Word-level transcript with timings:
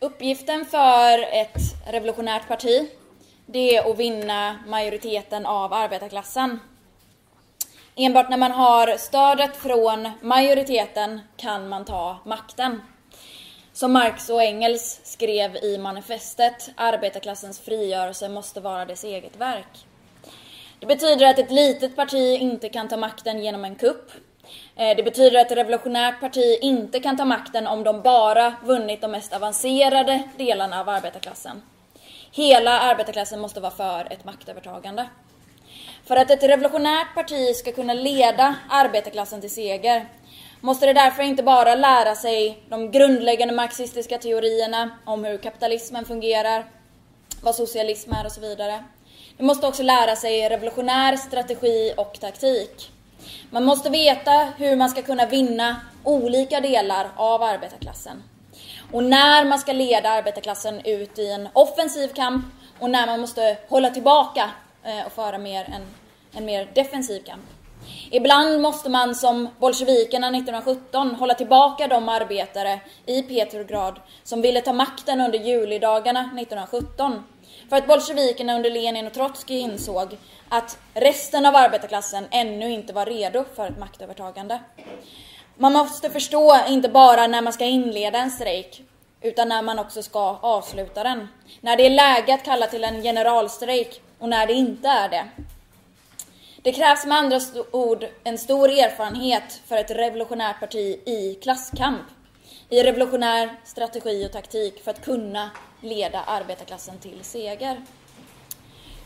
Uppgiften 0.00 0.64
för 0.64 1.22
ett 1.32 1.62
revolutionärt 1.86 2.48
parti, 2.48 2.90
det 3.46 3.76
är 3.76 3.90
att 3.90 3.98
vinna 3.98 4.58
majoriteten 4.66 5.46
av 5.46 5.72
arbetarklassen. 5.72 6.60
Enbart 7.96 8.30
när 8.30 8.36
man 8.36 8.50
har 8.50 8.96
stödet 8.96 9.56
från 9.56 10.10
majoriteten 10.22 11.20
kan 11.36 11.68
man 11.68 11.84
ta 11.84 12.18
makten. 12.24 12.82
Som 13.72 13.92
Marx 13.92 14.30
och 14.30 14.42
Engels 14.42 15.00
skrev 15.04 15.56
i 15.56 15.78
manifestet, 15.78 16.70
arbetarklassens 16.76 17.60
frigörelse 17.60 18.28
måste 18.28 18.60
vara 18.60 18.84
dess 18.84 19.04
eget 19.04 19.36
verk. 19.36 19.86
Det 20.80 20.86
betyder 20.86 21.26
att 21.26 21.38
ett 21.38 21.50
litet 21.50 21.96
parti 21.96 22.38
inte 22.40 22.68
kan 22.68 22.88
ta 22.88 22.96
makten 22.96 23.44
genom 23.44 23.64
en 23.64 23.76
kupp. 23.76 24.10
Eh, 24.76 24.96
det 24.96 25.02
betyder 25.02 25.40
att 25.40 25.50
ett 25.50 25.58
revolutionärt 25.58 26.20
parti 26.20 26.58
inte 26.62 27.00
kan 27.00 27.16
ta 27.16 27.24
makten 27.24 27.66
om 27.66 27.84
de 27.84 28.02
bara 28.02 28.54
vunnit 28.64 29.00
de 29.00 29.10
mest 29.10 29.32
avancerade 29.32 30.22
delarna 30.36 30.80
av 30.80 30.88
arbetarklassen. 30.88 31.62
Hela 32.32 32.80
arbetarklassen 32.80 33.40
måste 33.40 33.60
vara 33.60 33.72
för 33.72 34.12
ett 34.12 34.24
maktövertagande. 34.24 35.08
För 36.04 36.16
att 36.16 36.30
ett 36.30 36.42
revolutionärt 36.42 37.14
parti 37.14 37.56
ska 37.56 37.72
kunna 37.72 37.94
leda 37.94 38.54
arbetarklassen 38.70 39.40
till 39.40 39.50
seger 39.50 40.06
måste 40.60 40.86
det 40.86 40.92
därför 40.92 41.22
inte 41.22 41.42
bara 41.42 41.74
lära 41.74 42.14
sig 42.14 42.62
de 42.68 42.90
grundläggande 42.90 43.54
marxistiska 43.54 44.18
teorierna 44.18 44.90
om 45.04 45.24
hur 45.24 45.38
kapitalismen 45.38 46.04
fungerar, 46.04 46.64
vad 47.42 47.54
socialism 47.54 48.12
är 48.12 48.26
och 48.26 48.32
så 48.32 48.40
vidare. 48.40 48.84
Det 49.36 49.44
måste 49.44 49.66
också 49.66 49.82
lära 49.82 50.16
sig 50.16 50.48
revolutionär 50.48 51.16
strategi 51.16 51.92
och 51.96 52.20
taktik. 52.20 52.90
Man 53.50 53.64
måste 53.64 53.90
veta 53.90 54.48
hur 54.56 54.76
man 54.76 54.90
ska 54.90 55.02
kunna 55.02 55.26
vinna 55.26 55.76
olika 56.04 56.60
delar 56.60 57.08
av 57.16 57.42
arbetarklassen. 57.42 58.22
Och 58.92 59.04
när 59.04 59.44
man 59.44 59.58
ska 59.58 59.72
leda 59.72 60.10
arbetarklassen 60.10 60.80
ut 60.84 61.18
i 61.18 61.32
en 61.32 61.48
offensiv 61.52 62.08
kamp 62.08 62.44
och 62.78 62.90
när 62.90 63.06
man 63.06 63.20
måste 63.20 63.56
hålla 63.68 63.90
tillbaka 63.90 64.50
eh, 64.84 65.06
och 65.06 65.12
föra 65.12 65.38
mer 65.38 65.64
en, 65.64 65.82
en 66.32 66.44
mer 66.44 66.68
defensiv 66.74 67.20
kamp. 67.20 67.42
Ibland 68.10 68.60
måste 68.60 68.88
man 68.88 69.14
som 69.14 69.48
bolsjevikerna 69.58 70.26
1917 70.26 71.14
hålla 71.14 71.34
tillbaka 71.34 71.88
de 71.88 72.08
arbetare 72.08 72.80
i 73.06 73.22
Petrograd 73.22 74.00
som 74.24 74.42
ville 74.42 74.60
ta 74.60 74.72
makten 74.72 75.20
under 75.20 75.38
julidagarna 75.38 76.20
1917. 76.20 77.22
För 77.68 77.76
att 77.76 77.86
bolsjevikerna 77.86 78.54
under 78.54 78.70
Lenin 78.70 79.06
och 79.06 79.14
Trotskij 79.14 79.58
insåg 79.58 80.16
att 80.48 80.78
resten 80.94 81.46
av 81.46 81.56
arbetarklassen 81.56 82.26
ännu 82.30 82.70
inte 82.70 82.92
var 82.92 83.06
redo 83.06 83.44
för 83.56 83.66
ett 83.66 83.78
maktövertagande. 83.78 84.60
Man 85.56 85.72
måste 85.72 86.10
förstå 86.10 86.56
inte 86.68 86.88
bara 86.88 87.26
när 87.26 87.42
man 87.42 87.52
ska 87.52 87.64
inleda 87.64 88.18
en 88.18 88.30
strejk, 88.30 88.82
utan 89.20 89.48
när 89.48 89.62
man 89.62 89.78
också 89.78 90.02
ska 90.02 90.38
avsluta 90.40 91.02
den. 91.02 91.28
När 91.60 91.76
det 91.76 91.86
är 91.86 91.90
läge 91.90 92.34
att 92.34 92.44
kalla 92.44 92.66
till 92.66 92.84
en 92.84 93.02
generalstrejk 93.02 94.02
och 94.18 94.28
när 94.28 94.46
det 94.46 94.52
inte 94.52 94.88
är 94.88 95.08
det. 95.08 95.28
Det 96.62 96.72
krävs 96.72 97.06
med 97.06 97.18
andra 97.18 97.40
ord 97.70 98.06
en 98.24 98.38
stor 98.38 98.70
erfarenhet 98.70 99.60
för 99.66 99.76
ett 99.76 99.90
revolutionärt 99.90 100.60
parti 100.60 101.00
i 101.06 101.38
klasskamp, 101.42 102.02
i 102.70 102.82
revolutionär 102.82 103.56
strategi 103.64 104.26
och 104.26 104.32
taktik 104.32 104.84
för 104.84 104.90
att 104.90 105.04
kunna 105.04 105.50
leda 105.80 106.20
arbetarklassen 106.20 106.98
till 106.98 107.18
seger. 107.22 107.82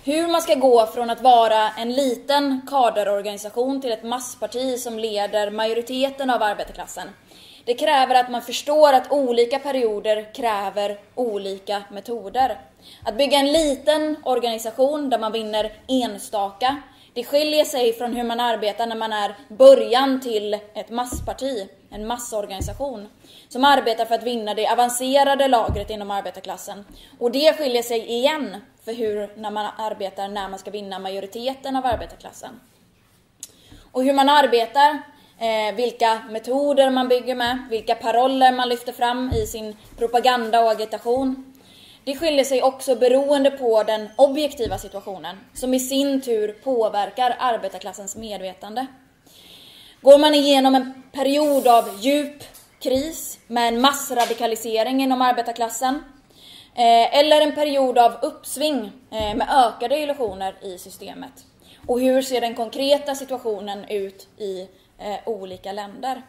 Hur 0.04 0.28
man 0.28 0.42
ska 0.42 0.54
gå 0.54 0.86
från 0.86 1.10
att 1.10 1.20
vara 1.20 1.70
en 1.70 1.92
liten 1.92 2.60
kaderorganisation 2.68 3.80
till 3.80 3.92
ett 3.92 4.02
massparti 4.02 4.78
som 4.78 4.98
leder 4.98 5.50
majoriteten 5.50 6.30
av 6.30 6.42
arbetarklassen. 6.42 7.08
Det 7.64 7.74
kräver 7.74 8.14
att 8.14 8.30
man 8.30 8.42
förstår 8.42 8.92
att 8.92 9.12
olika 9.12 9.58
perioder 9.58 10.34
kräver 10.34 11.00
olika 11.14 11.82
metoder. 11.90 12.60
Att 13.04 13.16
bygga 13.16 13.38
en 13.38 13.52
liten 13.52 14.16
organisation 14.24 15.10
där 15.10 15.18
man 15.18 15.32
vinner 15.32 15.72
enstaka 15.88 16.82
det 17.14 17.24
skiljer 17.24 17.64
sig 17.64 17.92
från 17.92 18.12
hur 18.12 18.24
man 18.24 18.40
arbetar 18.40 18.86
när 18.86 18.96
man 18.96 19.12
är 19.12 19.34
början 19.48 20.20
till 20.20 20.54
ett 20.74 20.90
massparti, 20.90 21.68
en 21.90 22.06
massorganisation, 22.06 23.08
som 23.48 23.64
arbetar 23.64 24.04
för 24.04 24.14
att 24.14 24.22
vinna 24.22 24.54
det 24.54 24.68
avancerade 24.68 25.48
lagret 25.48 25.90
inom 25.90 26.10
arbetarklassen. 26.10 26.84
Och 27.18 27.32
det 27.32 27.58
skiljer 27.58 27.82
sig 27.82 28.06
igen 28.06 28.56
för 28.84 28.92
hur 28.92 29.30
när 29.36 29.50
man 29.50 29.66
arbetar 29.78 30.28
när 30.28 30.48
man 30.48 30.58
ska 30.58 30.70
vinna 30.70 30.98
majoriteten 30.98 31.76
av 31.76 31.86
arbetarklassen. 31.86 32.60
Och 33.92 34.04
hur 34.04 34.12
man 34.12 34.28
arbetar, 34.28 35.02
eh, 35.38 35.74
vilka 35.74 36.22
metoder 36.30 36.90
man 36.90 37.08
bygger 37.08 37.34
med, 37.34 37.58
vilka 37.70 37.94
paroller 37.94 38.52
man 38.52 38.68
lyfter 38.68 38.92
fram 38.92 39.32
i 39.32 39.46
sin 39.46 39.76
propaganda 39.98 40.64
och 40.64 40.70
agitation, 40.70 41.51
det 42.04 42.16
skiljer 42.16 42.44
sig 42.44 42.62
också 42.62 42.96
beroende 42.96 43.50
på 43.50 43.82
den 43.82 44.08
objektiva 44.16 44.78
situationen, 44.78 45.36
som 45.54 45.74
i 45.74 45.80
sin 45.80 46.20
tur 46.20 46.52
påverkar 46.52 47.36
arbetarklassens 47.38 48.16
medvetande. 48.16 48.86
Går 50.00 50.18
man 50.18 50.34
igenom 50.34 50.74
en 50.74 51.02
period 51.12 51.66
av 51.66 51.98
djup 52.00 52.42
kris 52.80 53.38
med 53.46 53.68
en 53.68 53.80
massradikalisering 53.80 55.02
inom 55.02 55.22
arbetarklassen, 55.22 55.94
eh, 56.74 57.18
eller 57.18 57.40
en 57.40 57.54
period 57.54 57.98
av 57.98 58.12
uppsving 58.22 58.92
eh, 59.10 59.36
med 59.36 59.48
ökade 59.50 59.98
illusioner 59.98 60.54
i 60.62 60.78
systemet? 60.78 61.32
Och 61.86 62.00
hur 62.00 62.22
ser 62.22 62.40
den 62.40 62.54
konkreta 62.54 63.14
situationen 63.14 63.84
ut 63.84 64.28
i 64.38 64.68
eh, 64.98 65.28
olika 65.28 65.72
länder? 65.72 66.22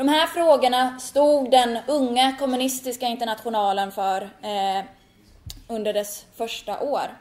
De 0.00 0.08
här 0.08 0.26
frågorna 0.26 0.98
stod 0.98 1.50
den 1.50 1.78
unga 1.86 2.36
kommunistiska 2.38 3.06
internationalen 3.06 3.92
för 3.92 4.22
eh, 4.22 4.84
under 5.68 5.92
dess 5.92 6.24
första 6.36 6.80
år. 6.80 7.18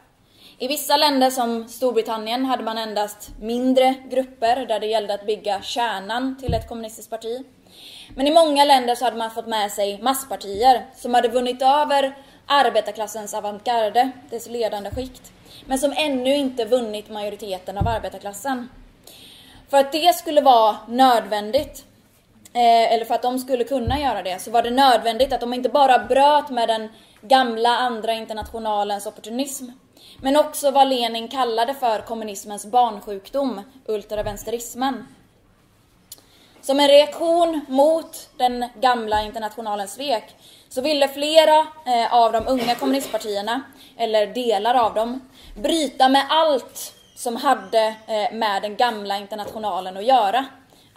I 0.57 0.67
vissa 0.67 0.97
länder 0.97 1.29
som 1.29 1.67
Storbritannien 1.67 2.45
hade 2.45 2.63
man 2.63 2.77
endast 2.77 3.31
mindre 3.39 3.95
grupper 4.09 4.65
där 4.65 4.79
det 4.79 4.85
gällde 4.85 5.13
att 5.13 5.25
bygga 5.25 5.61
kärnan 5.61 6.37
till 6.39 6.53
ett 6.53 6.69
kommunistiskt 6.69 7.09
parti. 7.09 7.45
Men 8.15 8.27
i 8.27 8.31
många 8.31 8.65
länder 8.65 8.95
så 8.95 9.05
hade 9.05 9.17
man 9.17 9.31
fått 9.31 9.47
med 9.47 9.71
sig 9.71 10.01
masspartier 10.01 10.85
som 10.95 11.13
hade 11.13 11.27
vunnit 11.27 11.61
över 11.61 12.17
arbetarklassens 12.45 13.33
avantgarde, 13.33 14.11
dess 14.29 14.49
ledande 14.49 14.91
skikt, 14.91 15.31
men 15.65 15.79
som 15.79 15.93
ännu 15.97 16.35
inte 16.35 16.65
vunnit 16.65 17.09
majoriteten 17.09 17.77
av 17.77 17.87
arbetarklassen. 17.87 18.69
För 19.69 19.77
att 19.77 19.91
det 19.91 20.15
skulle 20.15 20.41
vara 20.41 20.77
nödvändigt 20.87 21.85
eh, 22.53 22.93
eller 22.93 23.05
för 23.05 23.15
att 23.15 23.21
de 23.21 23.39
skulle 23.39 23.63
kunna 23.63 23.99
göra 23.99 24.23
det, 24.23 24.41
så 24.41 24.51
var 24.51 24.63
det 24.63 24.71
nödvändigt 24.71 25.33
att 25.33 25.41
de 25.41 25.53
inte 25.53 25.69
bara 25.69 25.99
bröt 25.99 26.49
med 26.49 26.67
den 26.67 26.89
gamla 27.21 27.69
andra 27.69 28.13
internationalens 28.13 29.05
opportunism, 29.05 29.65
men 30.21 30.37
också 30.37 30.71
vad 30.71 30.87
Lenin 30.87 31.27
kallade 31.27 31.73
för 31.73 32.01
kommunismens 32.01 32.65
barnsjukdom, 32.65 33.61
ultravänsterismen. 33.85 35.07
Som 36.61 36.79
en 36.79 36.87
reaktion 36.87 37.65
mot 37.67 38.29
den 38.37 38.65
gamla 38.81 39.23
internationalens 39.23 39.93
svek 39.93 40.35
så 40.69 40.81
ville 40.81 41.07
flera 41.07 41.59
eh, 41.85 42.13
av 42.13 42.31
de 42.31 42.47
unga 42.47 42.75
kommunistpartierna, 42.75 43.61
eller 43.97 44.27
delar 44.27 44.75
av 44.75 44.93
dem, 44.93 45.29
bryta 45.55 46.09
med 46.09 46.25
allt 46.29 46.93
som 47.15 47.35
hade 47.35 47.95
eh, 48.07 48.33
med 48.37 48.61
den 48.61 48.75
gamla 48.75 49.17
internationalen 49.17 49.97
att 49.97 50.05
göra 50.05 50.45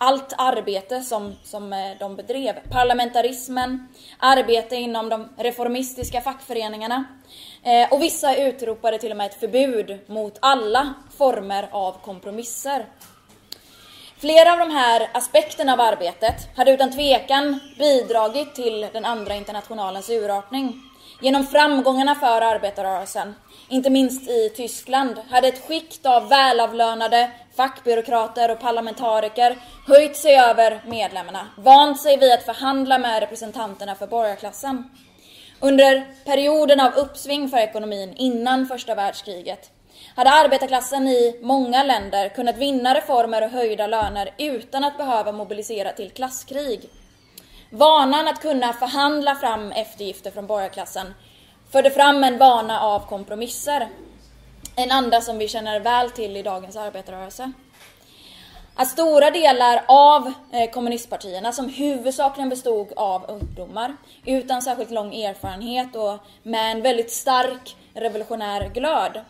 allt 0.03 0.33
arbete 0.39 1.01
som, 1.01 1.35
som 1.45 1.73
eh, 1.73 1.79
de 1.99 2.17
bedrev. 2.17 2.55
Parlamentarismen, 2.71 3.89
arbete 4.19 4.77
inom 4.77 5.09
de 5.09 5.29
reformistiska 5.37 6.21
fackföreningarna. 6.21 7.05
Eh, 7.63 7.93
och 7.93 8.03
vissa 8.03 8.37
utropade 8.37 8.99
till 8.99 9.11
och 9.11 9.17
med 9.17 9.27
ett 9.27 9.41
förbud 9.41 9.99
mot 10.07 10.39
alla 10.41 10.95
former 11.19 11.69
av 11.71 11.93
kompromisser. 12.05 12.87
Flera 14.19 14.53
av 14.53 14.59
de 14.59 14.71
här 14.71 15.09
aspekterna 15.15 15.73
av 15.73 15.81
arbetet 15.81 16.57
hade 16.57 16.73
utan 16.73 16.93
tvekan 16.93 17.61
bidragit 17.79 18.55
till 18.55 18.89
den 18.93 19.05
andra 19.05 19.35
internationalens 19.35 20.11
urartning. 20.11 20.92
Genom 21.23 21.47
framgångarna 21.47 22.15
för 22.15 22.41
arbetarrörelsen, 22.41 23.35
inte 23.69 23.91
minst 23.91 24.31
i 24.31 24.53
Tyskland, 24.57 25.19
hade 25.31 25.49
ett 25.49 25.67
skikt 25.69 26.07
av 26.07 26.29
välavlönade 26.29 27.31
fackbyråkrater 27.57 28.51
och 28.51 28.61
parlamentariker 28.61 29.57
höjt 29.87 30.17
sig 30.17 30.37
över 30.37 30.83
medlemmarna, 30.87 31.49
vant 31.57 32.01
sig 32.01 32.17
vid 32.17 32.33
att 32.33 32.43
förhandla 32.43 32.99
med 32.99 33.21
representanterna 33.21 33.95
för 33.95 34.07
borgarklassen. 34.07 34.91
Under 35.61 36.07
perioden 36.25 36.81
av 36.81 36.93
uppsving 36.95 37.49
för 37.49 37.59
ekonomin 37.59 38.15
innan 38.17 38.67
första 38.67 38.95
världskriget 38.95 39.71
hade 40.17 40.31
arbetarklassen 40.31 41.09
i 41.09 41.41
många 41.43 41.83
länder 41.83 42.29
kunnat 42.29 42.57
vinna 42.57 42.95
reformer 42.95 43.43
och 43.43 43.51
höjda 43.51 43.87
löner 43.87 44.35
utan 44.39 44.85
att 44.85 44.99
behöva 44.99 45.33
mobilisera 45.33 45.93
till 45.93 46.11
klasskrig. 46.11 46.91
Vanan 47.75 48.29
att 48.29 48.43
kunna 48.43 48.73
förhandla 48.73 49.35
fram 49.35 49.73
eftergifter 49.73 50.31
från 50.31 50.47
borgarklassen 50.47 51.15
förde 51.71 51.91
fram 51.91 52.25
en 52.25 52.39
vana 52.39 52.81
av 52.81 53.07
kompromisser. 53.07 53.89
En 54.77 54.91
anda 54.91 55.21
som 55.21 55.39
vi 55.39 55.49
känner 55.49 55.81
väl 55.81 56.11
till 56.11 56.37
i 56.37 56.43
dagens 56.43 56.77
arbetarrörelse. 56.77 57.53
att 58.75 58.89
stora 58.89 59.31
delar 59.31 59.85
av 59.89 60.33
eh, 60.53 60.71
kommunistpartierna, 60.71 61.53
som 61.53 61.69
huvudsakligen 61.69 62.49
bestod 62.49 62.93
av 62.97 63.25
ungdomar 63.31 63.97
utan 64.27 64.63
särskilt 64.63 64.91
lång 64.91 65.15
erfarenhet 65.15 65.97
och 65.97 66.19
med 66.43 66.73
en 66.73 66.83
väldigt 66.83 67.13
stark 67.13 67.77
revolutionär 67.95 68.69
glöd, 68.75 69.21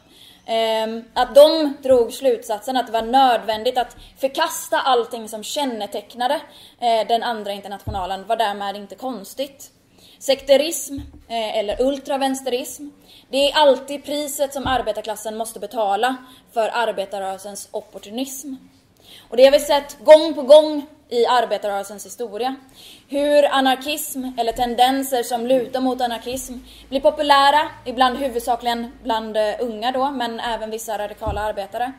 Ehm, 0.46 1.04
att 1.14 1.34
de 1.34 1.76
drog 1.82 2.12
slutsatsen 2.12 2.76
att 2.76 2.86
det 2.86 2.92
var 2.92 3.02
nödvändigt 3.02 3.78
att 3.78 3.96
förkasta 4.18 4.80
allting 4.80 5.28
som 5.28 5.42
kännetecknade 5.42 6.34
eh, 6.80 7.08
den 7.08 7.22
andra 7.22 7.52
internationalen 7.52 8.26
var 8.26 8.36
därmed 8.36 8.76
inte 8.76 8.94
konstigt. 8.94 9.70
Sekterism, 10.18 10.98
eh, 11.28 11.58
eller 11.58 11.82
ultravänsterism, 11.82 12.88
det 13.28 13.50
är 13.50 13.56
alltid 13.56 14.04
priset 14.04 14.52
som 14.52 14.66
arbetarklassen 14.66 15.36
måste 15.36 15.60
betala 15.60 16.16
för 16.52 16.70
arbetarrörelsens 16.72 17.68
opportunism. 17.70 18.54
Och 19.30 19.36
det 19.36 19.44
har 19.44 19.52
vi 19.52 19.60
sett 19.60 19.98
gång 20.04 20.34
på 20.34 20.42
gång 20.42 20.86
i 21.12 21.26
arbetarrörelsens 21.26 22.06
historia. 22.06 22.56
Hur 23.08 23.44
anarkism, 23.44 24.24
eller 24.38 24.52
tendenser 24.52 25.22
som 25.22 25.46
lutar 25.46 25.80
mot 25.80 26.00
anarkism, 26.00 26.54
blir 26.88 27.00
populära, 27.00 27.68
ibland 27.84 28.18
huvudsakligen 28.18 28.92
bland 29.02 29.36
eh, 29.36 29.54
unga 29.60 29.92
då, 29.92 30.10
men 30.10 30.40
även 30.40 30.70
vissa 30.70 30.98
radikala 30.98 31.40
arbetare. 31.40 31.92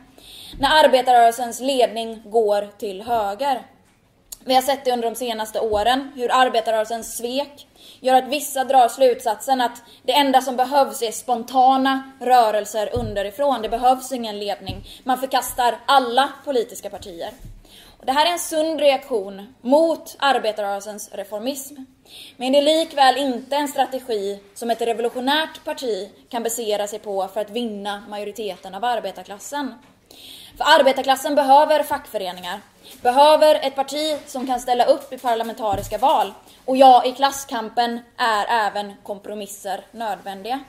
När 0.58 0.84
arbetarrörelsens 0.84 1.60
ledning 1.60 2.22
går 2.24 2.68
till 2.78 3.02
höger. 3.02 3.62
Vi 4.44 4.54
har 4.54 4.62
sett 4.62 4.84
det 4.84 4.92
under 4.92 5.10
de 5.10 5.16
senaste 5.16 5.60
åren, 5.60 6.12
hur 6.16 6.32
arbetarrörelsens 6.32 7.16
svek 7.16 7.66
gör 8.00 8.14
att 8.14 8.28
vissa 8.28 8.64
drar 8.64 8.88
slutsatsen 8.88 9.60
att 9.60 9.82
det 10.02 10.12
enda 10.12 10.40
som 10.40 10.56
behövs 10.56 11.02
är 11.02 11.12
spontana 11.12 12.12
rörelser 12.20 12.90
underifrån. 12.92 13.62
Det 13.62 13.68
behövs 13.68 14.12
ingen 14.12 14.38
ledning. 14.38 14.84
Man 15.04 15.18
förkastar 15.18 15.74
alla 15.86 16.28
politiska 16.44 16.90
partier. 16.90 17.30
Det 18.06 18.12
här 18.12 18.26
är 18.26 18.32
en 18.32 18.38
sund 18.38 18.80
reaktion 18.80 19.54
mot 19.60 20.16
arbetarrörelsens 20.18 21.10
reformism. 21.12 21.74
Men 22.36 22.52
det 22.52 22.58
är 22.58 22.62
likväl 22.62 23.16
inte 23.16 23.56
en 23.56 23.68
strategi 23.68 24.40
som 24.54 24.70
ett 24.70 24.80
revolutionärt 24.80 25.64
parti 25.64 26.10
kan 26.28 26.42
basera 26.42 26.86
sig 26.86 26.98
på 26.98 27.28
för 27.28 27.40
att 27.40 27.50
vinna 27.50 28.02
majoriteten 28.08 28.74
av 28.74 28.84
arbetarklassen. 28.84 29.74
För 30.56 30.64
arbetarklassen 30.80 31.34
behöver 31.34 31.82
fackföreningar, 31.82 32.60
behöver 33.02 33.54
ett 33.54 33.74
parti 33.74 34.18
som 34.26 34.46
kan 34.46 34.60
ställa 34.60 34.84
upp 34.84 35.12
i 35.12 35.18
parlamentariska 35.18 35.98
val. 35.98 36.34
Och 36.64 36.76
ja, 36.76 37.04
i 37.04 37.12
klasskampen 37.12 38.00
är 38.16 38.66
även 38.66 38.92
kompromisser 39.02 39.84
nödvändiga. 39.92 40.60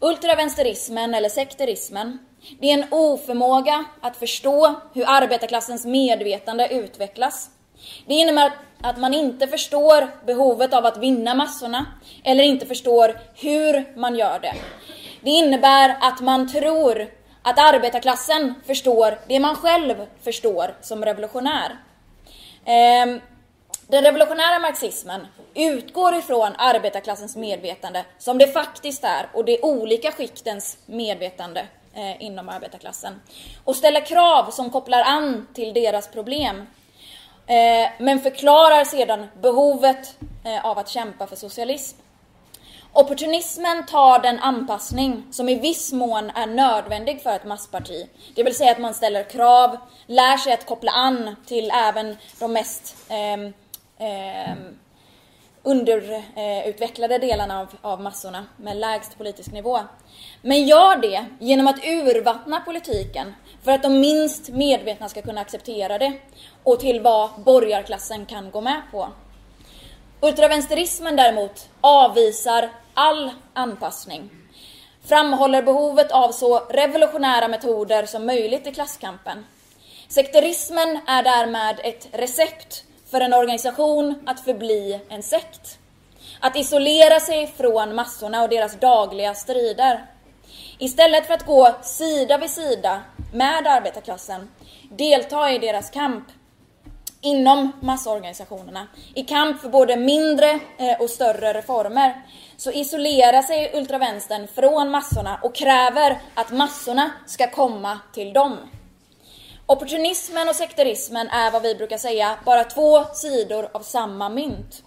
Ultravänsterismen, 0.00 1.14
eller 1.14 1.28
sekterismen, 1.28 2.18
det 2.60 2.70
är 2.70 2.74
en 2.74 2.86
oförmåga 2.90 3.84
att 4.00 4.16
förstå 4.16 4.74
hur 4.94 5.04
arbetarklassens 5.06 5.86
medvetande 5.86 6.68
utvecklas. 6.68 7.50
Det 8.06 8.14
innebär 8.14 8.52
att 8.82 8.98
man 8.98 9.14
inte 9.14 9.46
förstår 9.46 10.08
behovet 10.26 10.74
av 10.74 10.86
att 10.86 10.96
vinna 10.96 11.34
massorna, 11.34 11.86
eller 12.24 12.44
inte 12.44 12.66
förstår 12.66 13.20
hur 13.34 13.96
man 13.96 14.16
gör 14.16 14.38
det. 14.38 14.54
Det 15.20 15.30
innebär 15.30 15.96
att 16.00 16.20
man 16.20 16.52
tror 16.52 17.08
att 17.42 17.58
arbetarklassen 17.58 18.54
förstår 18.66 19.18
det 19.28 19.40
man 19.40 19.56
själv 19.56 19.94
förstår 20.22 20.74
som 20.80 21.04
revolutionär. 21.04 21.78
Ehm, 22.64 23.20
den 23.86 24.04
revolutionära 24.04 24.58
marxismen 24.58 25.26
utgår 25.54 26.14
ifrån 26.14 26.52
arbetarklassens 26.58 27.36
medvetande 27.36 28.04
som 28.18 28.38
det 28.38 28.46
faktiskt 28.46 29.04
är 29.04 29.28
och 29.32 29.44
de 29.44 29.58
olika 29.62 30.12
skiktens 30.12 30.78
medvetande 30.86 31.66
eh, 31.98 32.22
inom 32.22 32.48
arbetarklassen. 32.48 33.20
Och 33.64 33.76
ställer 33.76 34.00
krav 34.00 34.50
som 34.50 34.70
kopplar 34.70 35.02
an 35.02 35.48
till 35.54 35.74
deras 35.74 36.08
problem. 36.08 36.66
Eh, 37.46 37.90
men 37.98 38.20
förklarar 38.20 38.84
sedan 38.84 39.26
behovet 39.40 40.14
eh, 40.44 40.66
av 40.66 40.78
att 40.78 40.88
kämpa 40.88 41.26
för 41.26 41.36
socialism. 41.36 41.98
Opportunismen 42.92 43.86
tar 43.86 44.18
den 44.18 44.38
anpassning 44.38 45.24
som 45.30 45.48
i 45.48 45.58
viss 45.58 45.92
mån 45.92 46.30
är 46.30 46.46
nödvändig 46.46 47.22
för 47.22 47.36
ett 47.36 47.44
massparti. 47.44 48.08
Det 48.34 48.42
vill 48.42 48.54
säga 48.54 48.72
att 48.72 48.78
man 48.78 48.94
ställer 48.94 49.22
krav, 49.22 49.76
lär 50.06 50.36
sig 50.36 50.52
att 50.52 50.66
koppla 50.66 50.92
an 50.92 51.36
till 51.46 51.70
även 51.70 52.16
de 52.38 52.52
mest 52.52 52.96
eh, 53.08 53.32
eh, 54.08 54.56
underutvecklade 55.62 57.18
delarna 57.18 57.60
av, 57.60 57.68
av 57.82 58.00
massorna 58.00 58.46
med 58.56 58.76
lägst 58.76 59.18
politisk 59.18 59.52
nivå. 59.52 59.80
Men 60.42 60.66
gör 60.66 60.96
det 60.96 61.26
genom 61.38 61.66
att 61.66 61.84
urvattna 61.84 62.60
politiken 62.60 63.34
för 63.62 63.70
att 63.70 63.82
de 63.82 64.00
minst 64.00 64.48
medvetna 64.48 65.08
ska 65.08 65.22
kunna 65.22 65.40
acceptera 65.40 65.98
det 65.98 66.12
och 66.62 66.80
till 66.80 67.00
vad 67.00 67.30
borgarklassen 67.44 68.26
kan 68.26 68.50
gå 68.50 68.60
med 68.60 68.82
på. 68.92 69.08
Ultravänsterismen 70.20 71.16
däremot 71.16 71.68
avvisar 71.80 72.70
all 72.94 73.30
anpassning. 73.54 74.30
Framhåller 75.04 75.62
behovet 75.62 76.12
av 76.12 76.32
så 76.32 76.58
revolutionära 76.58 77.48
metoder 77.48 78.06
som 78.06 78.26
möjligt 78.26 78.66
i 78.66 78.72
klasskampen. 78.72 79.46
Sekterismen 80.08 81.00
är 81.06 81.22
därmed 81.22 81.80
ett 81.84 82.08
recept 82.12 82.84
för 83.10 83.20
en 83.20 83.34
organisation 83.34 84.14
att 84.26 84.40
förbli 84.40 85.00
en 85.08 85.22
sekt. 85.22 85.78
Att 86.40 86.56
isolera 86.56 87.20
sig 87.20 87.46
från 87.46 87.94
massorna 87.94 88.42
och 88.42 88.48
deras 88.48 88.80
dagliga 88.80 89.34
strider. 89.34 90.06
Istället 90.78 91.26
för 91.26 91.34
att 91.34 91.46
gå 91.46 91.76
sida 91.82 92.38
vid 92.38 92.50
sida 92.50 93.02
med 93.32 93.66
arbetarklassen, 93.66 94.48
delta 94.90 95.52
i 95.52 95.58
deras 95.58 95.90
kamp 95.90 96.24
inom 97.20 97.72
massorganisationerna, 97.80 98.86
i 99.14 99.22
kamp 99.22 99.60
för 99.60 99.68
både 99.68 99.96
mindre 99.96 100.50
eh, 100.78 101.00
och 101.00 101.10
större 101.10 101.52
reformer, 101.52 102.22
så 102.56 102.72
isolerar 102.72 103.42
sig 103.42 103.72
ultravänstern 103.74 104.48
från 104.54 104.90
massorna 104.90 105.38
och 105.42 105.54
kräver 105.54 106.18
att 106.34 106.50
massorna 106.50 107.10
ska 107.26 107.50
komma 107.50 107.98
till 108.12 108.32
dem. 108.32 108.58
Opportunismen 109.70 110.48
och 110.48 110.54
sekterismen 110.54 111.28
är 111.28 111.50
vad 111.50 111.62
vi 111.62 111.74
brukar 111.74 111.98
säga 111.98 112.38
bara 112.44 112.64
två 112.64 113.04
sidor 113.04 113.68
av 113.72 113.80
samma 113.80 114.28
mynt. 114.28 114.82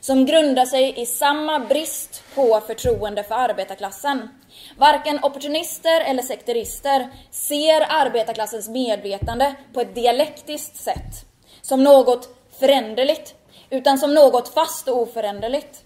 Som 0.00 0.26
grundar 0.26 0.66
sig 0.66 1.00
i 1.00 1.06
samma 1.06 1.58
brist 1.58 2.22
på 2.34 2.60
förtroende 2.66 3.22
för 3.24 3.34
arbetarklassen. 3.34 4.28
Varken 4.76 5.24
opportunister 5.24 6.00
eller 6.00 6.22
sekterister 6.22 7.08
ser 7.30 7.86
arbetarklassens 7.88 8.68
medvetande 8.68 9.54
på 9.74 9.80
ett 9.80 9.94
dialektiskt 9.94 10.76
sätt. 10.76 11.26
Som 11.62 11.84
något 11.84 12.28
föränderligt, 12.60 13.34
utan 13.70 13.98
som 13.98 14.14
något 14.14 14.54
fast 14.54 14.88
och 14.88 14.96
oföränderligt. 14.96 15.82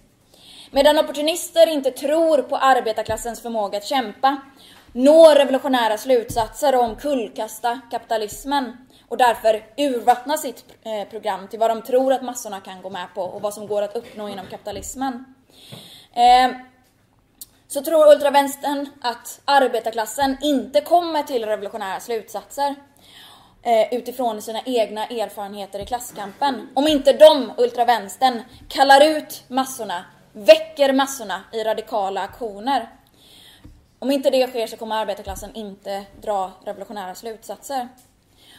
Medan 0.71 0.99
opportunister 0.99 1.67
inte 1.67 1.91
tror 1.91 2.43
på 2.43 2.57
arbetarklassens 2.57 3.43
förmåga 3.43 3.79
att 3.79 3.87
kämpa, 3.87 4.37
nå 4.93 5.35
revolutionära 5.35 5.99
slutsatser 5.99 6.75
och 6.75 6.85
omkullkasta 6.85 7.81
kapitalismen 7.91 8.77
och 9.09 9.17
därför 9.17 9.65
urvattna 9.77 10.37
sitt 10.37 10.65
eh, 10.83 11.09
program 11.11 11.49
till 11.49 11.59
vad 11.59 11.71
de 11.71 11.83
tror 11.83 12.13
att 12.13 12.23
massorna 12.23 12.61
kan 12.61 12.83
gå 12.83 12.91
med 12.91 13.07
på 13.15 13.23
och 13.23 13.43
vad 13.43 13.55
som 13.55 13.67
går 13.67 13.83
att 13.83 13.97
uppnå 13.97 14.29
inom 14.29 14.47
kapitalismen. 14.47 15.35
Eh, 16.13 16.57
så 17.69 17.83
tror 17.83 18.13
ultravänstern 18.13 18.89
att 19.01 19.41
arbetarklassen 19.45 20.37
inte 20.43 20.81
kommer 20.81 21.23
till 21.23 21.45
revolutionära 21.45 22.01
slutsatser 22.01 22.75
eh, 23.63 23.95
utifrån 23.95 24.43
sina 24.43 24.61
egna 24.65 25.07
erfarenheter 25.07 25.79
i 25.79 25.87
klasskampen. 25.87 26.69
Om 26.75 26.89
inte 26.89 27.13
de, 27.13 27.53
ultravänstern, 27.59 28.43
kallar 28.69 29.05
ut 29.05 29.45
massorna, 29.49 30.05
väcker 30.33 30.93
massorna 30.93 31.41
i 31.53 31.65
radikala 31.65 32.21
aktioner. 32.23 32.89
Om 34.03 34.11
inte 34.11 34.31
det 34.31 34.49
sker 34.49 34.67
så 34.67 34.77
kommer 34.77 34.97
arbetarklassen 34.97 35.55
inte 35.55 36.05
dra 36.23 36.53
revolutionära 36.65 37.15
slutsatser. 37.15 37.89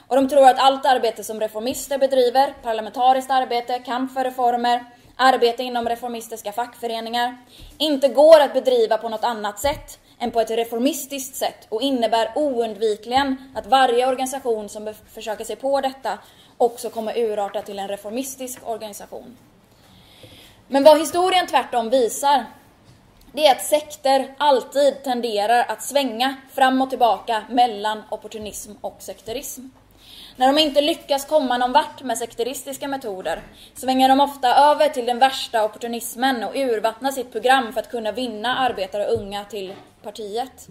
Och 0.07 0.15
de 0.15 0.29
tror 0.29 0.49
att 0.49 0.59
allt 0.59 0.85
arbete 0.85 1.23
som 1.23 1.39
reformister 1.39 1.97
bedriver, 1.97 2.53
parlamentariskt 2.61 3.31
arbete, 3.31 3.79
kamp 3.79 4.13
för 4.13 4.23
reformer, 4.23 4.85
arbete 5.15 5.63
inom 5.63 5.89
reformistiska 5.89 6.51
fackföreningar, 6.51 7.37
inte 7.77 8.07
går 8.07 8.39
att 8.39 8.53
bedriva 8.53 8.97
på 8.97 9.09
något 9.09 9.23
annat 9.23 9.59
sätt 9.59 9.99
än 10.19 10.31
på 10.31 10.41
ett 10.41 10.51
reformistiskt 10.51 11.35
sätt 11.35 11.67
och 11.69 11.81
innebär 11.81 12.31
oundvikligen 12.35 13.51
att 13.55 13.65
varje 13.65 14.07
organisation 14.07 14.69
som 14.69 14.93
försöker 15.13 15.45
sig 15.45 15.55
på 15.55 15.81
detta 15.81 16.17
också 16.57 16.89
kommer 16.89 17.17
urarta 17.17 17.61
till 17.61 17.79
en 17.79 17.87
reformistisk 17.87 18.59
organisation. 18.67 19.37
Men 20.67 20.83
vad 20.83 20.99
historien 20.99 21.47
tvärtom 21.47 21.89
visar 21.89 22.45
det 23.33 23.47
är 23.47 23.51
att 23.51 23.65
sekter 23.65 24.35
alltid 24.37 25.03
tenderar 25.03 25.65
att 25.67 25.83
svänga 25.83 26.35
fram 26.53 26.81
och 26.81 26.89
tillbaka 26.89 27.43
mellan 27.49 28.03
opportunism 28.09 28.71
och 28.81 28.95
sekterism. 28.99 29.61
När 30.35 30.47
de 30.47 30.57
inte 30.61 30.81
lyckas 30.81 31.25
komma 31.25 31.57
någon 31.57 31.71
vart 31.71 32.03
med 32.03 32.17
sekteristiska 32.17 32.87
metoder 32.87 33.41
svänger 33.75 34.09
de 34.09 34.19
ofta 34.19 34.55
över 34.55 34.89
till 34.89 35.05
den 35.05 35.19
värsta 35.19 35.65
opportunismen 35.65 36.43
och 36.43 36.55
urvattnar 36.55 37.11
sitt 37.11 37.31
program 37.31 37.73
för 37.73 37.79
att 37.79 37.91
kunna 37.91 38.11
vinna 38.11 38.57
arbetare 38.57 39.05
och 39.05 39.13
unga 39.13 39.45
till 39.45 39.73
partiet. 40.03 40.67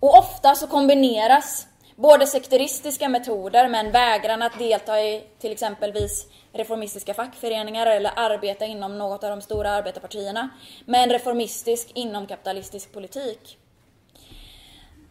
Och 0.00 0.18
ofta 0.18 0.54
så 0.54 0.66
kombineras 0.66 1.66
Både 2.02 2.26
sekteristiska 2.26 3.08
metoder 3.08 3.68
med 3.68 3.86
en 3.86 3.92
vägran 3.92 4.42
att 4.42 4.58
delta 4.58 5.00
i 5.00 5.24
till 5.38 5.52
exempelvis 5.52 6.26
reformistiska 6.52 7.14
fackföreningar 7.14 7.86
eller 7.86 8.12
arbeta 8.16 8.64
inom 8.64 8.98
något 8.98 9.24
av 9.24 9.30
de 9.30 9.40
stora 9.40 9.70
arbetarpartierna, 9.70 10.48
med 10.84 11.02
en 11.02 11.10
reformistisk 11.10 11.90
inomkapitalistisk 11.94 12.92
politik. 12.92 13.58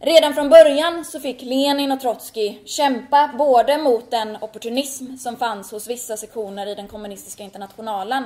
Redan 0.00 0.34
från 0.34 0.48
början 0.48 1.04
så 1.04 1.20
fick 1.20 1.42
Lenin 1.42 1.92
och 1.92 2.00
Trotskij 2.00 2.62
kämpa 2.64 3.30
både 3.38 3.78
mot 3.78 4.10
den 4.10 4.36
opportunism 4.40 5.16
som 5.16 5.36
fanns 5.36 5.70
hos 5.70 5.88
vissa 5.88 6.16
sektioner 6.16 6.66
i 6.66 6.74
den 6.74 6.88
kommunistiska 6.88 7.42
internationalen, 7.42 8.24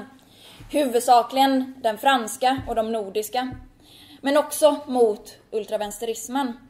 huvudsakligen 0.71 1.75
den 1.83 1.99
franska 1.99 2.63
och 2.69 2.75
de 2.75 2.93
nordiska, 2.93 3.51
men 4.21 4.37
också 4.37 4.77
mot 4.87 5.37
ultravänsterismen. 5.51 6.66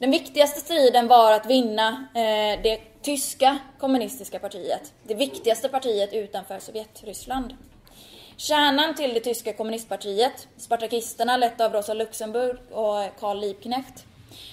Den 0.00 0.10
viktigaste 0.10 0.60
striden 0.60 1.08
var 1.08 1.32
att 1.32 1.46
vinna 1.46 1.88
eh, 2.14 2.62
det 2.62 2.80
tyska 3.02 3.58
kommunistiska 3.78 4.38
partiet, 4.38 4.92
det 5.04 5.14
viktigaste 5.14 5.68
partiet 5.68 6.12
utanför 6.12 6.58
Sovjetryssland. 6.58 7.56
Kärnan 8.36 8.94
till 8.94 9.14
det 9.14 9.20
tyska 9.20 9.52
kommunistpartiet, 9.52 10.48
spartakisterna 10.56 11.36
lett 11.36 11.60
av 11.60 11.72
Rosa 11.72 11.94
Luxemburg 11.94 12.56
och 12.70 13.20
Karl 13.20 13.40
Liebknecht, 13.40 14.04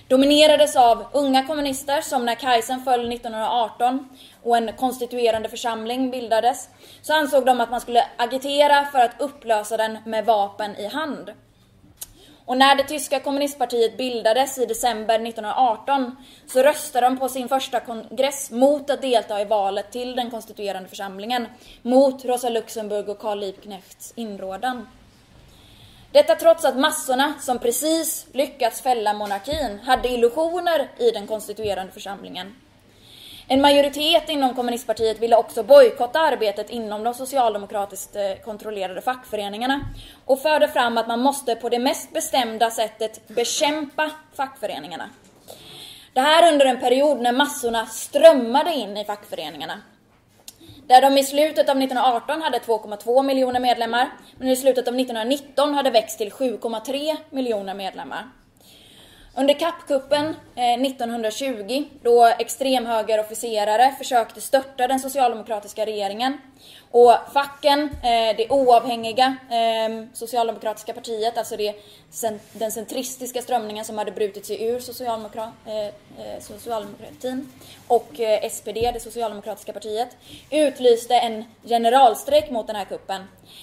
dominerades 0.07 0.75
av 0.75 1.05
unga 1.13 1.47
kommunister 1.47 2.01
som 2.01 2.25
när 2.25 2.35
Kaisen 2.35 2.83
föll 2.83 3.11
1918 3.13 4.09
och 4.43 4.57
en 4.57 4.73
konstituerande 4.73 5.49
församling 5.49 6.11
bildades, 6.11 6.69
så 7.01 7.13
ansåg 7.13 7.45
de 7.45 7.61
att 7.61 7.71
man 7.71 7.81
skulle 7.81 8.05
agitera 8.17 8.85
för 8.85 8.99
att 8.99 9.21
upplösa 9.21 9.77
den 9.77 9.97
med 10.05 10.25
vapen 10.25 10.75
i 10.75 10.87
hand. 10.87 11.31
Och 12.47 12.57
när 12.57 12.75
det 12.75 12.83
tyska 12.83 13.19
kommunistpartiet 13.19 13.97
bildades 13.97 14.57
i 14.57 14.65
december 14.65 15.15
1918 15.15 16.15
så 16.47 16.63
röstade 16.63 17.07
de 17.07 17.17
på 17.17 17.29
sin 17.29 17.47
första 17.47 17.79
kongress 17.79 18.51
mot 18.51 18.89
att 18.89 19.01
delta 19.01 19.41
i 19.41 19.45
valet 19.45 19.91
till 19.91 20.15
den 20.15 20.31
konstituerande 20.31 20.89
församlingen, 20.89 21.45
mot 21.81 22.25
Rosa 22.25 22.49
Luxemburg 22.49 23.09
och 23.09 23.19
Karl 23.19 23.39
Liebknechts 23.39 24.13
inrådan. 24.15 24.87
Detta 26.11 26.35
trots 26.35 26.65
att 26.65 26.79
massorna, 26.79 27.33
som 27.39 27.59
precis 27.59 28.27
lyckats 28.31 28.81
fälla 28.81 29.13
monarkin, 29.13 29.79
hade 29.79 30.09
illusioner 30.09 30.89
i 30.97 31.11
den 31.11 31.27
konstituerande 31.27 31.91
församlingen. 31.91 32.55
En 33.49 33.61
majoritet 33.61 34.29
inom 34.29 34.53
kommunistpartiet 34.53 35.19
ville 35.19 35.35
också 35.35 35.63
bojkotta 35.63 36.19
arbetet 36.19 36.69
inom 36.69 37.03
de 37.03 37.13
socialdemokratiskt 37.13 38.15
eh, 38.15 38.43
kontrollerade 38.45 39.01
fackföreningarna 39.01 39.81
och 40.25 40.41
förde 40.41 40.67
fram 40.67 40.97
att 40.97 41.07
man 41.07 41.19
måste 41.19 41.55
på 41.55 41.69
det 41.69 41.79
mest 41.79 42.13
bestämda 42.13 42.71
sättet 42.71 43.27
bekämpa 43.27 44.11
fackföreningarna. 44.33 45.09
Det 46.13 46.21
här 46.21 46.53
under 46.53 46.65
en 46.65 46.79
period 46.79 47.21
när 47.21 47.31
massorna 47.31 47.85
strömmade 47.85 48.73
in 48.73 48.97
i 48.97 49.05
fackföreningarna. 49.05 49.81
Där 50.87 51.01
de 51.01 51.17
i 51.17 51.23
slutet 51.23 51.69
av 51.69 51.77
1918 51.77 52.41
hade 52.41 52.57
2,2 52.57 53.23
miljoner 53.23 53.59
medlemmar, 53.59 54.09
men 54.37 54.47
i 54.47 54.55
slutet 54.55 54.87
av 54.87 54.95
1919 54.95 55.73
hade 55.73 55.89
växt 55.89 56.17
till 56.17 56.31
7,3 56.31 57.15
miljoner 57.29 57.73
medlemmar. 57.73 58.29
Under 59.39 59.53
kappkuppen 59.53 60.25
eh, 60.55 60.81
1920, 60.81 61.85
då 62.01 62.25
extremhögerofficerare 62.25 63.95
försökte 63.97 64.41
störta 64.41 64.87
den 64.87 64.99
socialdemokratiska 64.99 65.85
regeringen 65.85 66.37
och 66.91 67.13
facken, 67.33 67.83
eh, 67.83 68.37
det 68.37 68.49
oavhängiga 68.49 69.35
eh, 69.49 70.05
socialdemokratiska 70.13 70.93
partiet, 70.93 71.37
alltså 71.37 71.57
det, 71.57 71.75
den 72.53 72.71
centristiska 72.71 73.41
strömningen 73.41 73.85
som 73.85 73.97
hade 73.97 74.11
brutit 74.11 74.45
sig 74.45 74.63
ur 74.63 74.79
socialdemokratin 76.39 77.53
och 77.87 78.19
SPD, 78.51 78.77
det 78.93 78.99
socialdemokratiska 79.03 79.73
partiet, 79.73 80.17
utlyste 80.51 81.15
en 81.15 81.43
generalstrejk 81.63 82.49
mot 82.51 82.67
den 82.67 82.75
här 82.75 82.85
kuppen. 82.85 83.21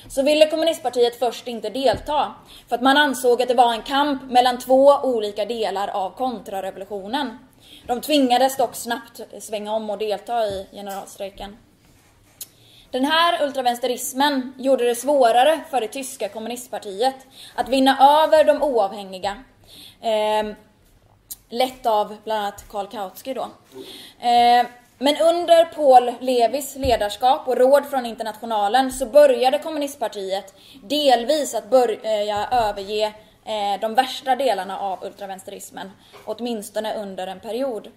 Så 0.08 0.22
ville 0.22 0.50
kommunistpartiet 0.50 1.18
först 1.18 1.48
inte 1.48 1.70
delta, 1.70 2.34
för 2.68 2.76
att 2.76 2.82
man 2.82 2.96
ansåg 2.96 3.42
att 3.42 3.48
det 3.48 3.54
var 3.54 3.72
en 3.72 3.82
kamp 3.82 4.22
mellan 4.30 4.58
två 4.58 4.94
olika 5.02 5.44
delar 5.44 5.88
av 5.88 6.10
kontrarevolutionen. 6.10 7.38
De 7.86 8.00
tvingades 8.00 8.56
dock 8.56 8.74
snabbt 8.74 9.20
svänga 9.40 9.72
om 9.72 9.90
och 9.90 9.98
delta 9.98 10.46
i 10.46 10.66
generalstrejken. 10.72 11.56
Den 12.90 13.04
här 13.04 13.42
ultravänsterismen 13.42 14.54
gjorde 14.58 14.84
det 14.84 14.94
svårare 14.94 15.60
för 15.70 15.80
det 15.80 15.88
tyska 15.88 16.28
kommunistpartiet 16.28 17.16
att 17.54 17.68
vinna 17.68 18.22
över 18.22 18.44
de 18.44 18.62
oavhängiga. 18.62 19.36
Eh, 20.00 20.54
lett 21.48 21.86
av 21.86 22.16
bland 22.24 22.40
annat 22.40 22.64
Karl 22.68 22.86
Kautsky 22.86 23.34
då. 23.34 23.48
Eh, 24.26 24.66
men 25.04 25.16
under 25.16 25.64
Paul 25.64 26.12
Levis 26.20 26.76
ledarskap 26.76 27.48
och 27.48 27.56
råd 27.56 27.86
från 27.86 28.06
Internationalen 28.06 28.92
så 28.92 29.06
började 29.06 29.58
kommunistpartiet 29.58 30.54
delvis 30.82 31.54
att 31.54 31.70
börja 31.70 32.48
överge 32.52 33.12
eh, 33.44 33.80
de 33.80 33.94
värsta 33.94 34.36
delarna 34.36 34.78
av 34.78 35.04
ultravänsterismen, 35.04 35.90
åtminstone 36.24 36.94
under 36.94 37.26
en 37.26 37.40
period. 37.40 37.88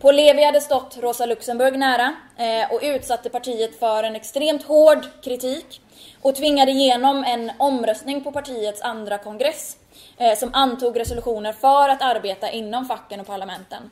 Paul 0.00 0.16
Levi 0.16 0.44
hade 0.44 0.60
stått 0.60 0.98
Rosa 1.00 1.26
Luxemburg 1.26 1.78
nära 1.78 2.14
eh, 2.36 2.72
och 2.72 2.80
utsatte 2.82 3.30
partiet 3.30 3.78
för 3.78 4.04
en 4.04 4.16
extremt 4.16 4.62
hård 4.62 5.06
kritik 5.22 5.80
och 6.22 6.34
tvingade 6.34 6.70
igenom 6.70 7.24
en 7.24 7.52
omröstning 7.58 8.24
på 8.24 8.32
partiets 8.32 8.82
andra 8.82 9.18
kongress 9.18 9.76
eh, 10.18 10.38
som 10.38 10.50
antog 10.54 11.00
resolutioner 11.00 11.52
för 11.52 11.88
att 11.88 12.02
arbeta 12.02 12.50
inom 12.50 12.84
facken 12.84 13.20
och 13.20 13.26
parlamenten. 13.26 13.90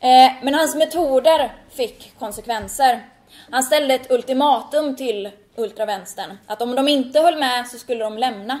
Eh, 0.00 0.32
men 0.42 0.54
hans 0.54 0.74
metoder 0.74 1.52
fick 1.70 2.18
konsekvenser. 2.18 3.00
Han 3.50 3.62
ställde 3.62 3.94
ett 3.94 4.10
ultimatum 4.10 4.96
till 4.96 5.30
ultravänstern, 5.56 6.38
att 6.46 6.62
om 6.62 6.74
de 6.74 6.88
inte 6.88 7.20
höll 7.20 7.38
med 7.38 7.68
så 7.68 7.78
skulle 7.78 8.04
de 8.04 8.18
lämna. 8.18 8.60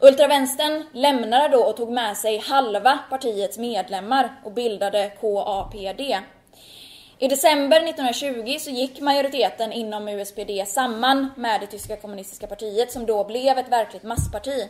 Ultravänstern 0.00 0.84
lämnade 0.92 1.48
då 1.48 1.64
och 1.64 1.76
tog 1.76 1.90
med 1.90 2.16
sig 2.16 2.38
halva 2.38 2.98
partiets 3.10 3.58
medlemmar 3.58 4.40
och 4.44 4.52
bildade 4.52 5.10
KAPD. 5.20 6.00
I 7.18 7.28
december 7.28 7.76
1920 7.76 8.56
så 8.60 8.70
gick 8.70 9.00
majoriteten 9.00 9.72
inom 9.72 10.08
USPD 10.08 10.50
samman 10.66 11.28
med 11.36 11.60
det 11.60 11.66
tyska 11.66 11.96
kommunistiska 11.96 12.46
partiet 12.46 12.92
som 12.92 13.06
då 13.06 13.24
blev 13.24 13.58
ett 13.58 13.72
verkligt 13.72 14.02
massparti. 14.02 14.68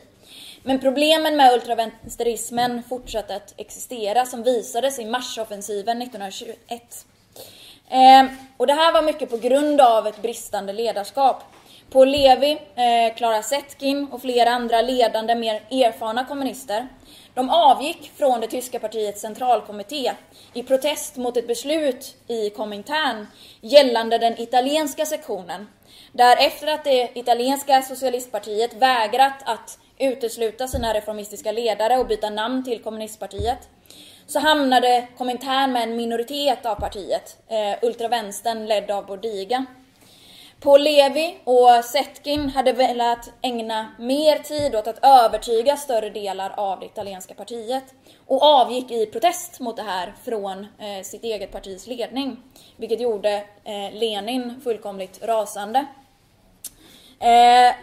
Men 0.62 0.80
problemen 0.80 1.36
med 1.36 1.52
ultravänsterismen 1.52 2.82
fortsatte 2.88 3.36
att 3.36 3.54
existera 3.56 4.26
som 4.26 4.42
visades 4.42 4.98
i 4.98 5.04
marsoffensiven 5.04 6.02
1921. 6.02 7.06
Eh, 7.90 8.26
och 8.56 8.66
det 8.66 8.72
här 8.72 8.92
var 8.92 9.02
mycket 9.02 9.30
på 9.30 9.36
grund 9.36 9.80
av 9.80 10.06
ett 10.06 10.22
bristande 10.22 10.72
ledarskap. 10.72 11.42
Paul 11.90 12.08
Levi, 12.08 12.50
eh, 12.52 13.16
Clara 13.16 13.42
Zetkin 13.42 14.08
och 14.12 14.20
flera 14.20 14.50
andra 14.50 14.82
ledande, 14.82 15.34
mer 15.34 15.54
erfarna 15.70 16.24
kommunister, 16.24 16.88
de 17.34 17.50
avgick 17.50 18.12
från 18.16 18.40
det 18.40 18.46
tyska 18.46 18.78
partiets 18.78 19.20
centralkommitté 19.20 20.12
i 20.54 20.62
protest 20.62 21.16
mot 21.16 21.36
ett 21.36 21.46
beslut 21.46 22.16
i 22.28 22.50
Komintern 22.50 23.26
gällande 23.60 24.18
den 24.18 24.40
italienska 24.40 25.06
sektionen. 25.06 25.68
Där 26.12 26.36
efter 26.46 26.66
att 26.66 26.84
det 26.84 27.10
italienska 27.14 27.82
socialistpartiet 27.82 28.74
vägrat 28.74 29.42
att 29.44 29.78
utesluta 29.98 30.68
sina 30.68 30.94
reformistiska 30.94 31.52
ledare 31.52 31.98
och 31.98 32.06
byta 32.06 32.30
namn 32.30 32.64
till 32.64 32.82
kommunistpartiet, 32.82 33.68
så 34.26 34.38
hamnade 34.38 35.08
Komintern 35.18 35.72
med 35.72 35.82
en 35.82 35.96
minoritet 35.96 36.66
av 36.66 36.74
partiet, 36.74 37.36
eh, 37.48 37.88
ultravänstern 37.88 38.66
ledd 38.66 38.90
av 38.90 39.06
Bordiga. 39.06 39.66
Paul 40.60 40.82
Levi 40.82 41.36
och 41.44 41.84
Setkin 41.84 42.48
hade 42.48 42.72
velat 42.72 43.32
ägna 43.42 43.88
mer 43.98 44.38
tid 44.38 44.76
åt 44.76 44.86
att 44.86 45.04
övertyga 45.04 45.76
större 45.76 46.10
delar 46.10 46.54
av 46.56 46.80
det 46.80 46.86
italienska 46.86 47.34
partiet 47.34 47.84
och 48.26 48.42
avgick 48.42 48.90
i 48.90 49.06
protest 49.06 49.60
mot 49.60 49.76
det 49.76 49.82
här 49.82 50.14
från 50.24 50.66
eh, 50.78 51.02
sitt 51.02 51.24
eget 51.24 51.52
partis 51.52 51.86
ledning, 51.86 52.36
vilket 52.76 53.00
gjorde 53.00 53.32
eh, 53.64 53.92
Lenin 53.92 54.60
fullkomligt 54.64 55.22
rasande. 55.22 55.86
Eh, 57.20 57.74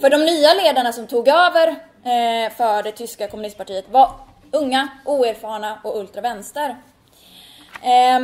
för 0.00 0.10
de 0.10 0.18
nya 0.18 0.54
ledarna 0.54 0.92
som 0.92 1.06
tog 1.06 1.28
över 1.28 1.68
eh, 1.68 2.52
för 2.56 2.82
det 2.82 2.92
tyska 2.92 3.28
kommunistpartiet 3.28 3.84
var 3.90 4.10
unga, 4.50 4.88
oerfarna 5.04 5.78
och 5.84 5.98
ultravänster. 5.98 6.76
Eh, 7.82 8.20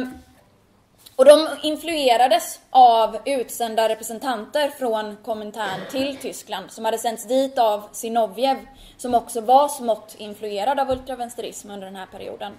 och 1.16 1.24
de 1.24 1.48
influerades 1.62 2.60
av 2.70 3.16
utsända 3.24 3.88
representanter 3.88 4.68
från 4.68 5.16
Komintern 5.24 5.80
till 5.90 6.16
Tyskland 6.16 6.70
som 6.70 6.84
hade 6.84 6.98
sänts 6.98 7.24
dit 7.24 7.58
av 7.58 7.82
Zinovjev 7.92 8.56
som 8.96 9.14
också 9.14 9.40
var 9.40 9.68
smått 9.68 10.14
influerad 10.18 10.80
av 10.80 10.90
ultravänsterism 10.90 11.70
under 11.70 11.86
den 11.86 11.96
här 11.96 12.06
perioden. 12.06 12.52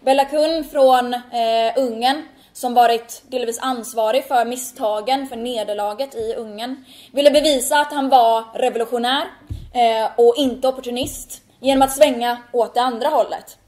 Bella 0.00 0.24
Kun 0.24 0.64
från 0.64 1.14
eh, 1.14 1.72
Ungern 1.76 2.22
som 2.56 2.74
varit 2.74 3.22
delvis 3.28 3.58
ansvarig 3.58 4.24
för 4.24 4.44
misstagen, 4.44 5.26
för 5.26 5.36
nederlaget 5.36 6.14
i 6.14 6.34
Ungern, 6.34 6.84
ville 7.12 7.30
bevisa 7.30 7.80
att 7.80 7.92
han 7.92 8.08
var 8.08 8.44
revolutionär 8.54 9.26
eh, 9.74 10.10
och 10.16 10.34
inte 10.36 10.68
opportunist 10.68 11.42
genom 11.60 11.82
att 11.82 11.96
svänga 11.96 12.38
åt 12.52 12.74
det 12.74 12.80
andra 12.80 13.08
hållet. 13.08 13.58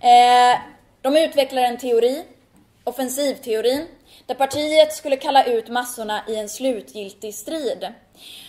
Eh, 0.00 0.60
De 1.02 1.16
utvecklade 1.16 1.66
en 1.66 1.78
teori, 1.78 2.24
offensivteorin, 2.84 3.86
där 4.26 4.34
partiet 4.34 4.92
skulle 4.92 5.16
kalla 5.16 5.44
ut 5.44 5.68
massorna 5.68 6.22
i 6.28 6.36
en 6.36 6.48
slutgiltig 6.48 7.34
strid. 7.34 7.88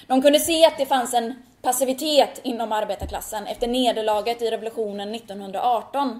De 0.07 0.21
kunde 0.21 0.39
se 0.39 0.65
att 0.65 0.77
det 0.77 0.85
fanns 0.85 1.13
en 1.13 1.43
passivitet 1.61 2.39
inom 2.43 2.71
arbetarklassen 2.71 3.47
efter 3.47 3.67
nederlaget 3.67 4.41
i 4.41 4.51
revolutionen 4.51 5.15
1918. 5.15 6.19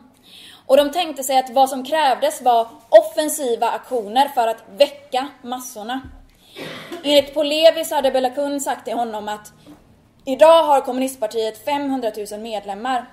Och 0.70 0.78
de 0.78 0.92
tänkte 0.92 1.24
sig 1.24 1.38
att 1.38 1.50
vad 1.50 1.70
som 1.70 1.86
krävdes 1.86 2.42
var 2.42 2.68
offensiva 2.90 3.70
aktioner 3.70 4.28
för 4.28 4.48
att 4.48 4.64
väcka 4.78 5.28
massorna. 5.42 6.02
Enligt 7.04 7.34
Polevi 7.34 7.84
hade 7.92 8.12
Belakun 8.12 8.62
sagt 8.62 8.86
till 8.86 8.94
honom 8.94 9.28
att 9.28 9.54
idag 10.26 10.64
har 10.64 10.82
kommunistpartiet 10.82 11.66
500 11.66 12.12
000 12.32 12.40
medlemmar. 12.42 13.06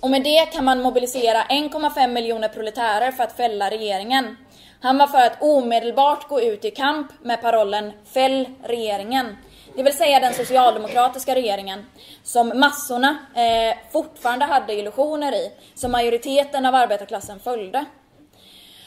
Och 0.00 0.10
med 0.10 0.22
det 0.22 0.46
kan 0.46 0.64
man 0.64 0.82
mobilisera 0.82 1.42
1,5 1.42 2.08
miljoner 2.08 2.48
proletärer 2.48 3.12
för 3.12 3.24
att 3.24 3.36
fälla 3.36 3.70
regeringen. 3.70 4.36
Han 4.80 4.98
var 4.98 5.06
för 5.06 5.26
att 5.26 5.42
omedelbart 5.42 6.28
gå 6.28 6.40
ut 6.40 6.64
i 6.64 6.70
kamp 6.70 7.12
med 7.22 7.42
parollen 7.42 7.92
Fäll 8.12 8.48
regeringen 8.62 9.36
det 9.76 9.82
vill 9.82 9.96
säga 9.96 10.20
den 10.20 10.34
socialdemokratiska 10.34 11.34
regeringen, 11.34 11.86
som 12.22 12.52
massorna 12.54 13.16
eh, 13.34 13.76
fortfarande 13.92 14.44
hade 14.44 14.74
illusioner 14.74 15.32
i, 15.32 15.52
som 15.74 15.92
majoriteten 15.92 16.66
av 16.66 16.74
arbetarklassen 16.74 17.40
följde. 17.40 17.84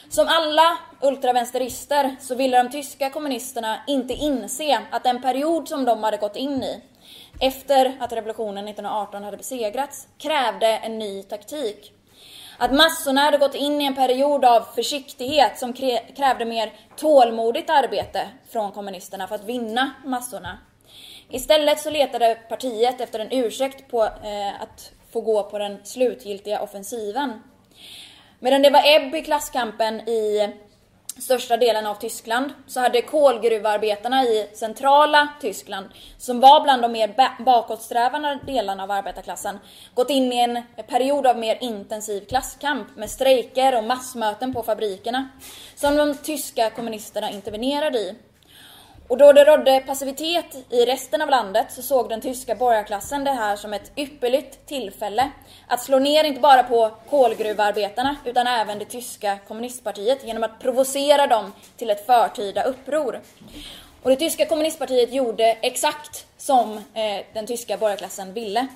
Som 0.09 0.27
alla 0.27 0.77
ultravänsterister 1.01 2.15
så 2.19 2.35
ville 2.35 2.63
de 2.63 2.71
tyska 2.71 3.09
kommunisterna 3.09 3.79
inte 3.87 4.13
inse 4.13 4.81
att 4.91 5.03
den 5.03 5.21
period 5.21 5.67
som 5.67 5.85
de 5.85 6.03
hade 6.03 6.17
gått 6.17 6.35
in 6.35 6.63
i, 6.63 6.81
efter 7.39 7.97
att 7.99 8.13
revolutionen 8.13 8.67
1918 8.67 9.23
hade 9.23 9.37
besegrats, 9.37 10.07
krävde 10.17 10.67
en 10.67 10.99
ny 10.99 11.23
taktik. 11.23 11.93
Att 12.57 12.73
massorna 12.73 13.21
hade 13.21 13.37
gått 13.37 13.55
in 13.55 13.81
i 13.81 13.85
en 13.85 13.95
period 13.95 14.45
av 14.45 14.61
försiktighet 14.75 15.59
som 15.59 15.73
krävde 16.15 16.45
mer 16.45 16.73
tålmodigt 16.95 17.69
arbete 17.69 18.27
från 18.51 18.71
kommunisterna 18.71 19.27
för 19.27 19.35
att 19.35 19.43
vinna 19.43 19.91
massorna. 20.05 20.57
Istället 21.29 21.79
så 21.79 21.89
letade 21.89 22.37
partiet 22.49 23.01
efter 23.01 23.19
en 23.19 23.31
ursäkt 23.31 23.91
på 23.91 24.03
eh, 24.03 24.61
att 24.61 24.91
få 25.11 25.21
gå 25.21 25.43
på 25.43 25.57
den 25.57 25.77
slutgiltiga 25.83 26.61
offensiven. 26.61 27.43
Medan 28.39 28.61
det 28.61 28.69
var 28.69 28.81
ebb 28.85 29.15
i 29.15 29.21
klasskampen 29.21 30.09
i 30.09 30.49
största 31.19 31.57
delen 31.57 31.85
av 31.85 31.95
Tyskland 31.95 32.53
så 32.67 32.79
hade 32.79 33.01
kolgruvarbetarna 33.01 34.23
i 34.23 34.49
centrala 34.53 35.27
Tyskland, 35.41 35.85
som 36.17 36.39
var 36.39 36.63
bland 36.63 36.81
de 36.81 36.91
mer 36.91 37.43
bakåtsträvande 37.43 38.39
delarna 38.45 38.83
av 38.83 38.91
arbetarklassen, 38.91 39.59
gått 39.93 40.09
in 40.09 40.33
i 40.33 40.39
en 40.39 40.63
period 40.87 41.27
av 41.27 41.37
mer 41.37 41.57
intensiv 41.61 42.25
klasskamp 42.25 42.95
med 42.95 43.09
strejker 43.09 43.77
och 43.77 43.83
massmöten 43.83 44.53
på 44.53 44.63
fabrikerna, 44.63 45.29
som 45.75 45.97
de 45.97 46.17
tyska 46.17 46.69
kommunisterna 46.69 47.31
intervenerade 47.31 47.97
i. 47.99 48.15
Och 49.07 49.17
då 49.17 49.33
det 49.33 49.43
rådde 49.43 49.83
passivitet 49.87 50.65
i 50.69 50.85
resten 50.85 51.21
av 51.21 51.29
landet 51.29 51.71
så 51.71 51.81
såg 51.81 52.09
den 52.09 52.21
tyska 52.21 52.55
borgarklassen 52.55 53.23
det 53.23 53.31
här 53.31 53.55
som 53.55 53.73
ett 53.73 53.91
ypperligt 53.95 54.65
tillfälle 54.65 55.31
att 55.67 55.83
slå 55.83 55.99
ner 55.99 56.23
inte 56.23 56.41
bara 56.41 56.63
på 56.63 56.91
kolgruvarbetarna 57.09 58.15
utan 58.25 58.47
även 58.47 58.79
det 58.79 58.85
tyska 58.85 59.37
kommunistpartiet 59.47 60.23
genom 60.23 60.43
att 60.43 60.59
provocera 60.59 61.27
dem 61.27 61.53
till 61.77 61.89
ett 61.89 62.05
förtida 62.05 62.63
uppror. 62.63 63.21
Och 64.03 64.09
det 64.09 64.15
tyska 64.15 64.45
kommunistpartiet 64.45 65.13
gjorde 65.13 65.57
exakt 65.61 66.25
som 66.37 66.77
eh, 66.77 67.25
den 67.33 67.45
tyska 67.45 67.77
borgarklassen 67.77 68.33
ville. 68.33 68.67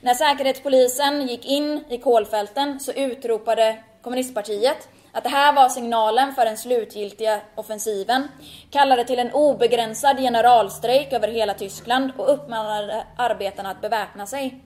När 0.00 0.14
säkerhetspolisen 0.14 1.28
gick 1.28 1.46
in 1.46 1.84
i 1.88 1.98
kolfälten 1.98 2.80
så 2.80 2.92
utropade 2.92 3.76
kommunistpartiet 4.02 4.88
att 5.16 5.24
det 5.24 5.30
här 5.30 5.52
var 5.52 5.68
signalen 5.68 6.34
för 6.34 6.44
den 6.44 6.56
slutgiltiga 6.56 7.40
offensiven, 7.54 8.28
kallade 8.70 9.04
till 9.04 9.18
en 9.18 9.32
obegränsad 9.32 10.18
generalstrejk 10.18 11.12
över 11.12 11.28
hela 11.28 11.54
Tyskland 11.54 12.12
och 12.16 12.32
uppmanade 12.32 13.04
arbetarna 13.16 13.70
att 13.70 13.80
beväpna 13.80 14.26
sig. 14.26 14.60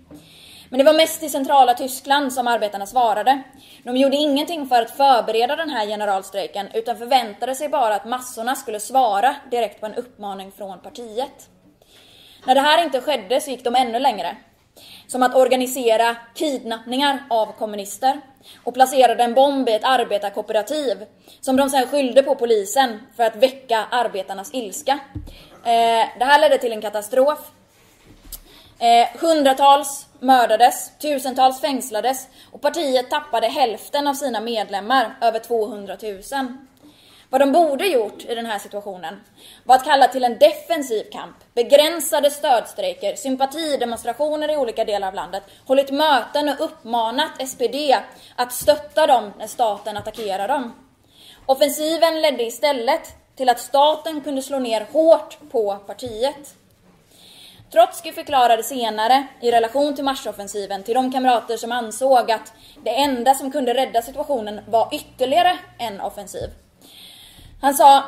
Men 0.69 0.78
det 0.78 0.85
var 0.85 0.92
mest 0.92 1.23
i 1.23 1.28
centrala 1.28 1.75
Tyskland 1.75 2.33
som 2.33 2.47
arbetarna 2.47 2.86
svarade. 2.86 3.43
De 3.82 3.97
gjorde 3.97 4.17
ingenting 4.17 4.69
för 4.69 4.82
att 4.82 4.91
förbereda 4.91 5.56
den 5.56 5.71
här 5.71 5.86
generalstrejken 5.86 6.69
utan 6.75 6.97
förväntade 6.97 7.54
sig 7.54 7.69
bara 7.69 7.95
att 7.95 8.04
massorna 8.04 8.54
skulle 8.54 8.80
svara 8.80 9.36
direkt 9.50 9.80
på 9.80 9.86
en 9.86 9.95
uppmaning 9.95 10.52
från 10.52 10.80
partiet. 10.80 11.49
När 12.47 12.54
det 12.54 12.60
här 12.60 12.84
inte 12.84 13.00
skedde 13.00 13.41
så 13.41 13.50
gick 13.50 13.65
de 13.65 13.76
ännu 13.76 13.99
längre. 13.99 14.36
Som 15.10 15.23
att 15.23 15.34
organisera 15.34 16.16
kidnappningar 16.34 17.23
av 17.30 17.52
kommunister 17.52 18.20
och 18.64 18.75
placerade 18.75 19.25
en 19.25 19.34
bomb 19.34 19.68
i 19.68 19.73
ett 19.73 19.84
arbetarkooperativ 19.84 21.06
som 21.40 21.56
de 21.56 21.70
sen 21.70 21.86
skyllde 21.86 22.23
på 22.23 22.34
polisen 22.34 22.99
för 23.16 23.23
att 23.23 23.36
väcka 23.36 23.86
arbetarnas 23.90 24.54
ilska. 24.54 24.99
Eh, 25.64 26.08
det 26.18 26.25
här 26.25 26.40
ledde 26.40 26.58
till 26.58 26.73
en 26.73 26.80
katastrof. 26.80 27.38
Eh, 28.78 29.20
hundratals 29.20 30.06
mördades, 30.18 30.99
tusentals 30.99 31.60
fängslades 31.60 32.28
och 32.52 32.60
partiet 32.60 33.10
tappade 33.10 33.49
hälften 33.49 34.06
av 34.06 34.14
sina 34.14 34.40
medlemmar, 34.40 35.16
över 35.20 35.38
200 35.38 35.96
000. 36.02 36.23
Vad 37.30 37.40
de 37.40 37.52
borde 37.52 37.86
gjort 37.86 38.25
i 38.25 38.34
den 38.34 38.47
här 38.47 38.58
situationen 38.58 39.21
var 39.64 39.76
att 39.76 39.84
kalla 39.84 40.08
till 40.08 40.25
en 40.25 40.38
defensiv 40.38 41.04
kamp, 41.12 41.36
begränsade 41.54 42.30
stödstrejker, 42.30 43.16
sympatidemonstrationer 43.16 44.52
i 44.52 44.56
olika 44.56 44.84
delar 44.84 45.08
av 45.08 45.14
landet, 45.14 45.43
hållit 45.66 45.90
möten 45.90 46.49
och 46.49 46.64
uppmanat 46.64 47.49
SPD 47.49 47.75
att 48.36 48.52
stötta 48.52 49.06
dem 49.06 49.32
när 49.38 49.47
staten 49.47 49.97
attackerar 49.97 50.49
dem. 50.49 50.75
Offensiven 51.47 52.21
ledde 52.21 52.43
istället 52.43 53.36
till 53.36 53.49
att 53.49 53.60
staten 53.60 54.21
kunde 54.21 54.43
slå 54.43 54.58
ner 54.58 54.86
hårt 54.93 55.38
på 55.50 55.76
partiet. 55.86 56.54
Trotsky 57.73 58.12
förklarade 58.12 58.62
senare, 58.62 59.26
i 59.40 59.50
relation 59.50 59.95
till 59.95 60.04
marsoffensiven, 60.04 60.82
till 60.82 60.95
de 60.95 61.12
kamrater 61.12 61.56
som 61.56 61.73
ansåg 61.73 62.30
att 62.30 62.52
det 62.84 62.97
enda 62.97 63.34
som 63.34 63.52
kunde 63.52 63.75
rädda 63.75 64.02
situationen 64.02 64.60
var 64.69 64.88
ytterligare 64.95 65.58
en 65.78 66.00
offensiv. 66.00 66.50
Han 67.60 67.75
sa 67.75 68.04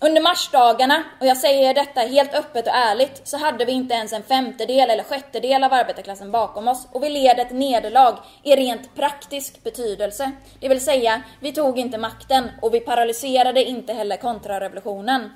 under 0.00 0.22
marsdagarna, 0.22 1.04
och 1.20 1.26
jag 1.26 1.36
säger 1.36 1.74
detta 1.74 2.00
helt 2.00 2.34
öppet 2.34 2.66
och 2.66 2.74
ärligt, 2.74 3.20
så 3.24 3.36
hade 3.36 3.64
vi 3.64 3.72
inte 3.72 3.94
ens 3.94 4.12
en 4.12 4.22
femtedel 4.22 4.90
eller 4.90 5.04
sjättedel 5.04 5.64
av 5.64 5.72
arbetarklassen 5.72 6.30
bakom 6.30 6.68
oss 6.68 6.86
och 6.92 7.02
vi 7.02 7.08
led 7.08 7.38
ett 7.38 7.50
nederlag 7.50 8.18
i 8.42 8.56
rent 8.56 8.94
praktisk 8.94 9.64
betydelse. 9.64 10.32
Det 10.60 10.68
vill 10.68 10.80
säga, 10.80 11.22
vi 11.40 11.52
tog 11.52 11.78
inte 11.78 11.98
makten 11.98 12.50
och 12.62 12.74
vi 12.74 12.80
paralyserade 12.80 13.64
inte 13.64 13.92
heller 13.92 14.16
kontrarevolutionen. 14.16 15.30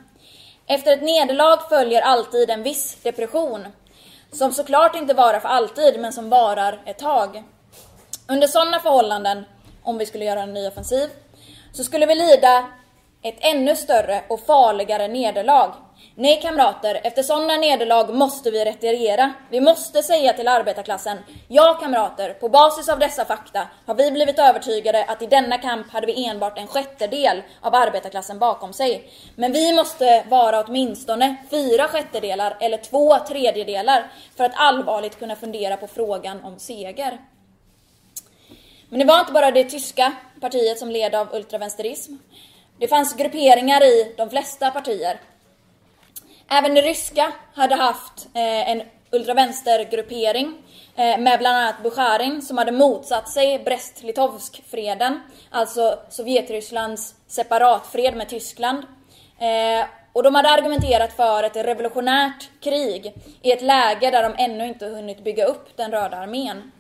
Efter 0.66 0.92
ett 0.92 1.02
nederlag 1.02 1.68
följer 1.68 2.02
alltid 2.02 2.50
en 2.50 2.62
viss 2.62 3.02
depression, 3.02 3.66
som 4.32 4.52
såklart 4.52 4.96
inte 4.96 5.14
varar 5.14 5.40
för 5.40 5.48
alltid, 5.48 6.00
men 6.00 6.12
som 6.12 6.30
varar 6.30 6.82
ett 6.86 6.98
tag. 6.98 7.42
Under 8.28 8.46
sådana 8.46 8.78
förhållanden, 8.80 9.44
om 9.82 9.98
vi 9.98 10.06
skulle 10.06 10.24
göra 10.24 10.42
en 10.42 10.54
ny 10.54 10.68
offensiv, 10.68 11.08
så 11.72 11.84
skulle 11.84 12.06
vi 12.06 12.14
lida 12.14 12.64
ett 13.22 13.36
ännu 13.40 13.76
större 13.76 14.22
och 14.28 14.46
farligare 14.46 15.08
nederlag. 15.08 15.74
Nej 16.14 16.40
kamrater, 16.42 17.00
efter 17.04 17.22
sådana 17.22 17.56
nederlag 17.56 18.14
måste 18.14 18.50
vi 18.50 18.64
retirera. 18.64 19.32
Vi 19.50 19.60
måste 19.60 20.02
säga 20.02 20.32
till 20.32 20.48
arbetarklassen, 20.48 21.18
ja 21.48 21.78
kamrater, 21.80 22.32
på 22.32 22.48
basis 22.48 22.88
av 22.88 22.98
dessa 22.98 23.24
fakta 23.24 23.68
har 23.86 23.94
vi 23.94 24.10
blivit 24.10 24.38
övertygade 24.38 25.04
att 25.04 25.22
i 25.22 25.26
denna 25.26 25.58
kamp 25.58 25.92
hade 25.92 26.06
vi 26.06 26.26
enbart 26.26 26.58
en 26.58 26.66
sjättedel 26.66 27.42
av 27.60 27.74
arbetarklassen 27.74 28.38
bakom 28.38 28.72
sig. 28.72 29.10
Men 29.36 29.52
vi 29.52 29.74
måste 29.74 30.24
vara 30.28 30.64
åtminstone 30.64 31.36
fyra 31.50 31.88
sjättedelar 31.88 32.56
eller 32.60 32.76
två 32.78 33.18
tredjedelar 33.18 34.10
för 34.36 34.44
att 34.44 34.52
allvarligt 34.54 35.18
kunna 35.18 35.36
fundera 35.36 35.76
på 35.76 35.86
frågan 35.86 36.44
om 36.44 36.58
seger. 36.58 37.18
Men 38.88 38.98
det 38.98 39.04
var 39.04 39.20
inte 39.20 39.32
bara 39.32 39.50
det 39.50 39.64
tyska 39.64 40.12
partiet 40.40 40.78
som 40.78 40.90
led 40.90 41.14
av 41.14 41.34
ultravänsterism. 41.34 42.14
Det 42.82 42.88
fanns 42.88 43.16
grupperingar 43.16 43.84
i 43.84 44.14
de 44.16 44.30
flesta 44.30 44.70
partier. 44.70 45.20
Även 46.50 46.74
det 46.74 46.80
ryska 46.80 47.32
hade 47.54 47.74
haft 47.74 48.28
eh, 48.34 48.70
en 48.70 48.82
ultravänstergruppering 49.10 50.54
eh, 50.96 51.18
med 51.18 51.38
bland 51.38 51.56
annat 51.56 51.82
Bukharin 51.82 52.42
som 52.42 52.58
hade 52.58 52.72
motsatt 52.72 53.28
sig 53.28 53.58
Brest-Litovsk-freden, 53.58 55.20
alltså 55.50 55.98
Sovjetrysslands 56.10 57.14
separatfred 57.26 58.16
med 58.16 58.28
Tyskland. 58.28 58.78
Eh, 59.38 59.86
och 60.12 60.22
de 60.22 60.34
hade 60.34 60.48
argumenterat 60.48 61.12
för 61.12 61.42
ett 61.42 61.56
revolutionärt 61.56 62.50
krig 62.60 63.14
i 63.42 63.52
ett 63.52 63.62
läge 63.62 64.10
där 64.10 64.22
de 64.22 64.44
ännu 64.44 64.66
inte 64.66 64.86
hunnit 64.86 65.24
bygga 65.24 65.44
upp 65.44 65.76
den 65.76 65.90
röda 65.90 66.16
armén. 66.16 66.72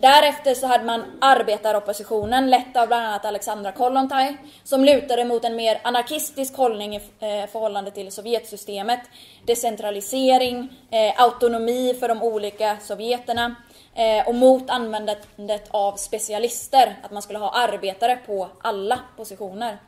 Därefter 0.00 0.54
så 0.54 0.66
hade 0.66 0.84
man 0.84 1.04
arbetaroppositionen 1.20 2.50
lett 2.50 2.76
av 2.76 2.88
bland 2.88 3.06
annat 3.06 3.24
Alexandra 3.24 3.72
Kollontaj 3.72 4.36
som 4.64 4.84
lutade 4.84 5.24
mot 5.24 5.44
en 5.44 5.56
mer 5.56 5.80
anarkistisk 5.84 6.56
hållning 6.56 6.96
i 6.96 6.96
eh, 6.96 7.50
förhållande 7.52 7.90
till 7.90 8.12
Sovjetsystemet. 8.12 9.00
Decentralisering, 9.46 10.68
eh, 10.90 11.22
autonomi 11.22 11.94
för 12.00 12.08
de 12.08 12.22
olika 12.22 12.76
sovjeterna 12.80 13.54
eh, 13.94 14.28
och 14.28 14.34
mot 14.34 14.70
användandet 14.70 15.68
av 15.70 15.96
specialister, 15.96 16.96
att 17.02 17.10
man 17.10 17.22
skulle 17.22 17.38
ha 17.38 17.50
arbetare 17.50 18.18
på 18.26 18.48
alla 18.62 18.98
positioner. 19.16 19.78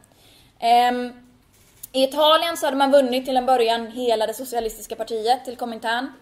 Ehm, 0.59 1.13
I 1.93 2.05
Italien 2.05 2.57
så 2.57 2.67
hade 2.67 2.77
man 2.77 2.93
vunnit 2.93 3.25
till 3.25 3.37
en 3.37 3.47
början 3.47 3.87
hela 3.87 4.27
det 4.27 4.35
socialistiska 4.35 4.97
partiet 4.97 5.45
till 5.45 5.57
Komintern. 5.57 6.13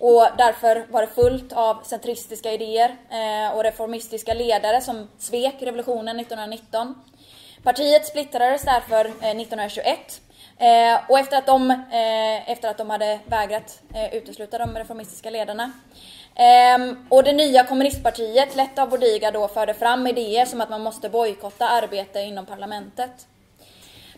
Och 0.00 0.28
därför 0.38 0.86
var 0.90 1.00
det 1.00 1.06
fullt 1.06 1.52
av 1.52 1.82
centristiska 1.82 2.52
idéer 2.52 2.96
eh, 3.10 3.56
och 3.56 3.62
reformistiska 3.62 4.34
ledare 4.34 4.80
som 4.80 5.08
svek 5.18 5.54
revolutionen 5.60 6.20
1919. 6.20 6.94
Partiet 7.62 8.06
splittrades 8.06 8.62
därför 8.62 9.04
eh, 9.04 9.10
1921 9.10 10.20
eh, 10.58 11.00
och 11.08 11.18
efter 11.18 11.36
att 11.38 11.46
de, 11.46 11.84
efter 12.46 12.70
att 12.70 12.78
de 12.78 12.90
hade 12.90 13.18
vägrat 13.26 13.82
utesluta 14.12 14.58
de 14.58 14.74
reformistiska 14.74 15.30
ledarna 15.30 15.72
ehm, 16.34 17.06
och 17.08 17.24
det 17.24 17.32
nya 17.32 17.64
kommunistpartiet, 17.64 18.56
lett 18.56 18.78
av 18.78 18.88
Bodiga, 18.88 19.30
då 19.30 19.48
förde 19.48 19.74
fram 19.74 20.06
idéer 20.06 20.46
som 20.46 20.60
att 20.60 20.70
man 20.70 20.82
måste 20.82 21.08
bojkotta 21.08 21.68
arbete 21.68 22.20
inom 22.20 22.46
parlamentet. 22.46 23.26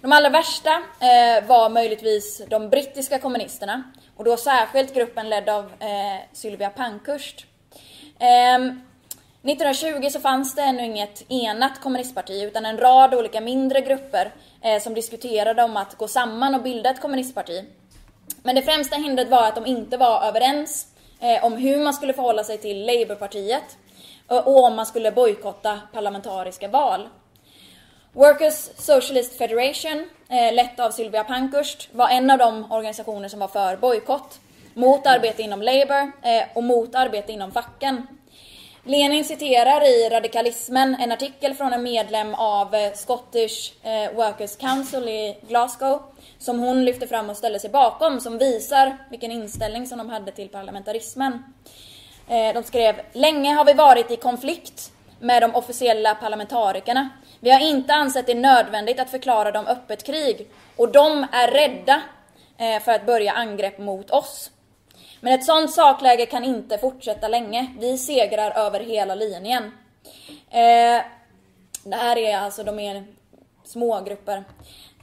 De 0.03 0.13
allra 0.13 0.29
värsta 0.29 0.71
eh, 1.01 1.47
var 1.47 1.69
möjligtvis 1.69 2.43
de 2.49 2.69
brittiska 2.69 3.19
kommunisterna 3.19 3.83
och 4.17 4.25
då 4.25 4.37
särskilt 4.37 4.95
gruppen 4.95 5.29
ledd 5.29 5.49
av 5.49 5.65
eh, 5.65 6.21
Sylvia 6.33 6.71
Pankhurst. 6.71 7.47
Eh, 8.19 8.55
1920 9.43 10.09
så 10.11 10.21
fanns 10.21 10.55
det 10.55 10.63
ännu 10.63 10.85
inget 10.85 11.33
enat 11.33 11.81
kommunistparti 11.81 12.43
utan 12.43 12.67
en 12.67 12.79
rad 12.79 13.15
olika 13.15 13.41
mindre 13.41 13.81
grupper 13.81 14.35
eh, 14.63 14.83
som 14.83 14.95
diskuterade 14.95 15.63
om 15.63 15.77
att 15.77 15.99
gå 15.99 16.09
samman 16.09 16.55
och 16.55 16.63
bilda 16.63 16.91
ett 16.91 17.01
kommunistparti. 17.01 17.65
Men 18.43 18.55
det 18.55 18.63
främsta 18.63 18.97
hindret 18.97 19.29
var 19.29 19.49
att 19.49 19.55
de 19.55 19.67
inte 19.67 19.97
var 19.97 20.23
överens 20.25 20.87
eh, 21.21 21.45
om 21.45 21.53
hur 21.53 21.85
man 21.85 21.95
skulle 21.95 22.13
förhålla 22.13 22.45
sig 22.45 22.59
till 22.59 22.87
Labourpartiet 22.87 23.79
eh, 24.31 24.37
och 24.37 24.65
om 24.65 24.77
man 24.77 24.87
skulle 24.87 25.13
bojkotta 25.13 25.81
parlamentariska 25.93 26.69
val. 26.69 27.09
Workers 28.15 28.71
Socialist 28.77 29.39
Federation, 29.39 30.09
eh, 30.29 30.55
lett 30.55 30.81
av 30.81 30.91
Sylvia 30.91 31.25
Pankhurst, 31.25 31.89
var 31.93 32.09
en 32.09 32.31
av 32.31 32.39
de 32.39 32.73
organisationer 32.73 33.29
som 33.29 33.41
var 33.41 33.49
för 33.49 33.77
bojkott. 33.77 34.41
Mot 34.75 35.07
arbete 35.07 35.43
inom 35.43 35.63
Labour 35.63 36.13
eh, 36.23 36.43
och 36.55 36.65
mot 36.65 36.95
arbete 36.95 37.33
inom 37.33 37.53
facken. 37.53 38.07
Lenin 38.85 39.25
citerar 39.25 39.85
i 39.85 40.09
Radikalismen 40.09 40.95
en 40.95 41.13
artikel 41.13 41.55
från 41.55 41.73
en 41.73 41.83
medlem 41.83 42.35
av 42.35 42.75
eh, 42.75 42.93
Scottish 42.93 43.73
eh, 43.83 44.13
Workers 44.15 44.57
Council 44.57 45.09
i 45.09 45.37
Glasgow 45.49 46.03
som 46.39 46.61
hon 46.61 46.85
lyfter 46.85 47.07
fram 47.07 47.31
och 47.31 47.37
ställer 47.37 47.59
sig 47.59 47.71
bakom 47.71 48.21
som 48.21 48.39
visar 48.39 48.97
vilken 49.11 49.33
inställning 49.33 49.87
som 49.87 49.99
de 49.99 50.11
hade 50.11 50.33
till 50.33 50.49
parlamentarismen. 50.49 51.45
Eh, 52.29 52.55
de 52.55 52.63
skrev 52.63 53.01
Länge 53.13 53.55
har 53.55 53.65
vi 53.65 53.73
varit 53.73 54.11
i 54.11 54.17
konflikt 54.17 54.93
med 55.21 55.43
de 55.43 55.55
officiella 55.55 56.15
parlamentarikerna. 56.15 57.09
Vi 57.45 57.51
har 57.51 57.61
inte 57.61 57.95
ansett 57.95 58.27
det 58.27 58.35
nödvändigt 58.35 59.01
att 59.01 59.11
förklara 59.11 59.51
dem 59.51 59.67
öppet 59.67 60.05
krig 60.05 60.49
och 60.77 60.93
de 60.93 61.27
är 61.33 61.49
rädda 61.49 62.03
eh, 62.59 62.83
för 62.83 62.93
att 62.93 63.07
börja 63.07 63.33
angrepp 63.33 63.79
mot 63.79 64.11
oss. 64.11 64.51
Men 65.21 65.33
ett 65.33 65.45
sådant 65.45 65.75
sakläge 65.75 66.27
kan 66.27 66.45
inte 66.45 66.79
fortsätta 66.79 67.29
länge. 67.29 67.67
Vi 67.79 67.99
segrar 67.99 68.51
över 68.67 68.81
hela 68.81 69.15
linjen. 69.15 69.63
Eh, 70.51 71.03
det 71.85 71.97
här 71.97 72.19
är 72.19 72.37
alltså, 72.37 72.65
de 72.65 72.79
är 72.79 73.05
små 73.65 74.01
grupper. 74.01 74.45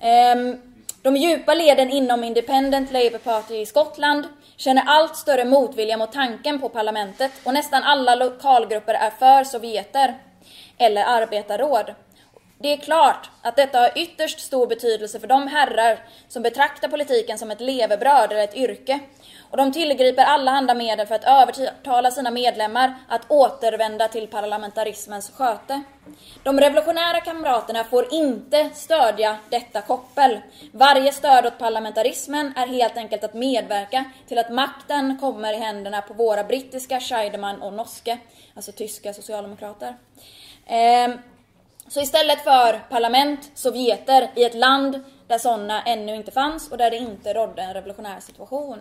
Ehm, 0.01 0.61
de 1.01 1.17
djupa 1.17 1.53
leden 1.53 1.89
inom 1.89 2.23
Independent 2.23 2.91
Labour 2.91 3.19
Party 3.19 3.55
i 3.55 3.65
Skottland 3.65 4.25
känner 4.57 4.83
allt 4.87 5.15
större 5.15 5.45
motvilja 5.45 5.97
mot 5.97 6.11
tanken 6.11 6.59
på 6.59 6.69
parlamentet 6.69 7.31
och 7.43 7.53
nästan 7.53 7.83
alla 7.83 8.15
lokalgrupper 8.15 8.93
är 8.93 9.09
för 9.09 9.43
sovjeter 9.43 10.17
eller 10.77 11.03
arbetarråd. 11.03 11.95
Det 12.61 12.73
är 12.73 12.77
klart 12.77 13.29
att 13.41 13.55
detta 13.55 13.79
har 13.79 13.91
ytterst 13.95 14.39
stor 14.39 14.67
betydelse 14.67 15.19
för 15.19 15.27
de 15.27 15.47
herrar 15.47 15.99
som 16.27 16.43
betraktar 16.43 16.87
politiken 16.87 17.37
som 17.37 17.51
ett 17.51 17.61
levebröd 17.61 18.31
eller 18.31 18.43
ett 18.43 18.55
yrke 18.55 18.99
och 19.49 19.57
de 19.57 19.71
tillgriper 19.71 20.23
allehanda 20.23 20.73
medel 20.73 21.07
för 21.07 21.15
att 21.15 21.23
övertala 21.23 22.11
sina 22.11 22.31
medlemmar 22.31 22.93
att 23.07 23.21
återvända 23.31 24.07
till 24.07 24.27
parlamentarismens 24.27 25.31
sköte. 25.31 25.81
De 26.43 26.59
revolutionära 26.59 27.21
kamraterna 27.21 27.83
får 27.83 28.13
inte 28.13 28.69
stödja 28.73 29.37
detta 29.49 29.81
koppel. 29.81 30.39
Varje 30.71 31.11
stöd 31.11 31.45
åt 31.45 31.57
parlamentarismen 31.57 32.53
är 32.57 32.67
helt 32.67 32.97
enkelt 32.97 33.23
att 33.23 33.33
medverka 33.33 34.05
till 34.27 34.37
att 34.37 34.49
makten 34.51 35.17
kommer 35.19 35.53
i 35.53 35.57
händerna 35.57 36.01
på 36.01 36.13
våra 36.13 36.43
brittiska 36.43 36.99
Scheidemann 36.99 37.61
och 37.61 37.73
Noske, 37.73 38.17
alltså 38.55 38.71
tyska 38.71 39.13
socialdemokrater. 39.13 39.95
Ehm, 40.65 41.17
så 41.89 42.01
istället 42.01 42.43
för 42.43 42.79
parlament, 42.89 43.51
sovjeter, 43.55 44.31
i 44.35 44.43
ett 44.43 44.55
land 44.55 45.03
där 45.27 45.37
sådana 45.37 45.83
ännu 45.83 46.15
inte 46.15 46.31
fanns 46.31 46.71
och 46.71 46.77
där 46.77 46.91
det 46.91 46.97
inte 46.97 47.33
rådde 47.33 47.61
en 47.61 47.73
revolutionär 47.73 48.19
situation. 48.19 48.77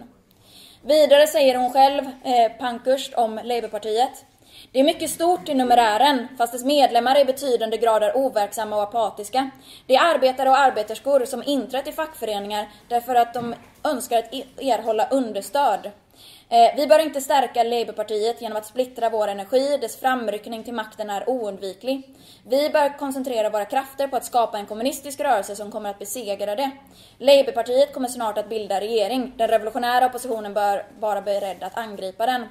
Vidare 0.82 1.26
säger 1.26 1.54
hon 1.54 1.72
själv, 1.72 2.02
eh, 2.24 2.52
Pankhurst, 2.58 3.14
om 3.14 3.40
Labourpartiet. 3.44 4.24
Det 4.72 4.80
är 4.80 4.84
mycket 4.84 5.10
stort 5.10 5.48
i 5.48 5.54
numerären, 5.54 6.28
fast 6.38 6.52
dess 6.52 6.64
medlemmar 6.64 7.14
är 7.14 7.20
i 7.20 7.24
betydande 7.24 7.76
grad 7.76 8.02
är 8.02 8.16
overksamma 8.16 8.76
och 8.76 8.82
apatiska. 8.82 9.50
Det 9.86 9.96
är 9.96 10.14
arbetare 10.14 10.48
och 10.48 10.58
arbeterskor 10.58 11.24
som 11.24 11.42
inträtt 11.46 11.88
i 11.88 11.92
fackföreningar 11.92 12.68
därför 12.88 13.14
att 13.14 13.34
de 13.34 13.54
önskar 13.84 14.18
att 14.18 14.34
e-, 14.34 14.44
erhålla 14.58 15.08
understöd. 15.08 15.90
Eh, 16.50 16.76
vi 16.76 16.86
bör 16.86 16.98
inte 16.98 17.20
stärka 17.20 17.62
Labourpartiet 17.62 18.42
genom 18.42 18.58
att 18.58 18.66
splittra 18.66 19.10
vår 19.10 19.28
energi, 19.28 19.78
dess 19.80 20.00
framryckning 20.00 20.64
till 20.64 20.74
makten 20.74 21.10
är 21.10 21.30
oundviklig. 21.30 22.14
Vi 22.46 22.70
bör 22.70 22.98
koncentrera 22.98 23.50
våra 23.50 23.64
krafter 23.64 24.08
på 24.08 24.16
att 24.16 24.24
skapa 24.24 24.58
en 24.58 24.66
kommunistisk 24.66 25.20
rörelse 25.20 25.56
som 25.56 25.70
kommer 25.70 25.90
att 25.90 25.98
besegra 25.98 26.56
det. 26.56 26.70
Labourpartiet 27.18 27.92
kommer 27.94 28.08
snart 28.08 28.38
att 28.38 28.48
bilda 28.48 28.80
regering. 28.80 29.32
Den 29.36 29.48
revolutionära 29.48 30.06
oppositionen 30.06 30.54
bör 30.54 30.86
vara 31.00 31.22
beredd 31.22 31.62
att 31.62 31.78
angripa 31.78 32.26
den. 32.26 32.46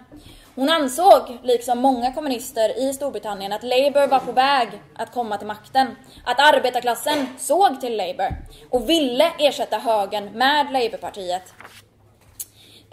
Hon 0.55 0.69
ansåg, 0.69 1.37
liksom 1.43 1.79
många 1.79 2.13
kommunister 2.13 2.79
i 2.79 2.93
Storbritannien, 2.93 3.53
att 3.53 3.63
Labour 3.63 4.07
var 4.07 4.19
på 4.19 4.31
väg 4.31 4.69
att 4.95 5.11
komma 5.11 5.37
till 5.37 5.47
makten. 5.47 5.87
Att 6.25 6.55
arbetarklassen 6.55 7.27
såg 7.37 7.81
till 7.81 7.97
Labour 7.97 8.29
och 8.69 8.89
ville 8.89 9.31
ersätta 9.39 9.77
högern 9.77 10.31
med 10.33 10.71
Labourpartiet. 10.71 11.53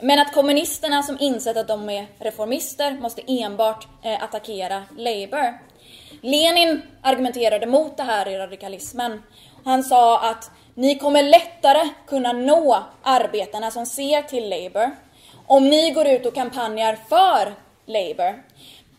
Men 0.00 0.18
att 0.18 0.33
kommunisterna 0.33 1.02
som 1.02 1.16
insett 1.20 1.57
att 1.57 1.68
de 1.68 1.90
är 1.90 2.07
reformister 2.18 2.92
måste 2.92 3.22
enbart 3.26 3.87
eh, 4.02 4.22
attackera 4.22 4.83
Labour. 4.96 5.59
Lenin 6.20 6.83
argumenterade 7.02 7.66
mot 7.66 7.96
det 7.96 8.02
här 8.02 8.28
i 8.28 8.38
radikalismen. 8.38 9.22
Han 9.64 9.83
sa 9.83 10.20
att 10.20 10.50
ni 10.74 10.98
kommer 10.98 11.22
lättare 11.22 11.88
kunna 12.07 12.33
nå 12.33 12.78
arbetarna 13.02 13.70
som 13.70 13.87
ser 13.87 14.22
till 14.22 14.48
Labour 14.48 14.90
om 15.46 15.68
ni 15.68 15.90
går 15.90 16.07
ut 16.07 16.26
och 16.26 16.35
kampanjar 16.35 16.98
för 17.09 17.54
Labour. 17.87 18.42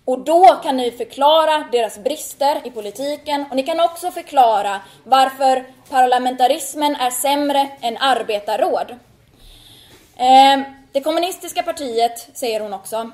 Och 0.05 0.19
då 0.19 0.45
kan 0.63 0.77
ni 0.77 0.91
förklara 0.91 1.67
deras 1.71 1.97
brister 1.97 2.61
i 2.63 2.71
politiken 2.71 3.45
och 3.49 3.55
ni 3.55 3.63
kan 3.63 3.79
också 3.79 4.11
förklara 4.11 4.81
varför 5.03 5.65
parlamentarismen 5.89 6.95
är 6.95 7.09
sämre 7.09 7.69
än 7.81 7.97
arbetarråd. 7.97 8.95
Eh, 10.17 10.84
det 10.95 11.01
kommunistiska 11.01 11.63
partiet, 11.63 12.29
säger 12.33 12.59
hon 12.59 12.73
också, 12.73 13.11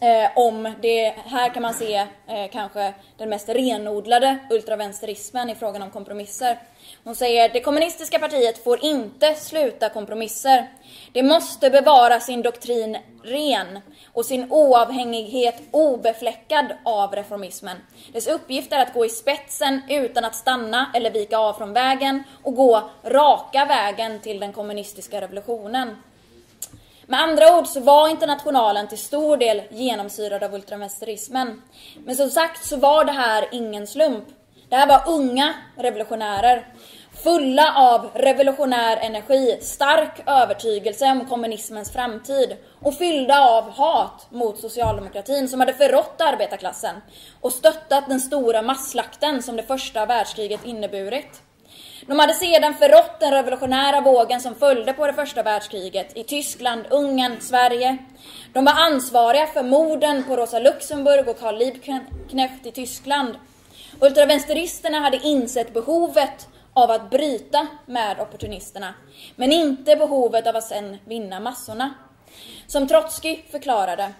eh, 0.00 0.30
om 0.36 0.74
det, 0.82 1.14
här 1.24 1.54
kan 1.54 1.62
man 1.62 1.74
se 1.74 1.94
eh, 2.26 2.50
kanske 2.52 2.94
den 3.16 3.28
mest 3.28 3.48
renodlade 3.48 4.38
ultravänsterismen 4.50 5.50
i 5.50 5.54
frågan 5.54 5.82
om 5.82 5.90
kompromisser. 5.90 6.58
Hon 7.04 7.14
säger 7.14 7.48
det 7.48 7.60
kommunistiska 7.60 8.18
partiet 8.18 8.64
får 8.64 8.84
inte 8.84 9.34
sluta 9.34 9.88
kompromisser. 9.88 10.70
Det 11.12 11.22
måste 11.22 11.70
bevara 11.70 12.20
sin 12.20 12.42
doktrin 12.42 12.98
ren 13.24 13.80
och 14.12 14.26
sin 14.26 14.52
oavhängighet 14.52 15.62
obefläckad 15.70 16.66
av 16.84 17.14
reformismen. 17.14 17.76
Dess 18.12 18.26
uppgift 18.26 18.72
är 18.72 18.82
att 18.82 18.94
gå 18.94 19.04
i 19.04 19.08
spetsen 19.08 19.80
utan 19.88 20.24
att 20.24 20.34
stanna 20.34 20.90
eller 20.94 21.10
vika 21.10 21.38
av 21.38 21.52
från 21.52 21.72
vägen 21.72 22.22
och 22.42 22.54
gå 22.54 22.90
raka 23.04 23.64
vägen 23.64 24.20
till 24.20 24.40
den 24.40 24.52
kommunistiska 24.52 25.20
revolutionen. 25.20 25.96
Med 27.08 27.20
andra 27.20 27.58
ord 27.58 27.66
så 27.66 27.80
var 27.80 28.08
internationalen 28.08 28.88
till 28.88 28.98
stor 28.98 29.36
del 29.36 29.62
genomsyrad 29.70 30.42
av 30.42 30.54
ultravänsterismen. 30.54 31.62
Men 32.04 32.16
som 32.16 32.30
sagt 32.30 32.64
så 32.64 32.76
var 32.76 33.04
det 33.04 33.12
här 33.12 33.48
ingen 33.52 33.86
slump. 33.86 34.24
Det 34.68 34.76
här 34.76 34.86
var 34.86 35.02
unga 35.06 35.54
revolutionärer. 35.76 36.66
Fulla 37.24 37.74
av 37.76 38.10
revolutionär 38.14 38.96
energi, 38.96 39.58
stark 39.60 40.22
övertygelse 40.26 41.10
om 41.10 41.28
kommunismens 41.28 41.92
framtid 41.92 42.56
och 42.82 42.94
fyllda 42.94 43.40
av 43.40 43.70
hat 43.70 44.26
mot 44.30 44.58
socialdemokratin 44.58 45.48
som 45.48 45.60
hade 45.60 45.74
förrått 45.74 46.20
arbetarklassen 46.20 46.96
och 47.40 47.52
stöttat 47.52 48.08
den 48.08 48.20
stora 48.20 48.62
masslakten 48.62 49.42
som 49.42 49.56
det 49.56 49.62
första 49.62 50.06
världskriget 50.06 50.64
inneburit. 50.64 51.42
De 52.06 52.18
hade 52.18 52.34
sedan 52.34 52.74
förrått 52.74 53.20
den 53.20 53.30
revolutionära 53.30 54.00
vågen 54.00 54.40
som 54.40 54.54
följde 54.54 54.92
på 54.92 55.06
det 55.06 55.12
första 55.12 55.42
världskriget 55.42 56.16
i 56.16 56.24
Tyskland, 56.24 56.84
Ungern, 56.90 57.40
Sverige. 57.40 57.96
De 58.52 58.64
var 58.64 58.72
ansvariga 58.72 59.46
för 59.46 59.62
morden 59.62 60.24
på 60.24 60.36
Rosa 60.36 60.58
Luxemburg 60.58 61.28
och 61.28 61.38
Karl 61.38 61.58
Liebknecht 61.58 62.66
i 62.66 62.72
Tyskland. 62.72 63.34
Ultravänsteristerna 64.00 65.00
hade 65.00 65.16
insett 65.16 65.74
behovet 65.74 66.48
av 66.72 66.90
att 66.90 67.10
bryta 67.10 67.66
med 67.86 68.20
opportunisterna, 68.20 68.94
men 69.36 69.52
inte 69.52 69.96
behovet 69.96 70.46
av 70.46 70.56
att 70.56 70.68
sen 70.68 70.96
vinna 71.04 71.40
massorna. 71.40 71.94
Som 72.66 72.88
Trotsky 72.88 73.38
förklarade, 73.50 74.12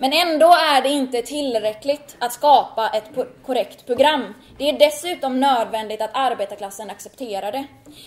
men 0.00 0.12
ändå 0.12 0.46
är 0.46 0.82
det 0.82 0.88
inte 0.88 1.22
tillräckligt 1.22 2.16
att 2.18 2.32
skapa 2.32 2.88
ett 2.88 3.10
korrekt 3.46 3.86
program. 3.86 4.34
Det 4.58 4.68
är 4.68 4.78
dessutom 4.78 5.40
nödvändigt 5.40 6.02
att 6.02 6.10
arbetarklassen 6.12 6.90
accepterar 6.90 7.52
det. 7.52 7.64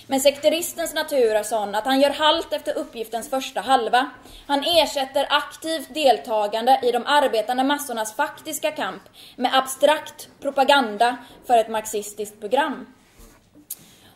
Men 0.08 0.20
sekteristens 0.20 0.94
natur 0.94 1.36
är 1.36 1.44
sån 1.44 1.76
att 1.76 1.86
han 1.86 2.02
gör 2.02 2.10
halt 2.10 2.54
efter 2.54 2.78
uppgiftens 2.78 3.30
första 3.30 3.62
halva. 3.62 4.10
Han 4.48 4.64
ersätter 4.64 5.28
aktivt 5.30 5.94
deltagande 5.94 6.80
i 6.84 6.92
de 6.92 7.04
arbetande 7.06 7.64
massornas 7.64 8.16
faktiska 8.16 8.72
kamp 8.72 9.04
med 9.36 9.58
abstrakt 9.58 10.30
propaganda 10.42 11.18
för 11.48 11.58
ett 11.58 11.70
marxistiskt 11.70 12.40
program. 12.40 12.86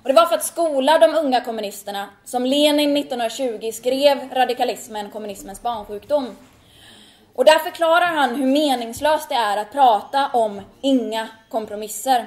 Och 0.04 0.10
det 0.10 0.14
var 0.14 0.26
för 0.26 0.36
att 0.36 0.46
skola 0.46 1.00
de 1.00 1.16
unga 1.16 1.42
kommunisterna 1.42 2.10
som 2.26 2.46
Lenin 2.46 2.98
1920 2.98 3.72
skrev 3.72 4.34
radikalismen 4.34 5.10
kommunismens 5.10 5.62
barnsjukdom. 5.62 6.36
Och 7.38 7.46
där 7.46 7.60
förklarar 7.60 8.16
han 8.16 8.36
hur 8.36 8.46
meningslöst 8.46 9.30
det 9.30 9.36
är 9.36 9.58
att 9.58 9.72
prata 9.72 10.28
om 10.28 10.62
inga 10.82 11.28
kompromisser. 11.50 12.26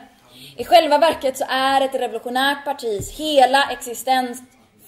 I 0.56 0.64
själva 0.64 0.98
verket 0.98 1.36
så 1.36 1.44
är 1.48 1.80
ett 1.80 1.94
revolutionärt 1.94 2.64
partis 2.64 3.18
hela 3.18 3.70
existens 3.70 4.42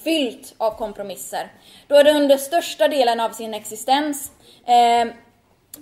fyllt 0.04 0.54
av 0.58 0.70
kompromisser. 0.70 1.52
Då 1.86 1.94
är 1.94 2.04
det 2.04 2.12
under 2.12 2.36
största 2.36 2.88
delen 2.88 3.20
av 3.20 3.30
sin 3.30 3.54
existens 3.54 4.32
eh, 4.66 5.12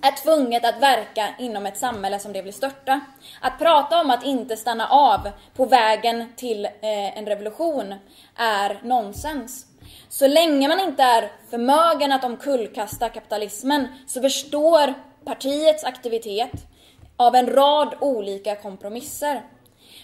är 0.02 0.22
tvunget 0.22 0.64
att 0.64 0.82
verka 0.82 1.28
inom 1.38 1.66
ett 1.66 1.78
samhälle 1.78 2.18
som 2.18 2.32
det 2.32 2.42
vill 2.42 2.52
störta. 2.52 3.00
Att 3.40 3.58
prata 3.58 4.00
om 4.00 4.10
att 4.10 4.24
inte 4.24 4.56
stanna 4.56 4.88
av 4.88 5.30
på 5.56 5.66
vägen 5.66 6.32
till 6.36 6.64
eh, 6.64 7.18
en 7.18 7.26
revolution 7.26 7.94
är 8.36 8.80
nonsens. 8.82 9.66
Så 10.12 10.26
länge 10.26 10.68
man 10.68 10.80
inte 10.80 11.02
är 11.02 11.32
förmögen 11.50 12.12
att 12.12 12.24
omkullkasta 12.24 13.08
kapitalismen 13.08 13.88
så 14.06 14.20
består 14.20 14.94
partiets 15.24 15.84
aktivitet 15.84 16.50
av 17.16 17.34
en 17.34 17.46
rad 17.46 17.94
olika 18.00 18.56
kompromisser. 18.56 19.42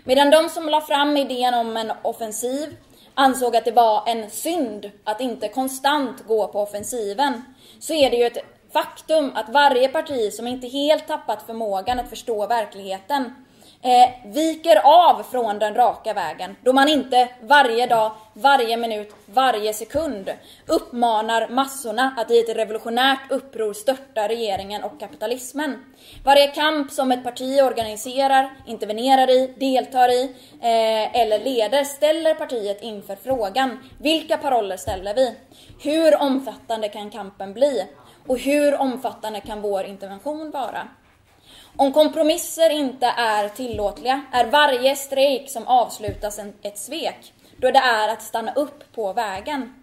Medan 0.05 0.31
de 0.31 0.49
som 0.49 0.69
la 0.69 0.81
fram 0.81 1.16
idén 1.16 1.55
om 1.55 1.77
en 1.77 1.92
offensiv 2.03 2.77
ansåg 3.14 3.57
att 3.57 3.64
det 3.64 3.73
var 3.73 4.09
en 4.09 4.31
synd 4.31 4.90
att 5.05 5.21
inte 5.21 5.49
konstant 5.49 6.27
gå 6.27 6.49
på 6.49 6.61
offensiven, 6.61 7.42
så 7.81 7.95
är 7.95 8.11
det 8.11 8.16
ju 8.16 8.27
ett 8.27 8.45
faktum 8.73 9.33
att 9.35 9.49
varje 9.49 9.88
parti 9.88 10.33
som 10.33 10.47
inte 10.47 10.66
helt 10.69 11.07
tappat 11.07 11.42
förmågan 11.47 12.01
att 12.01 12.11
förstå 12.11 12.47
verkligheten 12.47 13.45
eh, 13.87 14.11
viker 14.25 14.77
av 14.85 15.22
från 15.22 15.59
den 15.59 15.75
raka 15.75 16.14
vägen 16.14 16.57
då 16.62 16.72
man 16.72 16.88
inte 16.88 17.29
varje 17.42 17.87
dag, 17.87 18.12
varje 18.33 18.77
minut, 18.77 19.14
varje 19.27 19.72
sekund 19.72 20.31
uppmanar 20.66 21.49
massorna 21.49 22.14
att 22.16 22.31
i 22.31 22.38
ett 22.38 22.57
revolutionärt 22.57 23.31
uppror 23.31 23.72
störta 23.72 24.29
regeringen 24.29 24.85
och 24.85 25.01
kapitalismen. 25.01 25.85
Varje 26.25 26.46
kamp 26.46 26.90
som 26.90 27.12
ett 27.12 27.25
parti 27.25 27.61
organiserar, 27.62 28.51
intervenerar 28.66 29.31
i, 29.31 29.55
deltar 29.57 30.09
i 30.09 30.22
eh, 30.61 31.20
eller 31.20 31.38
leder 31.38 31.85
ställer 31.85 32.35
partiet 32.35 32.83
inför 32.83 33.16
frågan 33.16 33.79
vilka 33.99 34.37
paroller 34.37 34.77
ställer 34.77 35.14
vi? 35.14 35.35
Hur 35.83 36.22
omfattande 36.22 36.88
kan 36.88 37.11
kampen 37.11 37.53
bli? 37.53 37.87
Och 38.27 38.38
hur 38.38 38.81
omfattande 38.81 39.40
kan 39.40 39.62
vår 39.62 39.85
intervention 39.85 40.51
vara? 40.51 40.88
Om 41.78 41.92
kompromisser 41.92 42.70
inte 42.70 43.06
är 43.06 43.48
tillåtliga 43.48 44.22
är 44.32 44.46
varje 44.46 44.96
strejk 44.96 45.50
som 45.50 45.66
avslutas 45.66 46.40
ett 46.62 46.78
svek, 46.78 47.32
då 47.56 47.70
det 47.70 47.78
är 47.78 48.08
att 48.08 48.22
stanna 48.22 48.52
upp 48.54 48.92
på 48.94 49.12
vägen. 49.12 49.74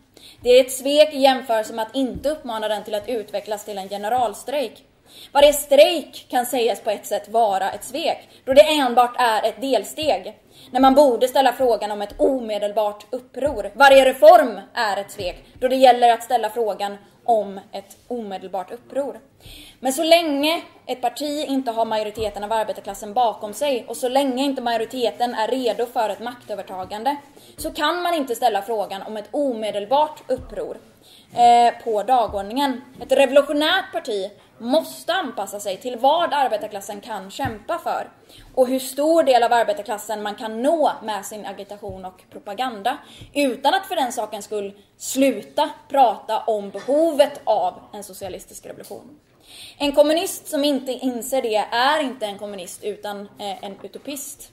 Det 0.41 0.49
är 0.49 0.61
ett 0.61 0.71
svek 0.71 1.13
i 1.13 1.19
jämförelse 1.19 1.73
med 1.73 1.85
att 1.85 1.95
inte 1.95 2.29
uppmana 2.29 2.67
den 2.67 2.83
till 2.83 2.95
att 2.95 3.09
utvecklas 3.09 3.65
till 3.65 3.77
en 3.77 3.89
generalstrejk. 3.89 4.83
Varje 5.31 5.53
strejk 5.53 6.25
kan 6.29 6.45
sägas 6.45 6.81
på 6.81 6.89
ett 6.89 7.05
sätt 7.05 7.29
vara 7.29 7.71
ett 7.71 7.83
svek, 7.83 8.29
då 8.45 8.53
det 8.53 8.61
enbart 8.61 9.15
är 9.17 9.49
ett 9.49 9.61
delsteg. 9.61 10.39
När 10.71 10.79
man 10.79 10.95
borde 10.95 11.27
ställa 11.27 11.53
frågan 11.53 11.91
om 11.91 12.01
ett 12.01 12.19
omedelbart 12.19 13.05
uppror. 13.09 13.71
Varje 13.73 14.05
reform 14.05 14.59
är 14.73 14.97
ett 14.97 15.11
svek, 15.11 15.43
då 15.59 15.67
det 15.67 15.75
gäller 15.75 16.13
att 16.13 16.23
ställa 16.23 16.49
frågan 16.49 16.97
om 17.23 17.59
ett 17.71 17.97
omedelbart 18.07 18.71
uppror. 18.71 19.19
Men 19.83 19.93
så 19.93 20.03
länge 20.03 20.63
ett 20.85 21.01
parti 21.01 21.45
inte 21.47 21.71
har 21.71 21.85
majoriteten 21.85 22.43
av 22.43 22.51
arbetarklassen 22.51 23.13
bakom 23.13 23.53
sig 23.53 23.85
och 23.87 23.97
så 23.97 24.09
länge 24.09 24.43
inte 24.43 24.61
majoriteten 24.61 25.33
är 25.33 25.47
redo 25.47 25.85
för 25.85 26.09
ett 26.09 26.19
maktövertagande 26.19 27.15
så 27.57 27.71
kan 27.71 28.01
man 28.01 28.13
inte 28.13 28.35
ställa 28.35 28.61
frågan 28.61 29.01
om 29.01 29.17
ett 29.17 29.29
omedelbart 29.31 30.23
uppror 30.27 30.77
eh, 31.35 31.83
på 31.83 32.03
dagordningen. 32.03 32.81
Ett 33.01 33.11
revolutionärt 33.11 33.91
parti 33.91 34.31
måste 34.57 35.13
anpassa 35.13 35.59
sig 35.59 35.77
till 35.77 35.97
vad 35.97 36.33
arbetarklassen 36.33 37.01
kan 37.01 37.31
kämpa 37.31 37.77
för 37.77 38.09
och 38.55 38.67
hur 38.67 38.79
stor 38.79 39.23
del 39.23 39.43
av 39.43 39.53
arbetarklassen 39.53 40.23
man 40.23 40.35
kan 40.35 40.61
nå 40.61 40.91
med 41.01 41.25
sin 41.25 41.45
agitation 41.45 42.05
och 42.05 42.23
propaganda 42.31 42.97
utan 43.33 43.73
att 43.73 43.85
för 43.85 43.95
den 43.95 44.11
sakens 44.11 44.45
skull 44.45 44.73
sluta 44.97 45.69
prata 45.89 46.39
om 46.39 46.69
behovet 46.69 47.41
av 47.43 47.73
en 47.93 48.03
socialistisk 48.03 48.65
revolution. 48.65 49.19
En 49.77 49.91
kommunist 49.91 50.47
som 50.47 50.63
inte 50.63 50.91
inser 50.91 51.41
det 51.41 51.55
är 51.71 52.01
inte 52.01 52.25
en 52.25 52.37
kommunist 52.37 52.83
utan 52.83 53.21
eh, 53.21 53.63
en 53.63 53.75
utopist. 53.83 54.51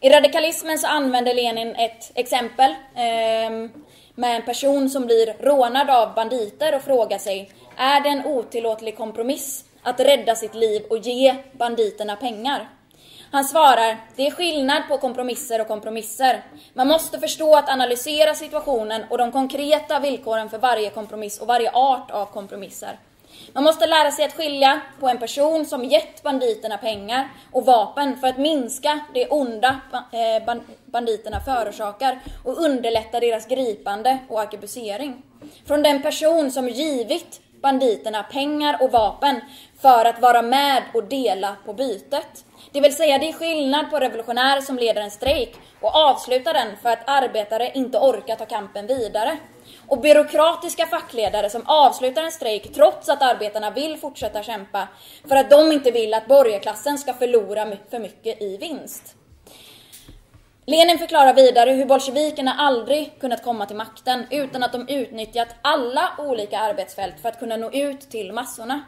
I 0.00 0.10
radikalismen 0.10 0.78
så 0.78 0.86
använder 0.86 1.34
Lenin 1.34 1.74
ett 1.74 2.12
exempel 2.14 2.74
ehm, 2.96 3.70
med 4.14 4.36
en 4.36 4.42
person 4.42 4.90
som 4.90 5.06
blir 5.06 5.42
rånad 5.42 5.90
av 5.90 6.14
banditer 6.14 6.74
och 6.74 6.82
frågar 6.82 7.18
sig 7.18 7.50
är 7.76 8.00
det 8.00 8.08
en 8.08 8.26
otillåtlig 8.26 8.96
kompromiss 8.96 9.64
att 9.82 10.00
rädda 10.00 10.34
sitt 10.34 10.54
liv 10.54 10.82
och 10.90 10.98
ge 10.98 11.34
banditerna 11.52 12.16
pengar? 12.16 12.68
Han 13.32 13.44
svarar, 13.44 13.96
det 14.16 14.26
är 14.26 14.30
skillnad 14.30 14.82
på 14.88 14.98
kompromisser 14.98 15.60
och 15.60 15.68
kompromisser. 15.68 16.44
Man 16.74 16.88
måste 16.88 17.18
förstå 17.18 17.56
att 17.56 17.68
analysera 17.68 18.34
situationen 18.34 19.04
och 19.10 19.18
de 19.18 19.32
konkreta 19.32 20.00
villkoren 20.00 20.50
för 20.50 20.58
varje 20.58 20.90
kompromiss 20.90 21.40
och 21.40 21.46
varje 21.46 21.70
art 21.70 22.10
av 22.10 22.26
kompromisser. 22.26 22.98
Man 23.52 23.64
måste 23.64 23.86
lära 23.86 24.10
sig 24.10 24.24
att 24.24 24.36
skilja 24.36 24.80
på 25.00 25.08
en 25.08 25.18
person 25.18 25.66
som 25.66 25.84
gett 25.84 26.22
banditerna 26.22 26.78
pengar 26.78 27.28
och 27.52 27.66
vapen 27.66 28.16
för 28.16 28.26
att 28.26 28.38
minska 28.38 29.00
det 29.14 29.28
onda 29.28 29.80
eh, 29.90 30.56
banditerna 30.86 31.40
förorsakar 31.40 32.20
och 32.44 32.58
underlätta 32.58 33.20
deras 33.20 33.46
gripande 33.46 34.18
och 34.28 34.40
arkebusering. 34.40 35.22
Från 35.66 35.82
den 35.82 36.02
person 36.02 36.50
som 36.50 36.68
givit 36.68 37.40
banditerna 37.62 38.22
pengar 38.22 38.76
och 38.80 38.92
vapen 38.92 39.40
för 39.80 40.04
att 40.04 40.20
vara 40.20 40.42
med 40.42 40.82
och 40.94 41.04
dela 41.04 41.56
på 41.66 41.72
bytet. 41.72 42.44
Det 42.72 42.80
vill 42.80 42.96
säga, 42.96 43.18
det 43.18 43.28
är 43.28 43.32
skillnad 43.32 43.90
på 43.90 43.98
revolutionärer 43.98 44.60
som 44.60 44.76
leder 44.76 45.02
en 45.02 45.10
strejk 45.10 45.54
och 45.80 45.96
avslutar 45.96 46.54
den 46.54 46.76
för 46.82 46.88
att 46.88 47.08
arbetare 47.08 47.70
inte 47.74 47.98
orkar 47.98 48.36
ta 48.36 48.46
kampen 48.46 48.86
vidare. 48.86 49.38
Och 49.90 50.00
byråkratiska 50.00 50.86
fackledare 50.86 51.50
som 51.50 51.62
avslutar 51.66 52.22
en 52.22 52.32
strejk 52.32 52.74
trots 52.74 53.08
att 53.08 53.22
arbetarna 53.22 53.70
vill 53.70 53.96
fortsätta 53.96 54.42
kämpa 54.42 54.88
för 55.28 55.36
att 55.36 55.50
de 55.50 55.72
inte 55.72 55.90
vill 55.90 56.14
att 56.14 56.26
borgarklassen 56.26 56.98
ska 56.98 57.14
förlora 57.14 57.76
för 57.90 57.98
mycket 57.98 58.42
i 58.42 58.56
vinst. 58.56 59.14
Lenin 60.66 60.98
förklarar 60.98 61.34
vidare 61.34 61.70
hur 61.70 61.86
bolsjevikerna 61.86 62.54
aldrig 62.58 63.20
kunnat 63.20 63.44
komma 63.44 63.66
till 63.66 63.76
makten 63.76 64.26
utan 64.30 64.62
att 64.62 64.72
de 64.72 64.88
utnyttjat 64.88 65.48
alla 65.62 66.08
olika 66.18 66.58
arbetsfält 66.58 67.20
för 67.22 67.28
att 67.28 67.38
kunna 67.38 67.56
nå 67.56 67.70
ut 67.70 68.00
till 68.00 68.32
massorna. 68.32 68.80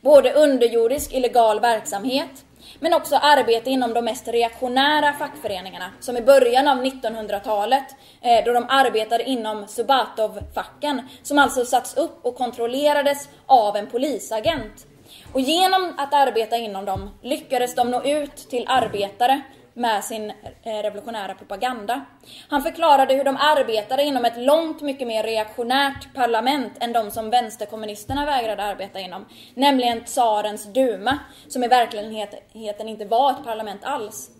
Både 0.00 0.32
underjordisk 0.32 1.12
illegal 1.12 1.60
verksamhet, 1.60 2.44
men 2.80 2.94
också 2.94 3.16
arbete 3.16 3.70
inom 3.70 3.94
de 3.94 4.04
mest 4.04 4.28
reaktionära 4.28 5.12
fackföreningarna, 5.12 5.90
som 6.00 6.16
i 6.16 6.22
början 6.22 6.68
av 6.68 6.84
1900-talet, 6.84 7.84
eh, 8.20 8.44
då 8.44 8.52
de 8.52 8.66
arbetade 8.68 9.24
inom 9.24 9.66
Subatov-facken, 9.66 11.08
som 11.22 11.38
alltså 11.38 11.64
satts 11.64 11.96
upp 11.96 12.18
och 12.22 12.36
kontrollerades 12.36 13.28
av 13.46 13.76
en 13.76 13.86
polisagent. 13.86 14.86
Och 15.32 15.40
genom 15.40 15.94
att 15.98 16.14
arbeta 16.14 16.56
inom 16.56 16.84
dem 16.84 17.10
lyckades 17.22 17.74
de 17.74 17.90
nå 17.90 18.02
ut 18.02 18.36
till 18.36 18.64
arbetare 18.68 19.42
med 19.74 20.04
sin 20.04 20.30
eh, 20.62 20.82
revolutionära 20.82 21.34
propaganda. 21.34 22.04
Han 22.48 22.62
förklarade 22.62 23.14
hur 23.14 23.24
de 23.24 23.36
arbetade 23.36 24.02
inom 24.02 24.24
ett 24.24 24.36
långt 24.36 24.82
mycket 24.82 25.08
mer 25.08 25.22
reaktionärt 25.22 26.14
parlament 26.14 26.72
än 26.80 26.92
de 26.92 27.10
som 27.10 27.30
vänsterkommunisterna 27.30 28.26
vägrade 28.26 28.62
arbeta 28.62 29.00
inom, 29.00 29.26
nämligen 29.54 30.04
tsarens 30.04 30.64
duma, 30.64 31.18
som 31.48 31.64
i 31.64 31.68
verkligheten 31.68 32.88
inte 32.88 33.04
var 33.04 33.30
ett 33.30 33.44
parlament 33.44 33.84
alls. 33.84 34.30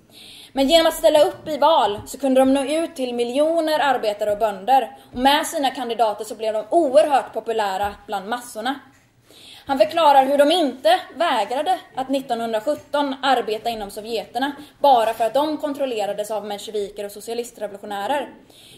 Men 0.52 0.68
genom 0.68 0.86
att 0.86 0.94
ställa 0.94 1.24
upp 1.24 1.48
i 1.48 1.58
val 1.58 2.00
så 2.06 2.18
kunde 2.18 2.40
de 2.40 2.54
nå 2.54 2.64
ut 2.64 2.96
till 2.96 3.14
miljoner 3.14 3.78
arbetare 3.78 4.32
och 4.32 4.38
bönder. 4.38 4.98
Och 5.12 5.18
med 5.18 5.46
sina 5.46 5.70
kandidater 5.70 6.24
så 6.24 6.34
blev 6.34 6.52
de 6.52 6.64
oerhört 6.70 7.32
populära 7.32 7.94
bland 8.06 8.28
massorna. 8.28 8.80
Han 9.66 9.78
förklarar 9.78 10.26
hur 10.26 10.38
de 10.38 10.52
inte 10.52 11.00
vägrade 11.16 11.78
att 11.94 12.10
1917 12.10 13.14
arbeta 13.22 13.70
inom 13.70 13.90
Sovjeterna 13.90 14.52
bara 14.78 15.14
för 15.14 15.24
att 15.24 15.34
de 15.34 15.56
kontrollerades 15.56 16.30
av 16.30 16.46
mensjeviker 16.46 17.04
och 17.04 17.12
socialistrevolutionärer. 17.12 18.28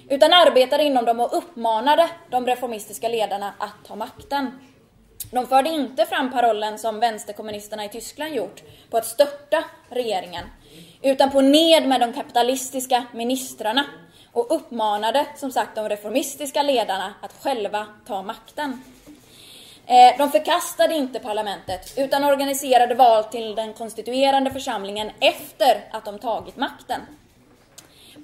Utan 0.09 0.33
arbetade 0.33 0.85
inom 0.85 1.05
dem 1.05 1.21
och 1.21 1.39
uppmanade 1.39 2.11
de 2.31 2.47
reformistiska 2.47 3.09
ledarna 3.09 3.55
att 3.59 3.89
ta 3.89 3.97
makten. 3.97 4.51
De 5.31 5.47
förde 5.47 5.69
inte 5.69 6.07
fram 6.07 6.33
parollen 6.33 6.79
som 6.79 7.01
vänsterkommunisterna 7.01 7.85
i 7.85 7.89
Tyskland 7.89 8.35
gjort 8.35 8.63
på 8.91 8.97
att 8.97 9.07
störta 9.07 9.65
regeringen, 9.89 10.45
utan 11.03 11.31
på 11.31 11.41
ned 11.41 11.89
med 11.89 12.01
de 12.01 12.13
kapitalistiska 12.13 13.05
ministrarna 13.13 13.85
och 14.33 14.55
uppmanade 14.55 15.27
som 15.37 15.53
sagt 15.53 15.75
de 15.75 15.89
reformistiska 15.89 16.63
ledarna 16.63 17.15
att 17.23 17.33
själva 17.43 17.87
ta 18.07 18.23
makten. 18.23 18.83
Eh, 19.89 20.19
de 20.19 20.31
förkastade 20.31 20.95
inte 20.95 21.19
parlamentet 21.19 21.95
utan 21.97 22.25
organiserade 22.25 22.95
val 22.95 23.25
till 23.25 23.55
den 23.55 23.73
konstituerande 23.73 24.51
församlingen 24.51 25.11
efter 25.21 25.85
att 25.91 26.05
de 26.05 26.19
tagit 26.19 26.57
makten. 26.57 27.01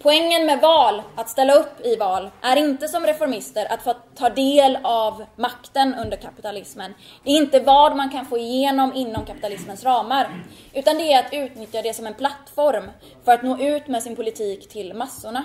Poängen 0.02 0.46
med 0.46 0.60
val, 0.60 1.02
att 1.16 1.28
ställa 1.28 1.54
upp 1.54 1.86
i 1.86 1.96
val, 1.96 2.30
är 2.42 2.56
inte 2.56 2.88
som 2.88 3.06
reformister 3.06 3.72
att 3.72 3.82
få 3.82 3.94
ta 4.14 4.28
del 4.30 4.78
av 4.82 5.24
makten 5.36 5.94
under 5.94 6.16
kapitalismen. 6.16 6.94
Det 7.24 7.30
är 7.30 7.36
inte 7.36 7.60
vad 7.60 7.96
man 7.96 8.10
kan 8.10 8.26
få 8.26 8.38
igenom 8.38 8.94
inom 8.94 9.26
kapitalismens 9.26 9.84
ramar, 9.84 10.28
utan 10.72 10.96
det 10.98 11.12
är 11.12 11.18
att 11.18 11.32
utnyttja 11.32 11.82
det 11.82 11.94
som 11.94 12.06
en 12.06 12.14
plattform 12.14 12.90
för 13.24 13.32
att 13.32 13.42
nå 13.42 13.58
ut 13.58 13.88
med 13.88 14.02
sin 14.02 14.16
politik 14.16 14.68
till 14.68 14.94
massorna. 14.94 15.44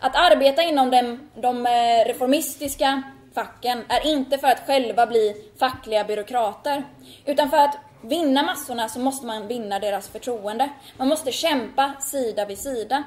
Att 0.00 0.16
arbeta 0.16 0.62
inom 0.62 0.90
de, 0.90 1.28
de 1.34 1.66
reformistiska 2.06 3.02
facken 3.36 3.84
är 3.88 4.06
inte 4.06 4.38
för 4.38 4.48
att 4.48 4.66
själva 4.66 5.06
bli 5.06 5.50
fackliga 5.58 6.04
byråkrater, 6.04 6.84
utan 7.26 7.50
för 7.50 7.56
att 7.56 7.78
vinna 8.02 8.42
massorna 8.42 8.88
så 8.88 9.00
måste 9.00 9.26
man 9.26 9.46
vinna 9.48 9.78
deras 9.78 10.08
förtroende. 10.08 10.68
Man 10.96 11.08
måste 11.08 11.32
kämpa 11.32 11.92
sida 12.00 12.44
vid 12.44 12.58
sida. 12.58 13.04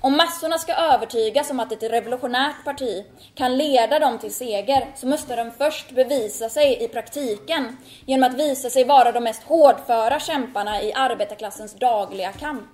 Om 0.00 0.16
massorna 0.16 0.58
ska 0.58 0.74
övertygas 0.74 1.50
om 1.50 1.60
att 1.60 1.72
ett 1.72 1.82
revolutionärt 1.82 2.64
parti 2.64 3.04
kan 3.34 3.56
leda 3.56 3.98
dem 3.98 4.18
till 4.18 4.34
seger 4.34 4.86
så 4.96 5.06
måste 5.06 5.36
de 5.36 5.50
först 5.50 5.90
bevisa 5.90 6.48
sig 6.48 6.84
i 6.84 6.88
praktiken 6.88 7.76
genom 8.06 8.30
att 8.30 8.38
visa 8.38 8.70
sig 8.70 8.84
vara 8.84 9.12
de 9.12 9.24
mest 9.24 9.42
hårdföra 9.42 10.20
kämparna 10.20 10.82
i 10.82 10.92
arbetarklassens 10.92 11.74
dagliga 11.74 12.32
kamp. 12.32 12.70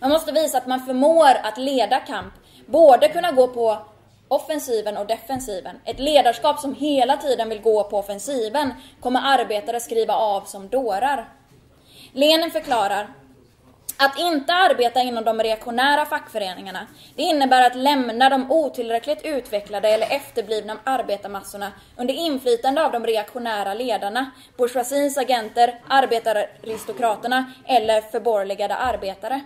Man 0.00 0.10
måste 0.10 0.32
visa 0.32 0.58
att 0.58 0.66
man 0.66 0.80
förmår 0.80 1.34
att 1.42 1.58
leda 1.58 2.00
kamp, 2.00 2.34
både 2.66 3.08
kunna 3.08 3.32
gå 3.32 3.48
på 3.48 3.78
offensiven 4.28 4.96
och 4.96 5.06
defensiven. 5.06 5.80
Ett 5.84 6.00
ledarskap 6.00 6.60
som 6.60 6.74
hela 6.74 7.16
tiden 7.16 7.48
vill 7.48 7.60
gå 7.62 7.84
på 7.84 7.98
offensiven 7.98 8.72
kommer 9.00 9.20
arbetare 9.24 9.80
skriva 9.80 10.14
av 10.14 10.40
som 10.40 10.68
dårar. 10.68 11.28
Lenin 12.12 12.50
förklarar 12.50 13.08
att 14.00 14.18
inte 14.18 14.52
arbeta 14.52 15.00
inom 15.00 15.24
de 15.24 15.42
reaktionära 15.42 16.06
fackföreningarna, 16.06 16.86
det 17.16 17.22
innebär 17.22 17.66
att 17.66 17.76
lämna 17.76 18.30
de 18.30 18.50
otillräckligt 18.50 19.24
utvecklade 19.24 19.88
eller 19.88 20.06
efterblivna 20.10 20.76
arbetarmassorna 20.84 21.72
under 21.96 22.14
inflytande 22.14 22.84
av 22.84 22.92
de 22.92 23.06
reaktionära 23.06 23.74
ledarna, 23.74 24.30
bourgeoisiens 24.56 25.18
agenter, 25.18 25.80
arbetararistokraterna 25.88 27.52
eller 27.66 28.00
förborgerligade 28.00 28.74
arbetare. 28.74 29.40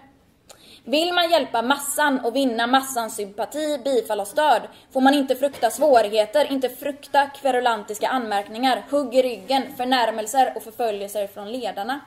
Vill 0.84 1.12
man 1.12 1.30
hjälpa 1.30 1.62
massan 1.62 2.20
och 2.24 2.36
vinna 2.36 2.66
massans 2.66 3.16
sympati, 3.16 3.78
bifall 3.84 4.20
och 4.20 4.26
stöd 4.26 4.62
får 4.92 5.00
man 5.00 5.14
inte 5.14 5.36
frukta 5.36 5.70
svårigheter, 5.70 6.52
inte 6.52 6.68
frukta 6.68 7.26
kverulantiska 7.26 8.08
anmärkningar, 8.08 8.84
hugg 8.90 9.14
i 9.14 9.22
ryggen, 9.22 9.62
förnärmelser 9.76 10.52
och 10.56 10.62
förföljelser 10.62 11.26
från 11.26 11.52
ledarna. 11.52 12.00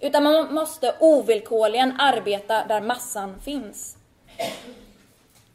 Utan 0.00 0.22
man 0.22 0.54
måste 0.54 0.94
ovillkorligen 1.00 2.00
arbeta 2.00 2.64
där 2.64 2.80
massan 2.80 3.40
finns. 3.44 3.96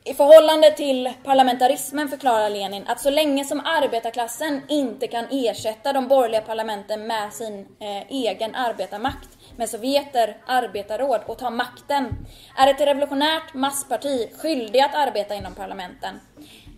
I 0.05 0.13
förhållande 0.13 0.71
till 0.71 1.13
parlamentarismen 1.23 2.09
förklarar 2.09 2.49
Lenin 2.49 2.87
att 2.87 3.01
så 3.01 3.09
länge 3.09 3.45
som 3.45 3.59
arbetarklassen 3.65 4.61
inte 4.69 5.07
kan 5.07 5.25
ersätta 5.31 5.93
de 5.93 6.07
borgerliga 6.07 6.41
parlamenten 6.41 7.07
med 7.07 7.33
sin 7.33 7.59
eh, 7.79 8.11
egen 8.11 8.55
arbetarmakt, 8.55 9.29
med 9.57 9.69
sovjeter, 9.69 10.37
arbetarråd 10.45 11.21
och 11.25 11.37
ta 11.37 11.49
makten, 11.49 12.15
är 12.57 12.67
ett 12.67 12.81
revolutionärt 12.81 13.53
massparti 13.53 14.29
skyldigt 14.41 14.85
att 14.85 14.95
arbeta 14.95 15.35
inom 15.35 15.55
parlamenten. 15.55 16.19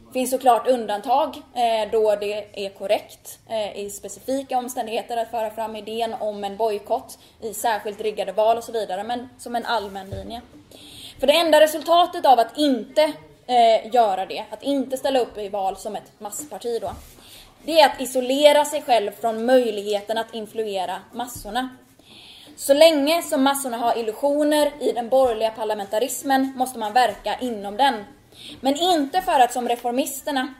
Det 0.08 0.14
finns 0.20 0.32
såklart 0.32 0.68
undantag 0.68 1.38
eh, 1.38 1.92
då 1.92 2.16
det 2.16 2.66
är 2.66 2.70
korrekt 2.70 3.40
eh, 3.50 3.80
i 3.80 3.90
specifika 3.90 4.58
omständigheter 4.58 5.18
att 5.18 5.32
föra 5.32 5.50
fram 5.50 5.76
idén 5.76 6.16
om 6.20 6.44
en 6.44 6.58
bojkott 6.58 7.20
i 7.42 7.54
särskilt 7.54 8.02
riggade 8.02 8.32
val 8.32 8.58
och 8.58 8.64
så 8.64 8.72
vidare, 8.72 9.04
men 9.04 9.30
som 9.38 9.56
en 9.56 9.66
allmän 9.66 10.10
linje. 10.10 10.42
För 11.20 11.28
det 11.28 11.34
enda 11.40 11.62
resultatet 11.62 12.26
av 12.26 12.40
att 12.40 12.58
inte 12.58 13.04
eh, 13.48 13.94
göra 13.94 14.26
det, 14.26 14.46
att 14.52 14.64
inte 14.64 14.98
ställa 14.98 15.20
upp 15.20 15.38
i 15.38 15.50
val 15.50 15.78
som 15.78 15.96
ett 15.96 16.12
massparti 16.20 16.80
då, 16.82 16.92
det 17.66 17.80
är 17.80 17.86
att 17.86 18.02
isolera 18.02 18.66
sig 18.66 18.82
själv 18.82 19.12
från 19.12 19.46
möjligheten 19.46 20.18
att 20.18 20.34
influera 20.34 21.00
massorna. 21.14 21.70
Så 22.58 22.74
länge 22.74 23.22
som 23.22 23.44
massorna 23.44 23.78
har 23.78 23.98
illusioner 23.98 24.72
i 24.80 24.92
den 24.92 25.10
borgerliga 25.10 25.52
parlamentarismen 25.52 26.54
måste 26.56 26.80
man 26.80 26.94
verka 26.94 27.40
inom 27.40 27.78
den. 27.78 28.04
Men 28.62 28.76
inte 28.76 29.22
för 29.22 29.40
att 29.40 29.54
som 29.54 29.70
reformisterna 29.70 30.54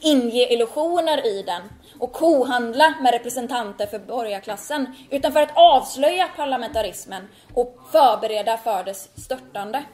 inge 0.00 0.52
illusioner 0.52 1.26
i 1.26 1.42
den 1.42 1.62
och 1.98 2.12
kohandla 2.12 2.94
med 3.00 3.12
representanter 3.12 3.86
för 3.86 3.98
borgarklassen, 3.98 4.94
utan 5.10 5.32
för 5.32 5.42
att 5.42 5.56
avslöja 5.56 6.28
parlamentarismen 6.36 7.28
och 7.54 7.78
förbereda 7.92 8.56
för 8.58 8.84
dess 8.84 9.08
störtande. 9.24 9.84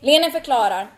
Lenin 0.00 0.32
förklarar 0.32 0.88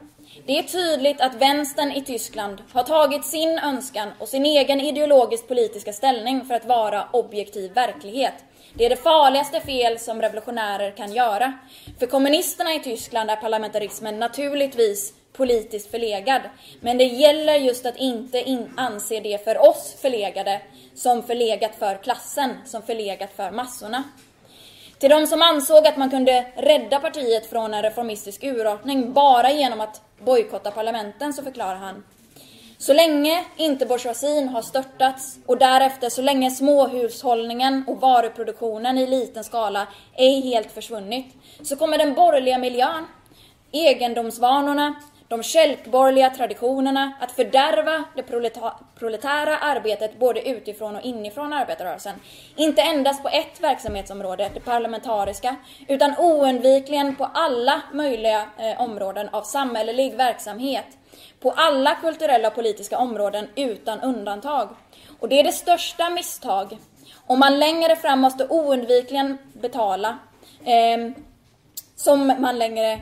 det 0.47 0.59
är 0.59 0.63
tydligt 0.63 1.21
att 1.21 1.35
vänstern 1.35 1.93
i 1.93 2.03
Tyskland 2.03 2.63
har 2.73 2.83
tagit 2.83 3.25
sin 3.25 3.59
önskan 3.59 4.09
och 4.19 4.29
sin 4.29 4.47
egen 4.47 4.81
ideologiskt 4.81 5.49
politiska 5.49 5.93
ställning 5.93 6.45
för 6.45 6.55
att 6.55 6.65
vara 6.65 7.09
objektiv 7.13 7.73
verklighet. 7.73 8.35
Det 8.77 8.85
är 8.85 8.91
det 8.91 8.97
farligaste 8.97 9.61
fel 9.61 9.99
som 9.99 10.23
revolutionärer 10.23 10.91
kan 10.91 11.13
göra. 11.13 11.53
För 11.99 12.07
kommunisterna 12.07 12.75
i 12.75 12.81
Tyskland 12.81 13.31
är 13.31 13.37
parlamentarismen 13.37 14.19
naturligtvis 14.19 15.13
politiskt 15.33 15.91
förlegad. 15.91 16.43
Men 16.81 16.99
det 16.99 17.05
gäller 17.05 17.55
just 17.55 17.87
att 17.87 17.97
inte 17.97 18.39
in 18.39 18.73
anse 18.77 19.21
det 19.21 19.45
för 19.45 19.69
oss 19.69 19.97
förlegade 20.01 20.61
som 20.95 21.23
förlegat 21.23 21.75
för 21.79 22.03
klassen, 22.03 22.51
som 22.65 22.83
förlegat 22.83 23.31
för 23.37 23.51
massorna. 23.51 24.05
Till 24.99 25.11
de 25.11 25.27
som 25.27 25.43
ansåg 25.43 25.87
att 25.87 25.97
man 25.97 26.11
kunde 26.11 26.47
rädda 26.57 27.01
partiet 27.01 27.47
från 27.47 27.75
en 27.75 27.83
reformistisk 27.83 28.45
urartning 28.45 29.13
bara 29.13 29.51
genom 29.51 29.81
att 29.81 30.01
bojkotta 30.19 30.71
parlamenten 30.71 31.33
så 31.33 31.43
förklarar 31.43 31.77
han 31.77 32.05
så 32.85 32.93
länge 32.93 33.45
inte 33.57 33.87
bourgeoisien 33.87 34.49
har 34.49 34.63
störtats 34.63 35.39
och 35.47 35.59
därefter 35.59 36.09
så 36.09 36.23
länge 36.23 36.51
småhushållningen 36.51 37.85
och 37.87 38.01
varuproduktionen 38.01 38.99
i 38.99 39.07
liten 39.07 39.45
skala 39.45 39.87
ej 40.17 40.41
helt 40.41 40.73
försvunnit 40.73 41.27
så 41.63 41.77
kommer 41.77 41.99
den 41.99 42.15
borgerliga 42.15 42.59
miljön, 42.59 43.07
egendomsvanorna, 43.73 44.95
de 45.29 45.43
kälkborgerliga 45.43 46.31
traditionerna 46.31 47.13
att 47.21 47.33
fördärva 47.33 48.05
det 48.17 48.23
proletära 48.99 49.59
arbetet 49.59 50.19
både 50.19 50.49
utifrån 50.49 50.97
och 50.97 51.03
inifrån 51.03 51.53
arbetarrörelsen. 51.53 52.15
Inte 52.57 52.83
endast 52.83 53.23
på 53.23 53.29
ett 53.29 53.61
verksamhetsområde, 53.61 54.51
det 54.55 54.61
parlamentariska, 54.61 55.57
utan 55.89 56.15
oundvikligen 56.19 57.17
på 57.17 57.25
alla 57.35 57.83
möjliga 57.93 58.47
eh, 58.59 58.81
områden 58.81 59.29
av 59.29 59.43
samhällelig 59.43 60.17
verksamhet. 60.17 60.87
På 61.41 61.51
alla 61.51 61.95
kulturella 61.95 62.49
och 62.49 62.55
politiska 62.55 62.99
områden 62.99 63.49
utan 63.57 64.01
undantag. 64.01 64.69
Och 65.21 65.29
det 65.29 65.41
är 65.41 65.45
det 65.45 65.53
största 65.53 66.11
misstag 66.11 66.79
om 67.27 67.39
man 67.39 67.59
längre 67.59 67.97
fram 67.97 68.21
måste 68.21 68.47
oundvikligen 68.49 69.39
betala 69.53 70.19
eh, 70.65 71.13
som 71.97 72.27
man 72.27 72.59
längre 72.59 72.93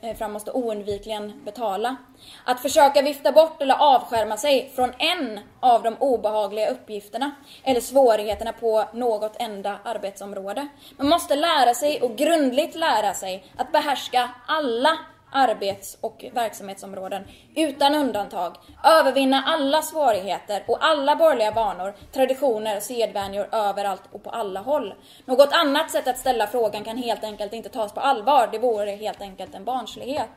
eh, 0.00 0.16
fram 0.16 0.32
måste 0.32 0.50
oundvikligen 0.50 1.44
betala. 1.44 1.96
Att 2.44 2.62
försöka 2.62 3.02
vifta 3.02 3.32
bort 3.32 3.62
eller 3.62 3.74
avskärma 3.74 4.36
sig 4.36 4.72
från 4.74 4.92
en 4.98 5.40
av 5.60 5.82
de 5.82 5.96
obehagliga 5.98 6.70
uppgifterna 6.70 7.30
eller 7.64 7.80
svårigheterna 7.80 8.52
på 8.52 8.84
något 8.92 9.36
enda 9.38 9.78
arbetsområde. 9.84 10.68
Man 10.96 11.08
måste 11.08 11.36
lära 11.36 11.74
sig 11.74 12.00
och 12.02 12.16
grundligt 12.16 12.74
lära 12.74 13.14
sig 13.14 13.44
att 13.56 13.72
behärska 13.72 14.30
alla 14.46 14.98
arbets 15.32 15.98
och 16.00 16.24
verksamhetsområden 16.32 17.24
utan 17.56 17.94
undantag, 17.94 18.56
övervinna 18.84 19.42
alla 19.46 19.82
svårigheter 19.82 20.64
och 20.66 20.84
alla 20.84 21.16
borgerliga 21.16 21.50
vanor, 21.50 21.94
traditioner 22.12 22.76
och 22.76 22.82
sedvänjor 22.82 23.48
överallt 23.52 24.02
och 24.12 24.24
på 24.24 24.30
alla 24.30 24.60
håll. 24.60 24.94
Något 25.24 25.52
annat 25.52 25.90
sätt 25.90 26.08
att 26.08 26.18
ställa 26.18 26.46
frågan 26.46 26.84
kan 26.84 26.96
helt 26.96 27.24
enkelt 27.24 27.52
inte 27.52 27.68
tas 27.68 27.92
på 27.92 28.00
allvar, 28.00 28.48
det 28.52 28.58
vore 28.58 28.90
helt 28.90 29.20
enkelt 29.20 29.54
en 29.54 29.64
barnslighet. 29.64 30.30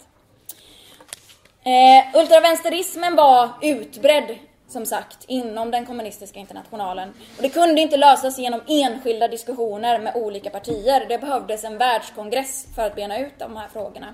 Eh, 1.63 2.19
ultravänsterismen 2.19 3.15
var 3.15 3.49
utbredd 3.61 4.37
som 4.73 4.85
sagt, 4.85 5.25
inom 5.27 5.71
den 5.71 5.85
kommunistiska 5.85 6.39
internationalen. 6.39 7.09
Och 7.37 7.41
det 7.41 7.49
kunde 7.49 7.81
inte 7.81 7.97
lösas 7.97 8.39
genom 8.39 8.61
enskilda 8.67 9.27
diskussioner 9.27 9.99
med 9.99 10.15
olika 10.15 10.49
partier. 10.49 11.05
Det 11.09 11.17
behövdes 11.17 11.63
en 11.63 11.77
världskongress 11.77 12.67
för 12.75 12.85
att 12.85 12.95
bena 12.95 13.19
ut 13.19 13.39
de 13.39 13.57
här 13.57 13.67
frågorna. 13.67 14.13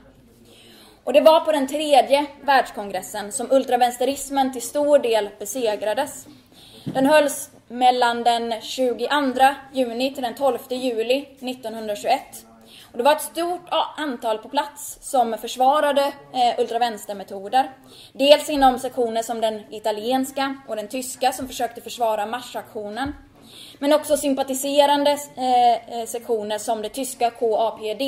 Och 1.09 1.13
det 1.13 1.21
var 1.21 1.39
på 1.39 1.51
den 1.51 1.67
tredje 1.67 2.25
världskongressen 2.41 3.31
som 3.31 3.51
ultravänsterismen 3.51 4.53
till 4.53 4.61
stor 4.61 4.99
del 4.99 5.29
besegrades. 5.39 6.27
Den 6.83 7.05
hölls 7.05 7.49
mellan 7.67 8.23
den 8.23 8.61
22 8.61 9.07
juni 9.73 10.13
till 10.13 10.23
den 10.23 10.35
12 10.35 10.57
juli 10.69 11.25
1921 11.41 12.21
och 12.91 12.97
det 12.97 13.03
var 13.03 13.11
ett 13.11 13.21
stort 13.21 13.67
antal 13.97 14.37
på 14.37 14.49
plats 14.49 14.97
som 15.01 15.37
försvarade 15.37 16.01
eh, 16.33 16.59
ultravänstermetoder. 16.59 17.71
Dels 18.13 18.49
inom 18.49 18.79
sektioner 18.79 19.23
som 19.23 19.41
den 19.41 19.73
italienska 19.73 20.55
och 20.67 20.75
den 20.75 20.87
tyska 20.87 21.31
som 21.31 21.47
försökte 21.47 21.81
försvara 21.81 22.25
marsaktionen. 22.25 23.13
Men 23.79 23.93
också 23.93 24.17
sympatiserande 24.17 25.17
eh, 25.35 25.99
eh, 25.99 26.05
sektioner 26.05 26.57
som 26.57 26.81
det 26.81 26.89
tyska 26.89 27.29
KAPD 27.29 28.01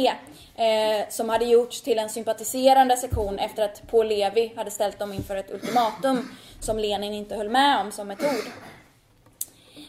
eh, 0.56 1.10
som 1.10 1.30
hade 1.30 1.46
gjorts 1.46 1.82
till 1.82 2.00
en 2.00 2.10
sympatiserande 2.10 2.98
sektion 2.98 3.40
efter 3.40 3.64
att 3.64 3.88
Paul 3.92 4.08
Levi 4.08 4.54
hade 4.56 4.72
ställt 4.72 5.00
dem 5.00 5.14
inför 5.14 5.36
ett 5.36 5.52
ultimatum 5.52 6.32
som 6.60 6.80
Lenin 6.80 7.14
inte 7.14 7.36
höll 7.36 7.50
med 7.50 7.82
om 7.82 7.92
som 7.92 8.08
metod. 8.08 8.44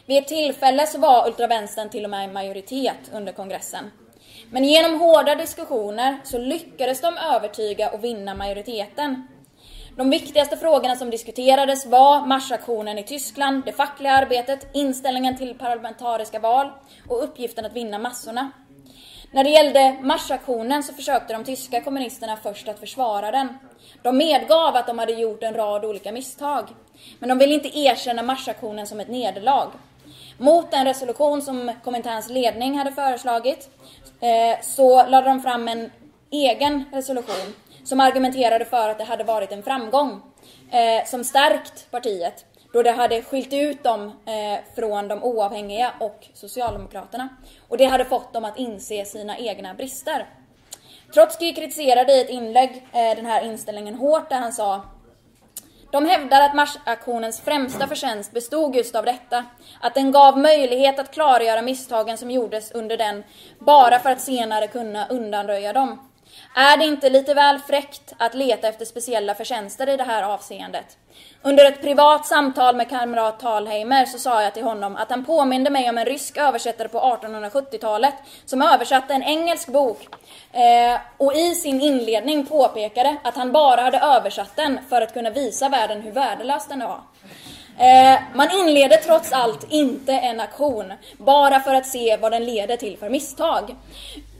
Vid 0.05 0.17
ett 0.17 0.27
tillfälle 0.27 0.87
så 0.87 0.99
var 0.99 1.27
ultravänstern 1.27 1.89
till 1.89 2.03
och 2.03 2.09
med 2.09 2.29
i 2.29 2.33
majoritet 2.33 3.11
under 3.13 3.33
kongressen. 3.33 3.91
Men 4.49 4.63
genom 4.63 4.99
hårda 4.99 5.35
diskussioner 5.35 6.17
så 6.23 6.37
lyckades 6.37 7.01
de 7.01 7.17
övertyga 7.17 7.89
och 7.89 8.03
vinna 8.03 8.35
majoriteten. 8.35 9.27
De 9.95 10.09
viktigaste 10.09 10.57
frågorna 10.57 10.95
som 10.95 11.09
diskuterades 11.09 11.85
var 11.85 12.25
marsaktionen 12.25 12.97
i 12.97 13.03
Tyskland, 13.03 13.65
det 13.65 13.71
fackliga 13.71 14.11
arbetet, 14.11 14.67
inställningen 14.73 15.37
till 15.37 15.57
parlamentariska 15.57 16.39
val 16.39 16.71
och 17.09 17.23
uppgiften 17.23 17.65
att 17.65 17.73
vinna 17.73 17.99
massorna. 17.99 18.51
När 19.31 19.43
det 19.43 19.49
gällde 19.49 19.97
marsaktionen 20.01 20.83
så 20.83 20.93
försökte 20.93 21.33
de 21.33 21.43
tyska 21.43 21.81
kommunisterna 21.81 22.37
först 22.43 22.67
att 22.67 22.79
försvara 22.79 23.31
den. 23.31 23.57
De 24.01 24.17
medgav 24.17 24.75
att 24.75 24.87
de 24.87 24.99
hade 24.99 25.13
gjort 25.13 25.43
en 25.43 25.53
rad 25.53 25.85
olika 25.85 26.11
misstag. 26.11 26.67
Men 27.19 27.29
de 27.29 27.37
ville 27.37 27.53
inte 27.53 27.79
erkänna 27.79 28.23
marsaktionen 28.23 28.87
som 28.87 28.99
ett 28.99 29.09
nederlag. 29.09 29.71
Mot 30.37 30.71
den 30.71 30.85
resolution 30.85 31.41
som 31.41 31.71
Kominterns 31.83 32.29
ledning 32.29 32.77
hade 32.77 32.91
föreslagit 32.91 33.69
eh, 34.19 34.61
så 34.61 35.07
lade 35.07 35.27
de 35.27 35.41
fram 35.41 35.67
en 35.67 35.91
egen 36.31 36.83
resolution 36.93 37.53
som 37.83 37.99
argumenterade 37.99 38.65
för 38.65 38.89
att 38.89 38.97
det 38.97 39.03
hade 39.03 39.23
varit 39.23 39.51
en 39.51 39.63
framgång 39.63 40.21
eh, 40.71 41.05
som 41.05 41.23
stärkt 41.23 41.91
partiet 41.91 42.45
då 42.73 42.83
det 42.83 42.91
hade 42.91 43.21
skilt 43.21 43.53
ut 43.53 43.83
dem 43.83 44.07
eh, 44.25 44.59
från 44.75 45.07
de 45.07 45.23
oavhängiga 45.23 45.93
och 45.99 46.27
Socialdemokraterna. 46.33 47.29
Och 47.67 47.77
det 47.77 47.85
hade 47.85 48.05
fått 48.05 48.33
dem 48.33 48.45
att 48.45 48.57
inse 48.57 49.05
sina 49.05 49.37
egna 49.37 49.73
brister. 49.73 50.29
Trotsky 51.13 51.53
kritiserade 51.53 52.13
i 52.13 52.21
ett 52.21 52.29
inlägg 52.29 52.87
eh, 52.91 53.15
den 53.15 53.25
här 53.25 53.45
inställningen 53.45 53.95
hårt 53.95 54.29
där 54.29 54.39
han 54.39 54.53
sa 54.53 54.81
de 55.93 56.05
hävdar 56.05 56.41
att 56.41 56.55
marsaktionens 56.55 57.41
främsta 57.41 57.87
förtjänst 57.87 58.31
bestod 58.31 58.75
just 58.75 58.95
av 58.95 59.05
detta, 59.05 59.45
att 59.81 59.95
den 59.95 60.11
gav 60.11 60.37
möjlighet 60.37 60.99
att 60.99 61.13
klargöra 61.13 61.61
misstagen 61.61 62.17
som 62.17 62.31
gjordes 62.31 62.71
under 62.71 62.97
den, 62.97 63.23
bara 63.59 63.99
för 63.99 64.09
att 64.09 64.21
senare 64.21 64.67
kunna 64.67 65.07
undanröja 65.07 65.73
dem. 65.73 66.09
Är 66.55 66.77
det 66.77 66.85
inte 66.85 67.09
lite 67.09 67.33
väl 67.33 67.59
fräckt 67.59 68.13
att 68.17 68.35
leta 68.35 68.67
efter 68.67 68.85
speciella 68.85 69.35
förtjänster 69.35 69.89
i 69.89 69.97
det 69.97 70.03
här 70.03 70.23
avseendet? 70.23 70.97
Under 71.41 71.65
ett 71.65 71.81
privat 71.81 72.25
samtal 72.25 72.75
med 72.75 72.89
kamrat 72.89 73.39
Talheimer 73.39 74.05
så 74.05 74.19
sa 74.19 74.43
jag 74.43 74.53
till 74.53 74.63
honom 74.63 74.95
att 74.95 75.09
han 75.09 75.25
påminde 75.25 75.69
mig 75.69 75.89
om 75.89 75.97
en 75.97 76.05
rysk 76.05 76.37
översättare 76.37 76.87
på 76.87 76.99
1870-talet 76.99 78.13
som 78.45 78.61
översatte 78.61 79.13
en 79.13 79.23
engelsk 79.23 79.67
bok 79.67 80.07
eh, 80.51 80.99
och 81.17 81.33
i 81.35 81.55
sin 81.55 81.81
inledning 81.81 82.45
påpekade 82.45 83.17
att 83.23 83.35
han 83.35 83.51
bara 83.51 83.81
hade 83.81 83.99
översatt 83.99 84.55
den 84.55 84.79
för 84.89 85.01
att 85.01 85.13
kunna 85.13 85.29
visa 85.29 85.69
världen 85.69 86.01
hur 86.01 86.11
värdelös 86.11 86.67
den 86.67 86.79
var. 86.79 87.01
Eh, 87.77 88.19
man 88.35 88.47
inleder 88.51 88.97
trots 88.97 89.31
allt 89.31 89.65
inte 89.69 90.13
en 90.13 90.39
aktion 90.39 90.93
bara 91.17 91.59
för 91.59 91.75
att 91.75 91.87
se 91.87 92.17
vad 92.17 92.31
den 92.31 92.45
leder 92.45 92.77
till 92.77 92.97
för 92.97 93.09
misstag 93.09 93.75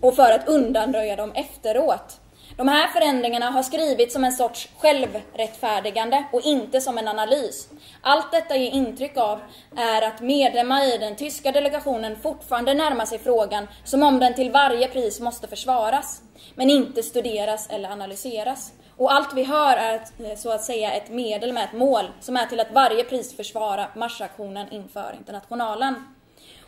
och 0.03 0.15
för 0.15 0.31
att 0.31 0.47
undanröja 0.47 1.15
dem 1.15 1.31
efteråt. 1.35 2.19
De 2.57 2.67
här 2.67 2.87
förändringarna 2.87 3.49
har 3.49 3.63
skrivits 3.63 4.13
som 4.13 4.23
en 4.23 4.31
sorts 4.31 4.69
självrättfärdigande 4.77 6.23
och 6.31 6.41
inte 6.41 6.81
som 6.81 6.97
en 6.97 7.07
analys. 7.07 7.69
Allt 8.01 8.31
detta 8.31 8.55
ger 8.55 8.71
intryck 8.71 9.17
av 9.17 9.39
är 9.77 10.01
att 10.01 10.21
medlemmar 10.21 10.95
i 10.95 10.97
den 10.97 11.15
tyska 11.15 11.51
delegationen 11.51 12.15
fortfarande 12.15 12.73
närmar 12.73 13.05
sig 13.05 13.19
frågan 13.19 13.67
som 13.83 14.03
om 14.03 14.19
den 14.19 14.33
till 14.33 14.51
varje 14.51 14.87
pris 14.87 15.19
måste 15.19 15.47
försvaras, 15.47 16.21
men 16.55 16.69
inte 16.69 17.03
studeras 17.03 17.69
eller 17.69 17.89
analyseras. 17.89 18.73
Och 18.97 19.13
allt 19.13 19.33
vi 19.33 19.43
hör 19.43 19.77
är 19.77 19.95
eh, 19.95 20.35
så 20.37 20.51
att 20.51 20.63
säga 20.63 20.91
ett 20.91 21.09
medel 21.09 21.53
med 21.53 21.63
ett 21.63 21.73
mål 21.73 22.05
som 22.19 22.37
är 22.37 22.45
till 22.45 22.59
att 22.59 22.71
varje 22.71 23.03
pris 23.03 23.35
försvara 23.35 23.87
marsaktionen 23.95 24.71
inför 24.71 25.15
internationalen. 25.17 25.95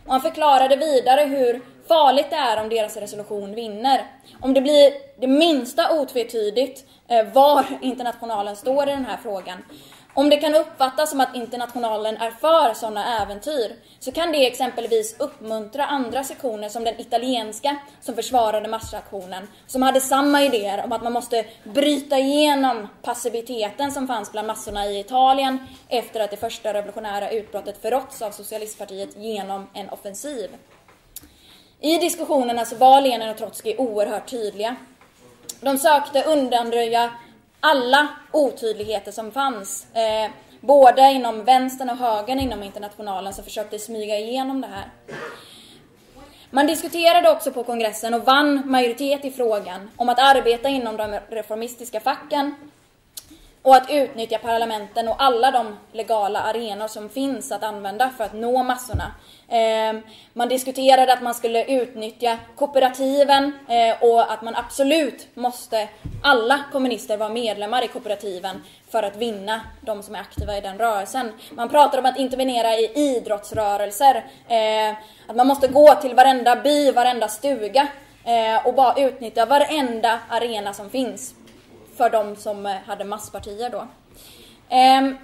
Och 0.05 0.11
han 0.11 0.21
förklarade 0.21 0.75
vidare 0.75 1.21
hur 1.21 1.61
farligt 1.87 2.29
det 2.29 2.35
är 2.35 2.61
om 2.61 2.69
deras 2.69 2.97
resolution 2.97 3.55
vinner. 3.55 4.05
Om 4.41 4.53
det 4.53 4.61
blir 4.61 4.93
det 5.19 5.27
minsta 5.27 5.99
otvetydigt 6.01 6.85
eh, 7.07 7.27
var 7.33 7.65
internationalen 7.81 8.55
står 8.55 8.89
i 8.89 8.91
den 8.91 9.05
här 9.05 9.17
frågan 9.23 9.57
om 10.15 10.29
det 10.29 10.37
kan 10.37 10.55
uppfattas 10.55 11.09
som 11.09 11.21
att 11.21 11.35
internationalen 11.35 12.17
är 12.17 12.31
för 12.31 12.73
sådana 12.73 13.21
äventyr 13.21 13.75
så 13.99 14.11
kan 14.11 14.31
det 14.31 14.47
exempelvis 14.47 15.15
uppmuntra 15.19 15.85
andra 15.85 16.23
sektioner 16.23 16.69
som 16.69 16.83
den 16.83 17.01
italienska 17.01 17.75
som 18.01 18.15
försvarade 18.15 18.67
massaktionen 18.67 19.47
som 19.67 19.81
hade 19.81 20.01
samma 20.01 20.43
idéer 20.43 20.83
om 20.83 20.91
att 20.91 21.03
man 21.03 21.13
måste 21.13 21.45
bryta 21.63 22.19
igenom 22.19 22.87
passiviteten 23.01 23.91
som 23.91 24.07
fanns 24.07 24.31
bland 24.31 24.47
massorna 24.47 24.85
i 24.85 24.99
Italien 24.99 25.59
efter 25.89 26.19
att 26.19 26.31
det 26.31 26.37
första 26.37 26.73
revolutionära 26.73 27.29
utbrottet 27.29 27.81
förråtts 27.81 28.21
av 28.21 28.31
socialistpartiet 28.31 29.17
genom 29.17 29.67
en 29.73 29.89
offensiv. 29.89 30.49
I 31.79 31.97
diskussionerna 31.97 32.65
så 32.65 32.75
var 32.75 33.01
Lenin 33.01 33.29
och 33.29 33.37
Trotskij 33.37 33.75
oerhört 33.77 34.29
tydliga. 34.29 34.75
De 35.59 35.77
sökte 35.77 36.23
undanröja 36.23 37.11
alla 37.65 38.07
otydligheter 38.31 39.11
som 39.11 39.31
fanns. 39.31 39.87
Eh, 39.93 40.31
både 40.61 41.01
inom 41.11 41.43
vänstern 41.43 41.89
och 41.89 41.97
högern 41.97 42.39
inom 42.39 42.63
internationalen 42.63 43.33
som 43.33 43.43
försökte 43.43 43.79
smyga 43.79 44.17
igenom 44.17 44.61
det 44.61 44.67
här. 44.67 44.89
Man 46.49 46.67
diskuterade 46.67 47.31
också 47.31 47.51
på 47.51 47.63
kongressen 47.63 48.13
och 48.13 48.25
vann 48.25 48.71
majoritet 48.71 49.25
i 49.25 49.31
frågan 49.31 49.89
om 49.97 50.09
att 50.09 50.19
arbeta 50.19 50.69
inom 50.69 50.97
de 50.97 51.19
reformistiska 51.29 51.99
facken 51.99 52.55
och 53.65 53.75
att 53.75 53.89
utnyttja 53.89 54.37
parlamenten 54.37 55.07
och 55.07 55.23
alla 55.23 55.51
de 55.51 55.77
legala 55.91 56.39
arenor 56.41 56.87
som 56.87 57.09
finns 57.09 57.51
att 57.51 57.63
använda 57.63 58.09
för 58.17 58.23
att 58.23 58.33
nå 58.33 58.63
massorna. 58.63 59.11
Ehm, 59.49 60.01
man 60.33 60.49
diskuterade 60.49 61.13
att 61.13 61.21
man 61.21 61.33
skulle 61.33 61.65
utnyttja 61.65 62.37
kooperativen 62.55 63.51
eh, 63.69 64.03
och 64.03 64.31
att 64.31 64.41
man 64.41 64.55
absolut 64.55 65.27
måste, 65.33 65.87
alla 66.23 66.59
kommunister 66.71 67.17
vara 67.17 67.29
medlemmar 67.29 67.83
i 67.83 67.87
kooperativen 67.87 68.63
för 68.89 69.03
att 69.03 69.15
vinna 69.15 69.61
de 69.81 70.03
som 70.03 70.15
är 70.15 70.19
aktiva 70.19 70.57
i 70.57 70.61
den 70.61 70.77
rörelsen. 70.77 71.31
Man 71.51 71.69
pratade 71.69 71.99
om 71.99 72.05
att 72.05 72.19
intervenera 72.19 72.75
i 72.75 72.91
idrottsrörelser, 72.95 74.15
eh, 74.47 74.95
att 75.27 75.35
man 75.35 75.47
måste 75.47 75.67
gå 75.67 75.95
till 75.95 76.15
varenda 76.15 76.55
by, 76.55 76.91
varenda 76.91 77.27
stuga 77.27 77.87
eh, 78.25 78.67
och 78.67 78.73
bara 78.73 79.01
utnyttja 79.05 79.45
varenda 79.45 80.19
arena 80.29 80.73
som 80.73 80.89
finns 80.89 81.35
för 81.97 82.09
de 82.09 82.35
som 82.35 82.65
eh, 82.65 82.75
hade 82.85 83.03
masspartier 83.03 83.69
då. 83.69 83.87
Ehm, 84.69 85.17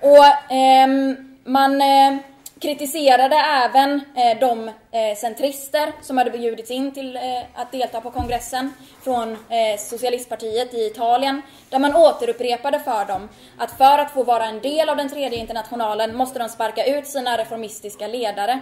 och 0.00 0.52
ehm, 0.52 1.38
man 1.44 1.82
eh, 1.82 2.16
kritiserade 2.62 3.36
även 3.36 4.00
eh, 4.16 4.38
de 4.40 4.68
eh, 4.68 5.16
centrister 5.16 5.92
som 6.02 6.18
hade 6.18 6.30
bjudits 6.30 6.70
in 6.70 6.92
till 6.92 7.16
eh, 7.16 7.22
att 7.54 7.72
delta 7.72 8.00
på 8.00 8.10
kongressen 8.10 8.72
från 9.02 9.32
eh, 9.32 9.78
socialistpartiet 9.78 10.74
i 10.74 10.86
Italien, 10.86 11.42
där 11.70 11.78
man 11.78 11.96
återupprepade 11.96 12.80
för 12.80 13.04
dem 13.04 13.28
att 13.58 13.70
för 13.70 13.98
att 13.98 14.10
få 14.10 14.24
vara 14.24 14.44
en 14.44 14.60
del 14.60 14.88
av 14.88 14.96
den 14.96 15.08
tredje 15.08 15.38
internationalen 15.38 16.16
måste 16.16 16.38
de 16.38 16.48
sparka 16.48 16.84
ut 16.84 17.06
sina 17.06 17.38
reformistiska 17.38 18.06
ledare 18.06 18.60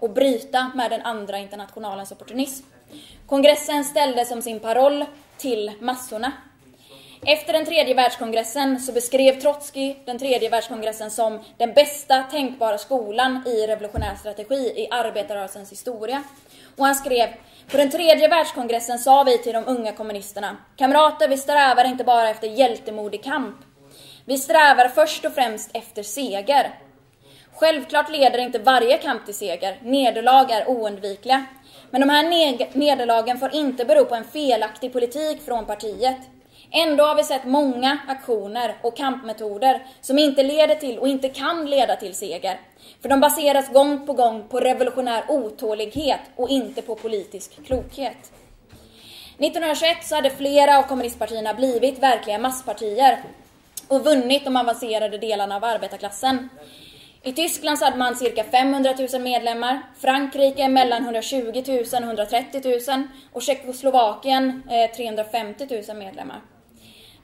och 0.00 0.10
bryta 0.10 0.70
med 0.74 0.90
den 0.90 1.02
andra 1.02 1.38
internationalens 1.38 2.12
opportunism. 2.12 2.64
Kongressen 3.26 3.84
ställde 3.84 4.24
som 4.24 4.42
sin 4.42 4.60
paroll 4.60 5.04
till 5.38 5.72
massorna. 5.80 6.32
Efter 7.26 7.52
den 7.52 7.64
tredje 7.64 7.94
världskongressen 7.94 8.80
så 8.80 8.92
beskrev 8.92 9.40
Trotskij 9.40 10.02
den 10.06 10.18
tredje 10.18 10.48
världskongressen 10.48 11.10
som 11.10 11.40
den 11.58 11.72
bästa 11.72 12.22
tänkbara 12.22 12.78
skolan 12.78 13.42
i 13.46 13.66
revolutionär 13.66 14.14
strategi 14.14 14.72
i 14.76 14.88
arbetarrörelsens 14.90 15.72
historia. 15.72 16.22
Och 16.76 16.86
han 16.86 16.94
skrev 16.94 17.28
på 17.70 17.76
den 17.76 17.90
tredje 17.90 18.28
världskongressen 18.28 18.98
sa 18.98 19.22
vi 19.22 19.38
till 19.38 19.52
de 19.52 19.64
unga 19.66 19.92
kommunisterna, 19.92 20.56
kamrater, 20.76 21.28
vi 21.28 21.36
strävar 21.36 21.84
inte 21.84 22.04
bara 22.04 22.30
efter 22.30 22.48
hjältemodig 22.48 23.24
kamp. 23.24 23.56
Vi 24.24 24.38
strävar 24.38 24.88
först 24.88 25.24
och 25.24 25.32
främst 25.32 25.70
efter 25.74 26.02
seger. 26.02 26.70
Självklart 27.54 28.10
leder 28.10 28.38
inte 28.38 28.58
varje 28.58 28.98
kamp 28.98 29.24
till 29.24 29.34
seger. 29.34 29.78
Nederlag 29.82 30.50
är 30.50 30.68
oundvikliga. 30.68 31.46
Men 31.92 32.00
de 32.00 32.10
här 32.10 32.22
nederlagen 32.78 33.38
får 33.38 33.54
inte 33.54 33.84
bero 33.84 34.04
på 34.04 34.14
en 34.14 34.24
felaktig 34.24 34.92
politik 34.92 35.42
från 35.44 35.66
partiet. 35.66 36.16
Ändå 36.70 37.04
har 37.04 37.16
vi 37.16 37.24
sett 37.24 37.44
många 37.44 37.98
aktioner 38.08 38.76
och 38.82 38.96
kampmetoder 38.96 39.86
som 40.00 40.18
inte 40.18 40.42
leder 40.42 40.74
till 40.74 40.98
och 40.98 41.08
inte 41.08 41.28
kan 41.28 41.66
leda 41.66 41.96
till 41.96 42.14
seger. 42.14 42.60
För 43.02 43.08
de 43.08 43.20
baseras 43.20 43.72
gång 43.72 44.06
på 44.06 44.12
gång 44.12 44.48
på 44.48 44.60
revolutionär 44.60 45.24
otålighet 45.28 46.20
och 46.36 46.48
inte 46.48 46.82
på 46.82 46.94
politisk 46.94 47.66
klokhet. 47.66 48.32
1921 49.38 49.96
så 50.02 50.14
hade 50.14 50.30
flera 50.30 50.78
av 50.78 50.82
kommunistpartierna 50.82 51.54
blivit 51.54 51.98
verkliga 51.98 52.38
masspartier 52.38 53.22
och 53.88 54.04
vunnit 54.04 54.44
de 54.44 54.56
avancerade 54.56 55.18
delarna 55.18 55.56
av 55.56 55.64
arbetarklassen. 55.64 56.48
I 57.24 57.32
Tyskland 57.32 57.78
så 57.78 57.84
hade 57.84 57.96
man 57.96 58.16
cirka 58.16 58.44
500 58.44 58.94
000 59.12 59.22
medlemmar, 59.22 59.82
Frankrike 60.00 60.68
mellan 60.68 61.02
120 61.02 61.62
000 61.66 61.78
och 61.78 61.92
130 61.92 62.80
000 62.88 63.02
och 63.32 63.42
Tjeckoslovakien 63.42 64.62
eh, 64.70 64.96
350 64.96 65.82
000 65.88 65.96
medlemmar. 65.96 66.40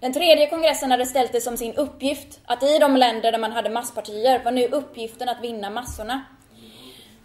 Den 0.01 0.12
tredje 0.12 0.51
kongressen 0.51 0.90
hade 0.90 1.07
ställt 1.07 1.32
det 1.32 1.40
som 1.40 1.57
sin 1.57 1.74
uppgift 1.74 2.40
att 2.44 2.62
i 2.62 2.78
de 2.78 2.96
länder 2.96 3.32
där 3.32 3.38
man 3.38 3.53
hade 3.53 3.70
masspartier 3.70 4.44
var 4.44 4.53
nu 4.53 4.66
uppgiften 4.66 5.28
att 5.28 5.42
vinna 5.42 5.70
massorna. 5.70 6.24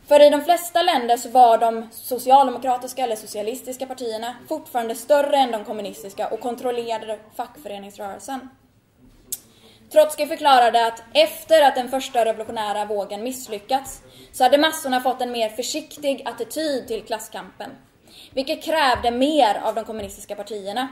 För 0.08 0.28
i 0.28 0.30
de 0.30 0.42
flesta 0.42 0.82
länder 0.82 1.18
så 1.18 1.30
var 1.30 1.58
de 1.58 1.90
socialdemokratiska 1.92 3.04
eller 3.04 3.16
socialistiska 3.16 3.86
partierna 3.86 4.36
fortfarande 4.50 4.96
större 4.96 5.38
än 5.38 5.52
de 5.52 5.66
kommunistiska 5.66 6.28
och 6.28 6.40
kontrollerade 6.40 7.20
fackföreningsrörelsen. 7.36 8.50
Trotskij 9.94 10.28
förklarade 10.28 10.86
att 10.86 11.04
efter 11.14 11.62
att 11.62 11.76
den 11.76 11.90
första 11.90 12.26
revolutionära 12.26 12.86
vågen 12.86 13.24
misslyckats 13.24 14.02
så 14.32 14.44
hade 14.44 14.58
massorna 14.58 15.02
fått 15.02 15.22
en 15.22 15.32
mer 15.32 15.50
försiktig 15.50 16.22
attityd 16.26 16.88
till 16.88 17.04
klasskampen 17.04 17.72
vilket 18.34 18.64
krävde 18.64 19.12
mer 19.12 19.62
av 19.64 19.76
de 19.76 19.86
kommunistiska 19.86 20.36
partierna. 20.36 20.88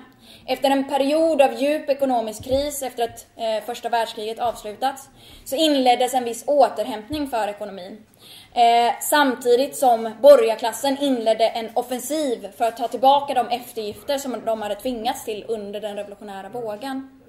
Efter 0.45 0.70
en 0.70 0.89
period 0.89 1.41
av 1.41 1.54
djup 1.54 1.89
ekonomisk 1.89 2.43
kris 2.43 2.84
efter 2.84 3.04
att 3.04 3.26
eh, 3.36 3.66
första 3.66 3.89
världskriget 3.89 4.39
avslutats 4.39 5.10
så 5.45 5.56
inleddes 5.56 6.14
en 6.14 6.24
viss 6.24 6.43
återhämtning 6.47 7.28
för 7.28 7.47
ekonomin. 7.47 8.06
Eh, 8.54 8.93
samtidigt 9.02 9.78
som 9.78 10.14
borgarklassen 10.22 10.97
inledde 11.02 11.47
en 11.47 11.70
offensiv 11.74 12.47
för 12.58 12.66
att 12.66 12.78
ta 12.78 12.88
tillbaka 12.88 13.34
de 13.34 13.49
eftergifter 13.49 14.18
som 14.18 14.45
de 14.45 14.62
hade 14.62 14.76
tvingats 14.76 15.26
till 15.26 15.45
under 15.47 15.82
den 15.82 15.95
revolutionära 15.95 16.49
vågen. 16.49 17.20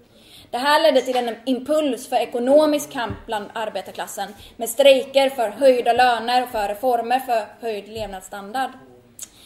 Det 0.53 0.59
här 0.59 0.82
ledde 0.82 1.03
till 1.03 1.16
en 1.16 1.36
impuls 1.44 2.09
för 2.09 2.16
ekonomisk 2.16 2.92
kamp 2.92 3.26
bland 3.26 3.50
arbetarklassen 3.53 4.34
med 4.57 4.68
strejker 4.68 5.30
för 5.30 5.48
höjda 5.48 5.92
löner 5.92 6.42
och 6.42 6.48
för 6.48 6.68
reformer 6.68 7.20
för 7.20 7.46
höjd 7.61 7.88
levnadsstandard. 7.88 8.70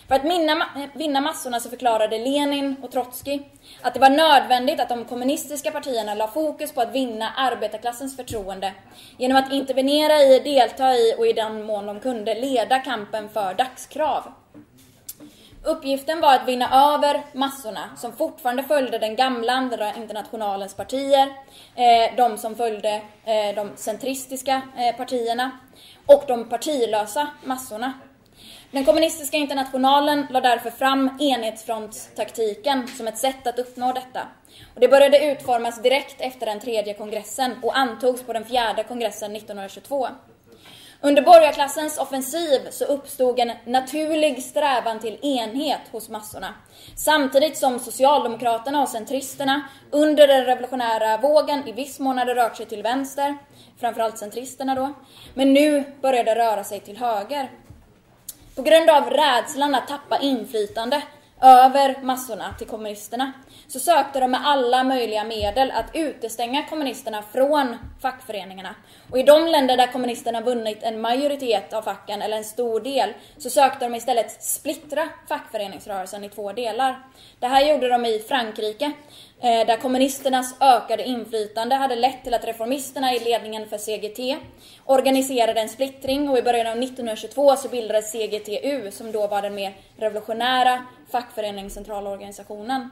För 0.08 0.14
att 0.14 0.24
minna, 0.24 0.66
vinna 0.94 1.20
massorna 1.20 1.60
så 1.60 1.70
förklarade 1.70 2.18
Lenin 2.18 2.76
och 2.82 2.90
Trotskij 2.92 3.50
att 3.82 3.94
det 3.94 4.00
var 4.00 4.10
nödvändigt 4.10 4.80
att 4.80 4.88
de 4.88 5.04
kommunistiska 5.04 5.70
partierna 5.70 6.14
la 6.14 6.28
fokus 6.28 6.72
på 6.72 6.80
att 6.80 6.94
vinna 6.94 7.30
arbetarklassens 7.36 8.16
förtroende 8.16 8.72
genom 9.18 9.36
att 9.36 9.52
intervenera 9.52 10.22
i, 10.22 10.38
delta 10.38 10.94
i 10.94 11.14
och 11.18 11.26
i 11.26 11.32
den 11.32 11.62
mån 11.62 11.86
de 11.86 12.00
kunde 12.00 12.34
leda 12.34 12.78
kampen 12.78 13.28
för 13.28 13.54
dagskrav. 13.54 14.32
Uppgiften 15.66 16.20
var 16.20 16.34
att 16.34 16.48
vinna 16.48 16.94
över 16.94 17.22
massorna 17.32 17.90
som 17.96 18.12
fortfarande 18.12 18.62
följde 18.62 18.98
den 18.98 19.16
gamla 19.16 19.52
andra 19.52 19.94
internationalens 19.94 20.74
partier, 20.74 21.28
eh, 21.74 22.16
de 22.16 22.38
som 22.38 22.54
följde 22.54 23.02
eh, 23.24 23.54
de 23.54 23.70
centristiska 23.76 24.62
eh, 24.76 24.96
partierna 24.96 25.50
och 26.06 26.24
de 26.28 26.48
partilösa 26.48 27.26
massorna. 27.44 27.92
Den 28.70 28.84
kommunistiska 28.84 29.36
internationalen 29.36 30.26
la 30.30 30.40
därför 30.40 30.70
fram 30.70 31.18
enhetsfrontstaktiken 31.20 32.88
som 32.88 33.08
ett 33.08 33.18
sätt 33.18 33.46
att 33.46 33.58
uppnå 33.58 33.92
detta. 33.92 34.28
Och 34.74 34.80
det 34.80 34.88
började 34.88 35.26
utformas 35.32 35.82
direkt 35.82 36.20
efter 36.20 36.46
den 36.46 36.60
tredje 36.60 36.94
kongressen 36.94 37.52
och 37.62 37.78
antogs 37.78 38.22
på 38.22 38.32
den 38.32 38.44
fjärde 38.44 38.84
kongressen 38.84 39.36
1922. 39.36 40.08
Under 41.00 41.22
borgarklassens 41.22 41.98
offensiv 41.98 42.70
så 42.70 42.84
uppstod 42.84 43.38
en 43.38 43.52
naturlig 43.64 44.42
strävan 44.42 44.98
till 44.98 45.18
enhet 45.22 45.80
hos 45.92 46.08
massorna. 46.08 46.54
Samtidigt 46.96 47.58
som 47.58 47.78
Socialdemokraterna 47.78 48.82
och 48.82 48.88
centristerna 48.88 49.62
under 49.90 50.26
den 50.28 50.44
revolutionära 50.44 51.16
vågen 51.16 51.68
i 51.68 51.72
viss 51.72 51.98
mån 51.98 52.18
hade 52.18 52.34
rört 52.34 52.56
sig 52.56 52.66
till 52.66 52.82
vänster, 52.82 53.36
framförallt 53.80 54.18
centristerna 54.18 54.74
då, 54.74 54.92
men 55.34 55.52
nu 55.52 55.84
började 56.02 56.34
röra 56.34 56.64
sig 56.64 56.80
till 56.80 56.96
höger. 56.96 57.50
På 58.56 58.62
grund 58.62 58.90
av 58.90 59.10
rädslan 59.10 59.74
att 59.74 59.88
tappa 59.88 60.18
inflytande 60.18 61.02
över 61.40 62.02
massorna 62.02 62.54
till 62.58 62.66
kommunisterna 62.66 63.32
så 63.68 63.80
sökte 63.80 64.20
de 64.20 64.30
med 64.30 64.40
alla 64.46 64.84
möjliga 64.84 65.24
medel 65.24 65.70
att 65.70 65.90
utestänga 65.94 66.62
kommunisterna 66.62 67.22
från 67.32 67.76
fackföreningarna. 68.02 68.74
Och 69.10 69.18
i 69.18 69.22
de 69.22 69.46
länder 69.46 69.76
där 69.76 69.92
kommunisterna 69.92 70.40
vunnit 70.40 70.82
en 70.82 71.00
majoritet 71.00 71.72
av 71.72 71.82
facken, 71.82 72.22
eller 72.22 72.36
en 72.36 72.44
stor 72.44 72.80
del, 72.80 73.14
så 73.38 73.50
sökte 73.50 73.84
de 73.84 73.94
istället 73.94 74.42
splittra 74.42 75.08
fackföreningsrörelsen 75.28 76.24
i 76.24 76.28
två 76.28 76.52
delar. 76.52 77.06
Det 77.38 77.46
här 77.46 77.64
gjorde 77.64 77.88
de 77.88 78.04
i 78.04 78.18
Frankrike, 78.28 78.92
Eh, 79.40 79.66
där 79.66 79.76
kommunisternas 79.76 80.54
ökade 80.60 81.04
inflytande 81.04 81.74
hade 81.74 81.96
lett 81.96 82.24
till 82.24 82.34
att 82.34 82.44
reformisterna 82.44 83.14
i 83.14 83.18
ledningen 83.18 83.68
för 83.68 83.78
CGT 83.78 84.36
organiserade 84.84 85.60
en 85.60 85.68
splittring 85.68 86.28
och 86.28 86.38
i 86.38 86.42
början 86.42 86.66
av 86.66 86.78
1922 86.78 87.56
så 87.56 87.68
bildades 87.68 88.12
CGTU 88.12 88.90
som 88.90 89.12
då 89.12 89.26
var 89.26 89.42
den 89.42 89.54
mer 89.54 89.76
revolutionära 89.96 90.86
fackföreningscentralorganisationen. 91.12 92.90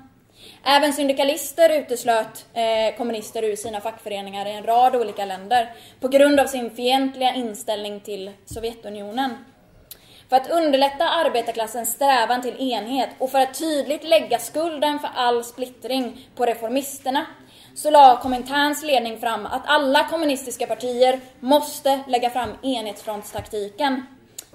Även 0.65 0.93
syndikalister 0.93 1.79
uteslöt 1.79 2.47
eh, 2.55 2.97
kommunister 2.97 3.43
ur 3.45 3.57
sina 3.57 3.81
fackföreningar 3.81 4.47
i 4.47 4.53
en 4.53 4.65
rad 4.65 4.97
olika 4.97 5.25
länder 5.25 5.75
på 6.01 6.09
grund 6.09 6.41
av 6.41 6.47
sin 6.47 6.71
fientliga 6.71 7.35
inställning 7.35 8.01
till 8.01 8.31
Sovjetunionen. 8.45 9.37
För 10.29 10.37
att 10.37 10.51
underlätta 10.51 11.09
arbetarklassens 11.09 11.93
strävan 11.93 12.43
till 12.43 12.73
enhet 12.73 13.11
och 13.19 13.31
för 13.31 13.39
att 13.39 13.59
tydligt 13.59 14.05
lägga 14.05 14.39
skulden 14.39 14.99
för 14.99 15.11
all 15.15 15.45
splittring 15.45 16.29
på 16.37 16.47
reformisterna 16.47 17.27
så 17.75 17.91
la 17.91 18.17
Kominterns 18.23 18.83
ledning 18.83 19.19
fram 19.19 19.47
att 19.47 19.63
alla 19.67 20.09
kommunistiska 20.09 20.67
partier 20.67 21.21
måste 21.41 22.01
lägga 22.09 22.31
fram 22.31 22.51
enhetsfrontstaktiken 22.63 24.07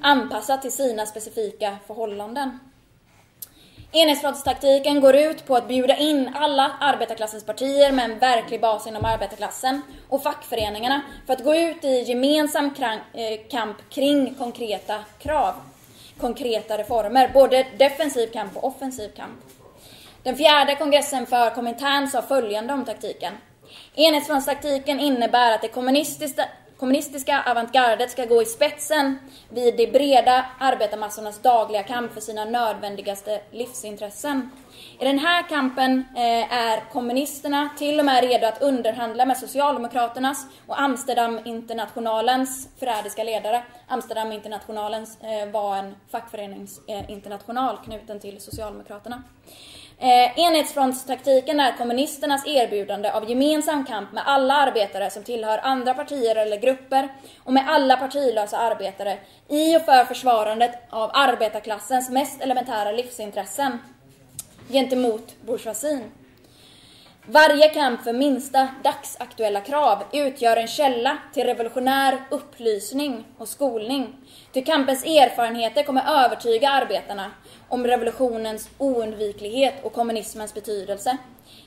anpassad 0.02 0.62
till 0.62 0.72
sina 0.72 1.06
specifika 1.06 1.78
förhållanden. 1.88 2.60
Enhetsfrontstaktiken 3.92 5.02
går 5.02 5.16
ut 5.16 5.46
på 5.46 5.56
att 5.56 5.68
bjuda 5.68 5.98
in 5.98 6.32
alla 6.36 6.72
arbetarklassens 6.80 7.46
partier 7.46 7.92
med 7.92 8.06
en 8.06 8.20
verklig 8.20 8.62
bas 8.62 8.88
inom 8.88 9.06
arbetarklassen 9.06 9.82
och 10.10 10.24
fackföreningarna 10.24 11.02
för 11.26 11.34
att 11.34 11.44
gå 11.44 11.56
ut 11.56 11.84
i 11.84 12.04
gemensam 12.04 12.66
eh, 12.66 13.50
kamp 13.50 13.78
kring 13.90 14.36
konkreta 14.36 14.96
krav. 15.20 15.54
Konkreta 16.20 16.78
reformer, 16.78 17.32
både 17.34 17.66
defensiv 17.78 18.28
kamp 18.28 18.58
och 18.58 18.64
offensiv 18.64 19.10
kamp. 19.10 19.40
Den 20.24 20.36
fjärde 20.36 20.76
kongressen 20.76 21.26
för 21.26 21.50
Komintern 21.50 22.08
sa 22.08 22.22
följande 22.22 22.74
om 22.74 22.86
taktiken. 22.86 23.34
Enhetsfrontstaktiken 23.96 25.00
innebär 25.00 25.52
att 25.52 25.62
det 25.62 25.68
kommunistiska, 25.68 26.46
kommunistiska 26.80 27.44
avantgardet 27.46 28.12
ska 28.12 28.26
gå 28.26 28.42
i 28.42 28.46
spetsen 28.46 29.20
vid 29.50 29.78
de 29.78 29.88
breda 29.88 30.46
arbetarmassornas 30.60 31.42
dagliga 31.42 31.84
kamp 31.84 32.14
för 32.14 32.22
sina 32.22 32.46
nödvändigaste 32.46 33.42
livsintressen. 33.52 34.50
I 35.00 35.06
den 35.06 35.20
här 35.20 35.50
kampen 35.50 36.06
eh, 36.16 36.54
är 36.54 36.92
kommunisterna 36.92 37.70
till 37.78 38.00
och 38.00 38.06
med 38.06 38.24
redo 38.24 38.48
att 38.48 38.62
underhandla 38.62 39.26
med 39.26 39.38
Socialdemokraternas 39.38 40.46
och 40.68 40.82
Amsterdam-internationalens 40.82 42.70
förrädiska 42.80 43.24
ledare. 43.24 43.64
Amsterdaminternationalen 43.88 45.04
eh, 45.04 45.52
var 45.52 45.78
en 45.78 45.96
fackföreningsinternational 46.12 47.78
knuten 47.86 48.20
till 48.20 48.42
Socialdemokraterna. 48.42 49.24
Eh, 50.02 50.40
enhetsfrontstaktiken 50.40 51.60
är 51.60 51.78
kommunisternas 51.78 52.48
erbjudande 52.48 53.12
av 53.12 53.30
gemensam 53.30 53.86
kamp 53.86 54.12
med 54.12 54.24
alla 54.26 54.54
arbetare 54.54 55.10
som 55.10 55.24
tillhör 55.24 55.60
andra 55.64 55.94
partier 55.94 56.36
eller 56.36 56.58
grupper 56.58 57.10
och 57.44 57.54
med 57.54 57.70
alla 57.70 57.98
partilösa 57.98 58.58
arbetare 58.58 59.18
i 59.50 59.78
och 59.78 59.82
för 59.82 60.06
försvarandet 60.06 60.72
av 60.90 61.12
arbetarklassens 61.14 62.10
mest 62.10 62.42
elementära 62.42 62.92
livsintressen. 62.92 63.80
gentemot 64.70 65.36
bourgeoisien. 65.42 66.12
Varje 67.32 67.70
kamp 67.70 68.04
för 68.04 68.14
minsta 68.14 68.68
dagsaktuella 68.84 69.62
krav 69.62 70.04
utgör 70.14 70.58
en 70.58 70.68
källa 70.68 71.18
till 71.34 71.44
revolutionär 71.44 72.22
upplysning 72.32 73.26
och 73.38 73.48
skolning. 73.48 74.16
Ty 74.54 74.62
kampens 74.62 75.04
erfarenheter 75.04 75.84
kommer 75.84 76.26
övertyga 76.26 76.70
arbetarna 76.70 77.32
om 77.68 77.88
revolutionens 77.88 78.70
oundviklighet 78.78 79.74
och 79.84 79.94
kommunismens 79.94 80.54
betydelse. 80.54 81.18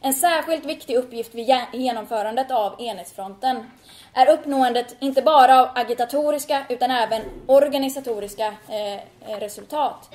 En 0.01 0.15
särskilt 0.15 0.65
viktig 0.65 0.97
uppgift 0.97 1.35
vid 1.35 1.57
genomförandet 1.73 2.51
av 2.51 2.81
enhetsfronten 2.81 3.71
är 4.15 4.31
uppnåendet 4.31 4.97
inte 5.01 5.23
bara 5.23 5.63
av 5.63 5.69
agitatoriska 5.75 6.63
utan 6.69 6.91
även 6.91 7.23
organisatoriska 7.47 8.47
eh, 8.47 9.39
resultat. 9.39 10.11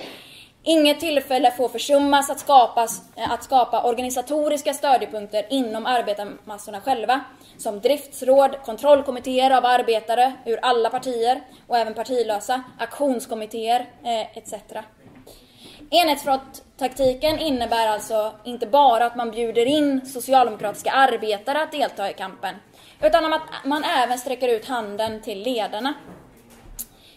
Inget 0.70 1.00
tillfälle 1.00 1.52
får 1.52 1.70
försummas 1.70 2.30
att, 2.30 2.40
skapas, 2.40 3.02
eh, 3.16 3.32
att 3.32 3.44
skapa 3.44 3.84
organisatoriska 3.84 4.74
stödjepunkter 4.74 5.46
inom 5.50 5.86
arbetarmassorna 5.86 6.82
själva, 6.82 7.22
som 7.58 7.80
driftsråd, 7.80 8.58
kontrollkommittéer 8.66 9.52
av 9.52 9.66
arbetare 9.66 10.34
ur 10.46 10.60
alla 10.62 10.90
partier 10.90 11.42
och 11.68 11.78
även 11.78 11.94
partilösa, 11.94 12.64
aktionskommittéer 12.80 13.80
eh, 14.04 14.38
etc. 14.38 14.54
Enhetsfronttaktiken 15.90 17.40
innebär 17.40 17.88
alltså 17.88 18.32
inte 18.44 18.68
bara 18.68 19.06
att 19.06 19.16
man 19.16 19.32
bjuder 19.32 19.66
in 19.66 20.06
socialdemokratiska 20.06 20.92
arbetare 20.92 21.62
att 21.62 21.72
delta 21.72 22.10
i 22.10 22.14
kampen, 22.14 22.56
utan 23.02 23.34
att 23.34 23.42
man 23.66 23.84
även 23.84 24.18
sträcker 24.18 24.48
ut 24.48 24.68
handen 24.68 25.22
till 25.22 25.44
ledarna 25.44 25.94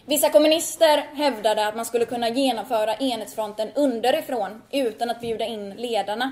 Vissa 0.05 0.29
kommunister 0.29 1.03
hävdade 1.13 1.67
att 1.67 1.75
man 1.75 1.85
skulle 1.85 2.05
kunna 2.05 2.29
genomföra 2.29 2.95
enhetsfronten 2.95 3.71
underifrån 3.75 4.61
utan 4.71 5.09
att 5.09 5.21
bjuda 5.21 5.45
in 5.45 5.69
ledarna. 5.69 6.31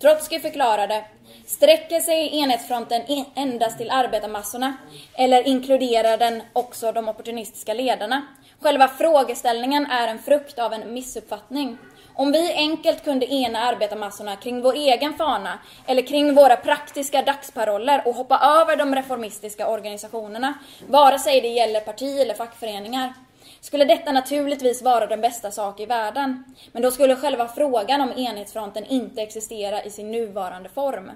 Trotskij 0.00 0.40
förklarade, 0.40 1.04
sträcker 1.46 2.00
sig 2.00 2.38
enhetsfronten 2.38 3.24
endast 3.34 3.78
till 3.78 3.90
arbetarmassorna 3.90 4.76
eller 5.14 5.46
inkluderar 5.46 6.18
den 6.18 6.42
också 6.52 6.92
de 6.92 7.08
opportunistiska 7.08 7.74
ledarna? 7.74 8.26
Själva 8.60 8.88
frågeställningen 8.88 9.86
är 9.86 10.08
en 10.08 10.18
frukt 10.18 10.58
av 10.58 10.72
en 10.72 10.94
missuppfattning. 10.94 11.78
Om 12.14 12.32
vi 12.32 12.52
enkelt 12.52 13.04
kunde 13.04 13.32
ena 13.34 13.58
arbetarmassorna 13.58 14.36
kring 14.36 14.62
vår 14.62 14.74
egen 14.74 15.14
fana 15.14 15.58
eller 15.86 16.02
kring 16.02 16.34
våra 16.34 16.56
praktiska 16.56 17.22
dagsparoller 17.22 18.02
och 18.06 18.14
hoppa 18.14 18.38
över 18.38 18.76
de 18.76 18.94
reformistiska 18.94 19.68
organisationerna, 19.68 20.54
vare 20.88 21.18
sig 21.18 21.40
det 21.40 21.48
gäller 21.48 21.80
parti 21.80 22.20
eller 22.20 22.34
fackföreningar, 22.34 23.14
skulle 23.60 23.84
detta 23.84 24.12
naturligtvis 24.12 24.82
vara 24.82 25.06
den 25.06 25.20
bästa 25.20 25.50
sak 25.50 25.80
i 25.80 25.86
världen. 25.86 26.44
Men 26.72 26.82
då 26.82 26.90
skulle 26.90 27.16
själva 27.16 27.48
frågan 27.48 28.00
om 28.00 28.12
enhetsfronten 28.16 28.84
inte 28.84 29.22
existera 29.22 29.82
i 29.82 29.90
sin 29.90 30.12
nuvarande 30.12 30.68
form. 30.68 31.10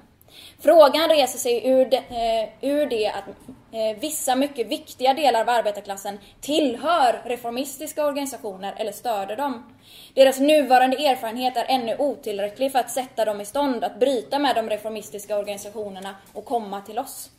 Frågan 0.61 1.09
reser 1.09 1.39
sig 1.39 1.68
ur 1.68 1.84
det, 1.84 1.97
eh, 1.97 2.70
ur 2.70 2.87
det 2.87 3.09
att 3.09 3.24
eh, 3.72 4.01
vissa 4.01 4.37
mycket 4.37 4.66
viktiga 4.66 5.14
delar 5.14 5.41
av 5.41 5.49
arbetarklassen 5.49 6.18
tillhör 6.41 7.22
reformistiska 7.24 8.07
organisationer 8.07 8.74
eller 8.76 8.93
stöder 8.93 9.37
dem. 9.37 9.76
Deras 10.14 10.41
nuvarande 10.41 10.97
erfarenhet 10.97 11.57
är 11.57 11.64
ännu 11.68 11.97
otillräcklig 11.99 12.72
för 12.72 12.78
att 12.78 12.91
sätta 12.91 13.24
dem 13.24 13.41
i 13.41 13.45
stånd 13.45 13.84
att 13.84 14.01
bryta 14.01 14.39
med 14.39 14.55
de 14.57 14.70
reformistiska 14.70 15.39
organisationerna 15.39 16.14
och 16.32 16.45
komma 16.45 16.80
till 16.80 16.99
oss. 16.99 17.30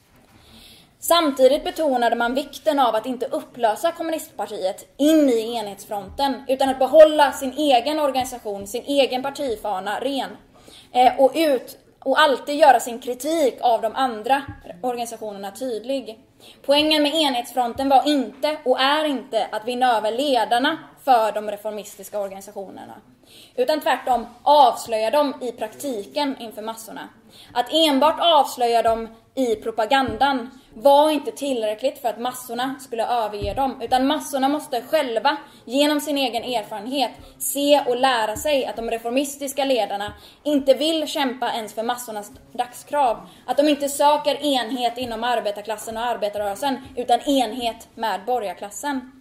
Samtidigt 1.00 1.64
betonade 1.64 2.16
man 2.16 2.34
vikten 2.34 2.80
av 2.80 2.96
att 2.96 3.06
inte 3.06 3.26
upplösa 3.26 3.92
kommunistpartiet 3.92 4.94
in 4.98 5.30
i 5.30 5.56
enhetsfronten, 5.56 6.44
utan 6.48 6.70
att 6.70 6.80
behålla 6.80 7.32
sin 7.32 7.54
egen 7.54 8.00
organisation, 8.00 8.68
sin 8.68 8.84
egen 8.84 9.24
partifana 9.24 10.00
ren 10.00 10.30
eh, 10.92 11.20
och 11.20 11.32
ut 11.36 11.78
och 12.00 12.20
alltid 12.20 12.56
göra 12.56 12.80
sin 12.80 13.00
kritik 13.00 13.58
av 13.62 13.82
de 13.82 13.96
andra 13.96 14.42
organisationerna 14.82 15.52
tydlig. 15.52 16.20
Poängen 16.66 17.04
med 17.04 17.16
enhetsfronten 17.16 17.90
var 17.90 18.08
inte, 18.08 18.58
och 18.66 18.80
är 18.80 19.06
inte, 19.06 19.48
att 19.52 19.68
vinna 19.68 19.98
över 19.98 20.12
ledarna 20.12 20.78
för 21.04 21.32
de 21.32 21.52
reformistiska 21.52 22.20
organisationerna. 22.20 22.94
Utan 23.56 23.82
tvärtom 23.82 24.28
avslöja 24.44 25.12
dem 25.12 25.34
i 25.42 25.52
praktiken 25.52 26.36
inför 26.40 26.62
massorna. 26.62 27.10
Att 27.54 27.74
enbart 27.74 28.20
avslöja 28.20 28.82
dem 28.82 29.08
i 29.36 29.56
propagandan 29.56 30.60
var 30.82 31.12
inte 31.12 31.32
tillräckligt 31.32 32.02
för 32.02 32.10
att 32.10 32.20
massorna 32.20 32.76
skulle 32.80 33.08
överge 33.08 33.54
dem, 33.54 33.82
utan 33.82 34.08
massorna 34.08 34.50
måste 34.50 34.82
själva, 34.82 35.38
genom 35.66 36.02
sin 36.02 36.18
egen 36.18 36.44
erfarenhet, 36.44 37.12
se 37.40 37.82
och 37.88 37.96
lära 37.98 38.36
sig 38.36 38.66
att 38.66 38.76
de 38.76 38.92
reformistiska 38.92 39.66
ledarna 39.66 40.14
inte 40.44 40.74
vill 40.74 41.08
kämpa 41.08 41.52
ens 41.54 41.74
för 41.74 41.84
massornas 41.84 42.32
dagskrav, 42.52 43.18
att 43.46 43.58
de 43.58 43.68
inte 43.68 43.90
söker 43.90 44.46
enhet 44.46 44.98
inom 44.98 45.24
arbetarklassen 45.24 45.98
och 45.98 46.06
arbetarrörelsen, 46.06 46.78
utan 46.96 47.20
enhet 47.22 47.88
med 47.96 48.26
borgarklassen. 48.26 49.12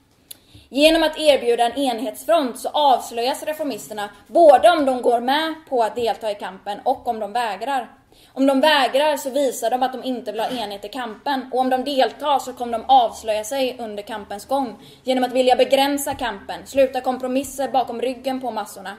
Genom 0.68 1.02
att 1.02 1.18
erbjuda 1.18 1.64
en 1.64 1.78
enhetsfront 1.78 2.58
så 2.58 2.68
avslöjas 2.68 3.42
reformisterna 3.42 4.10
både 4.26 4.70
om 4.70 4.86
de 4.86 5.02
går 5.02 5.20
med 5.20 5.54
på 5.68 5.82
att 5.82 5.96
delta 5.96 6.30
i 6.30 6.34
kampen 6.34 6.78
och 6.84 7.08
om 7.08 7.20
de 7.20 7.32
vägrar. 7.32 7.88
Om 8.32 8.46
de 8.46 8.60
vägrar 8.60 9.16
så 9.16 9.30
visar 9.30 9.70
de 9.70 9.82
att 9.82 9.92
de 9.92 10.04
inte 10.04 10.32
vill 10.32 10.40
ha 10.40 10.48
enhet 10.48 10.84
i 10.84 10.88
kampen 10.88 11.50
och 11.52 11.60
om 11.60 11.70
de 11.70 11.84
deltar 11.84 12.38
så 12.38 12.52
kommer 12.52 12.78
de 12.78 12.84
avslöja 12.88 13.44
sig 13.44 13.76
under 13.78 14.02
kampens 14.02 14.46
gång 14.46 14.76
genom 15.04 15.24
att 15.24 15.32
vilja 15.32 15.56
begränsa 15.56 16.14
kampen, 16.14 16.66
sluta 16.66 17.00
kompromisser 17.00 17.68
bakom 17.68 18.00
ryggen 18.00 18.40
på 18.40 18.50
massorna. 18.50 18.96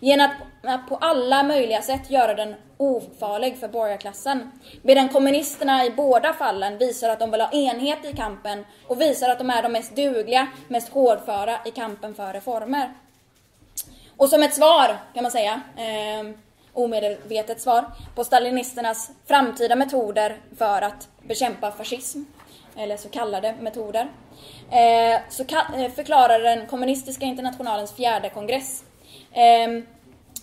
Genom 0.00 0.30
att 0.62 0.88
på 0.88 0.96
alla 0.96 1.42
möjliga 1.42 1.82
sätt 1.82 2.10
göra 2.10 2.34
den 2.34 2.54
ofarlig 2.76 3.58
för 3.58 3.68
borgarklassen. 3.68 4.52
Medan 4.82 5.08
kommunisterna 5.08 5.84
i 5.84 5.90
båda 5.90 6.32
fallen 6.32 6.78
visar 6.78 7.08
att 7.08 7.18
de 7.18 7.30
vill 7.30 7.40
ha 7.40 7.52
enhet 7.52 8.04
i 8.04 8.12
kampen 8.12 8.64
och 8.86 9.00
visar 9.00 9.28
att 9.28 9.38
de 9.38 9.50
är 9.50 9.62
de 9.62 9.72
mest 9.72 9.96
dugliga, 9.96 10.48
mest 10.68 10.88
hårdföra 10.88 11.58
i 11.64 11.70
kampen 11.70 12.14
för 12.14 12.32
reformer. 12.32 12.92
Och 14.16 14.28
som 14.28 14.42
ett 14.42 14.54
svar, 14.54 14.98
kan 15.14 15.22
man 15.22 15.32
säga, 15.32 15.60
eh, 15.76 16.49
omedvetet 16.84 17.60
svar 17.60 17.84
på 18.14 18.24
stalinisternas 18.24 19.10
framtida 19.26 19.76
metoder 19.76 20.36
för 20.58 20.82
att 20.82 21.08
bekämpa 21.22 21.70
fascism, 21.70 22.22
eller 22.76 22.96
så 22.96 23.08
kallade 23.08 23.54
metoder, 23.60 24.08
eh, 24.70 25.20
så 25.30 25.42
eh, 25.42 25.92
förklarar 25.92 26.40
den 26.40 26.66
kommunistiska 26.66 27.26
internationalens 27.26 27.92
fjärde 27.92 28.30
kongress 28.30 28.84
ehm, 29.32 29.86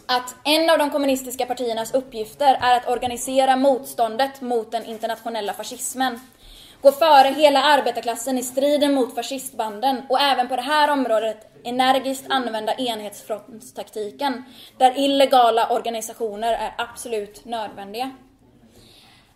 att 0.05 0.35
en 0.43 0.69
av 0.69 0.77
de 0.77 0.89
kommunistiska 0.89 1.45
partiernas 1.45 1.93
uppgifter 1.93 2.57
är 2.61 2.77
att 2.77 2.89
organisera 2.89 3.55
motståndet 3.55 4.41
mot 4.41 4.71
den 4.71 4.85
internationella 4.85 5.53
fascismen 5.53 6.19
gå 6.82 6.91
före 6.91 7.28
hela 7.28 7.63
arbetarklassen 7.63 8.38
i 8.38 8.43
striden 8.43 8.93
mot 8.93 9.15
fascistbanden 9.15 10.01
och 10.09 10.19
även 10.19 10.47
på 10.47 10.55
det 10.55 10.61
här 10.61 10.91
området 10.91 11.38
energiskt 11.63 12.25
använda 12.30 12.73
enhetsfrontstaktiken, 12.73 14.43
där 14.78 14.99
illegala 14.99 15.69
organisationer 15.69 16.53
är 16.53 16.73
absolut 16.78 17.45
nödvändiga. 17.45 18.11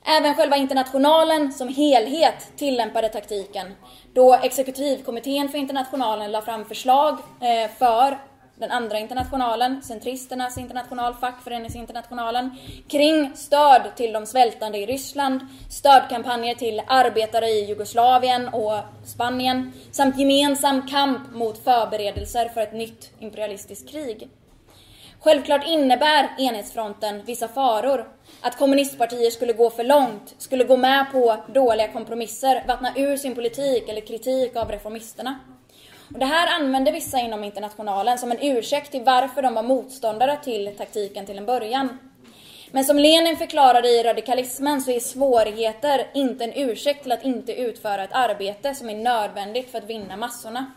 Även 0.05 0.35
själva 0.35 0.57
internationalen 0.57 1.53
som 1.53 1.67
helhet 1.67 2.51
tillämpade 2.57 3.09
taktiken, 3.09 3.75
då 4.13 4.33
exekutivkommittén 4.33 5.49
för 5.49 5.57
internationalen 5.57 6.31
la 6.31 6.41
fram 6.41 6.65
förslag 6.65 7.13
eh, 7.41 7.71
för 7.79 8.17
den 8.55 8.71
andra 8.71 8.99
internationalen, 8.99 9.81
centristernas 9.81 10.57
international, 10.57 11.13
fackföreningsinternationalen, 11.13 12.51
kring 12.87 13.31
stöd 13.35 13.81
till 13.95 14.13
de 14.13 14.25
svältande 14.25 14.77
i 14.77 14.85
Ryssland, 14.85 15.41
stödkampanjer 15.69 16.55
till 16.55 16.81
arbetare 16.87 17.47
i 17.47 17.65
Jugoslavien 17.65 18.47
och 18.47 18.79
Spanien, 19.05 19.73
samt 19.91 20.19
gemensam 20.19 20.87
kamp 20.87 21.31
mot 21.33 21.63
förberedelser 21.63 22.49
för 22.49 22.61
ett 22.61 22.73
nytt 22.73 23.11
imperialistiskt 23.19 23.89
krig. 23.89 24.29
Självklart 25.23 25.67
innebär 25.67 26.29
enhetsfronten 26.39 27.21
vissa 27.25 27.47
faror. 27.47 28.07
Att 28.41 28.57
kommunistpartier 28.57 29.31
skulle 29.31 29.53
gå 29.53 29.69
för 29.69 29.83
långt, 29.83 30.35
skulle 30.37 30.63
gå 30.63 30.77
med 30.77 31.11
på 31.11 31.37
dåliga 31.53 31.87
kompromisser, 31.87 32.63
vattna 32.67 32.93
ur 32.95 33.17
sin 33.17 33.35
politik 33.35 33.89
eller 33.89 34.01
kritik 34.01 34.55
av 34.55 34.71
reformisterna. 34.71 35.39
Och 36.14 36.20
det 36.20 36.26
här 36.26 36.62
använde 36.62 36.91
vissa 36.91 37.20
inom 37.20 37.43
internationalen 37.43 38.18
som 38.18 38.32
en 38.32 38.41
ursäkt 38.41 38.91
till 38.91 39.03
varför 39.03 39.41
de 39.41 39.53
var 39.53 39.64
motståndare 39.64 40.38
till 40.43 40.76
taktiken 40.78 41.26
till 41.26 41.38
en 41.38 41.45
början. 41.45 41.97
Men 42.72 42.86
som 42.86 42.99
Lenin 42.99 43.38
förklarade 43.38 43.88
i 43.88 44.03
radikalismen 44.03 44.82
så 44.82 44.91
är 44.91 44.99
svårigheter 44.99 46.07
inte 46.14 46.43
en 46.43 46.53
ursäkt 46.53 47.03
till 47.03 47.12
att 47.12 47.24
inte 47.24 47.53
utföra 47.53 48.03
ett 48.03 48.14
arbete 48.14 48.76
som 48.76 48.89
är 48.89 48.95
nödvändigt 48.95 49.72
för 49.72 49.78
att 49.78 49.89
vinna 49.89 50.18
massorna. 50.18 50.72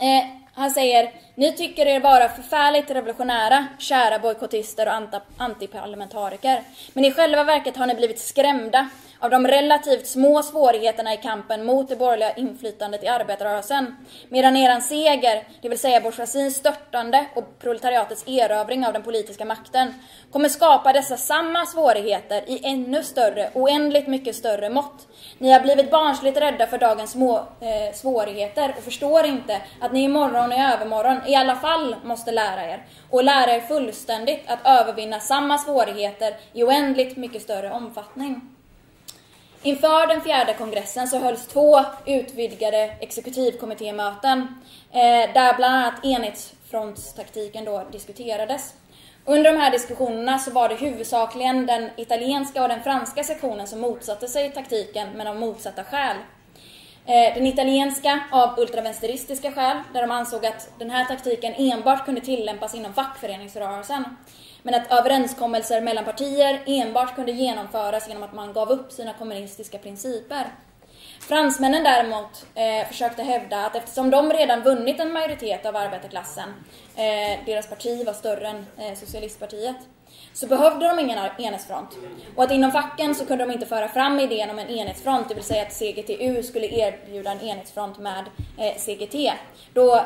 Eh, 0.00 0.26
han 0.54 0.70
säger, 0.70 1.12
ni 1.34 1.52
tycker 1.52 1.86
er 1.86 2.00
vara 2.00 2.28
förfärligt 2.28 2.90
revolutionära, 2.90 3.66
kära 3.78 4.18
bojkottister 4.18 4.86
och 4.86 5.20
antiparlamentariker. 5.36 6.62
Men 6.92 7.04
i 7.04 7.12
själva 7.12 7.44
verket 7.44 7.76
har 7.76 7.86
ni 7.86 7.94
blivit 7.94 8.20
skrämda 8.20 8.88
av 9.24 9.30
de 9.30 9.46
relativt 9.46 10.06
små 10.06 10.42
svårigheterna 10.42 11.14
i 11.14 11.16
kampen 11.16 11.64
mot 11.64 11.88
det 11.88 11.96
borgerliga 11.96 12.34
inflytandet 12.34 13.04
i 13.04 13.08
arbetarrörelsen, 13.08 13.96
medan 14.28 14.56
eran 14.56 14.82
seger, 14.82 15.48
det 15.62 15.68
vill 15.68 15.78
säga 15.78 16.00
bourgeoisiens 16.00 16.56
störtande 16.56 17.26
och 17.34 17.58
proletariatets 17.58 18.24
erövring 18.26 18.86
av 18.86 18.92
den 18.92 19.02
politiska 19.02 19.44
makten, 19.44 19.94
kommer 20.32 20.48
skapa 20.48 20.92
dessa 20.92 21.16
samma 21.16 21.66
svårigheter 21.66 22.50
i 22.50 22.60
ännu 22.66 23.02
större, 23.02 23.50
oändligt 23.54 24.06
mycket 24.06 24.36
större 24.36 24.70
mått. 24.70 25.06
Ni 25.38 25.52
har 25.52 25.60
blivit 25.60 25.90
barnsligt 25.90 26.40
rädda 26.40 26.66
för 26.66 26.78
dagens 26.78 27.10
små 27.10 27.36
eh, 27.36 27.94
svårigheter 27.94 28.74
och 28.78 28.84
förstår 28.84 29.26
inte 29.26 29.60
att 29.80 29.92
ni 29.92 30.02
imorgon 30.02 30.52
och 30.52 30.58
i 30.58 30.60
övermorgon 30.60 31.20
i 31.26 31.34
alla 31.34 31.56
fall 31.56 31.96
måste 32.04 32.32
lära 32.32 32.64
er 32.64 32.86
och 33.10 33.24
lära 33.24 33.54
er 33.54 33.60
fullständigt 33.60 34.42
att 34.46 34.66
övervinna 34.66 35.20
samma 35.20 35.58
svårigheter 35.58 36.36
i 36.52 36.64
oändligt 36.64 37.16
mycket 37.16 37.42
större 37.42 37.70
omfattning. 37.70 38.53
Inför 39.66 40.06
den 40.06 40.20
fjärde 40.20 40.54
kongressen 40.54 41.08
så 41.08 41.18
hölls 41.18 41.46
två 41.46 41.80
utvidgade 42.06 42.96
exekutivkommittémöten 43.00 44.38
eh, 44.92 45.32
där 45.34 45.56
bland 45.56 45.74
annat 45.74 46.04
enhetsfrontstaktiken 46.04 47.64
då 47.64 47.84
diskuterades. 47.92 48.74
Under 49.24 49.52
de 49.52 49.58
här 49.58 49.70
diskussionerna 49.70 50.38
så 50.38 50.50
var 50.50 50.68
det 50.68 50.74
huvudsakligen 50.74 51.66
den 51.66 51.90
italienska 51.96 52.62
och 52.62 52.68
den 52.68 52.82
franska 52.82 53.24
sektionen 53.24 53.66
som 53.66 53.80
motsatte 53.80 54.28
sig 54.28 54.50
taktiken, 54.50 55.08
men 55.14 55.26
av 55.26 55.36
motsatta 55.36 55.84
skäl. 55.84 56.16
Eh, 57.06 57.34
den 57.34 57.46
italienska 57.46 58.20
av 58.32 58.58
ultravänsteristiska 58.58 59.52
skäl, 59.52 59.76
där 59.92 60.00
de 60.00 60.10
ansåg 60.10 60.46
att 60.46 60.78
den 60.78 60.90
här 60.90 61.04
taktiken 61.04 61.54
enbart 61.56 62.04
kunde 62.04 62.20
tillämpas 62.20 62.74
inom 62.74 62.94
fackföreningsrörelsen. 62.94 64.04
Men 64.66 64.74
att 64.74 64.92
överenskommelser 64.92 65.80
mellan 65.80 66.04
partier 66.04 66.62
enbart 66.66 67.14
kunde 67.14 67.32
genomföras 67.32 68.08
genom 68.08 68.22
att 68.22 68.32
man 68.32 68.52
gav 68.52 68.70
upp 68.70 68.92
sina 68.92 69.12
kommunistiska 69.12 69.78
principer. 69.78 70.46
Fransmännen 71.20 71.84
däremot 71.84 72.46
eh, 72.54 72.88
försökte 72.88 73.22
hävda 73.22 73.66
att 73.66 73.76
eftersom 73.76 74.10
de 74.10 74.32
redan 74.32 74.62
vunnit 74.62 75.00
en 75.00 75.12
majoritet 75.12 75.66
av 75.66 75.76
arbetarklassen, 75.76 76.48
eh, 76.96 77.44
deras 77.46 77.68
parti 77.68 78.06
var 78.06 78.12
större 78.12 78.48
än 78.48 78.66
eh, 78.78 78.94
socialistpartiet, 78.94 79.76
så 80.32 80.46
behövde 80.46 80.88
de 80.88 80.98
ingen 80.98 81.18
enhetsfront. 81.38 81.88
Och 82.36 82.44
att 82.44 82.50
inom 82.50 82.72
facken 82.72 83.14
så 83.14 83.26
kunde 83.26 83.44
de 83.44 83.52
inte 83.52 83.66
föra 83.66 83.88
fram 83.88 84.20
idén 84.20 84.50
om 84.50 84.58
en 84.58 84.68
enhetsfront, 84.68 85.28
det 85.28 85.34
vill 85.34 85.44
säga 85.44 85.62
att 85.62 85.72
CGTU 85.72 86.42
skulle 86.42 86.66
erbjuda 86.66 87.30
en 87.30 87.40
enhetsfront 87.40 87.98
med 87.98 88.24
eh, 88.58 88.74
CGT. 88.76 89.32
Då 89.72 90.00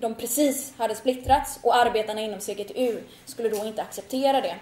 de 0.00 0.14
precis 0.14 0.72
hade 0.78 0.94
splittrats 0.94 1.58
och 1.62 1.76
arbetarna 1.76 2.20
inom 2.20 2.40
CGTU 2.40 3.00
skulle 3.26 3.48
då 3.48 3.64
inte 3.64 3.82
acceptera 3.82 4.40
det. 4.40 4.56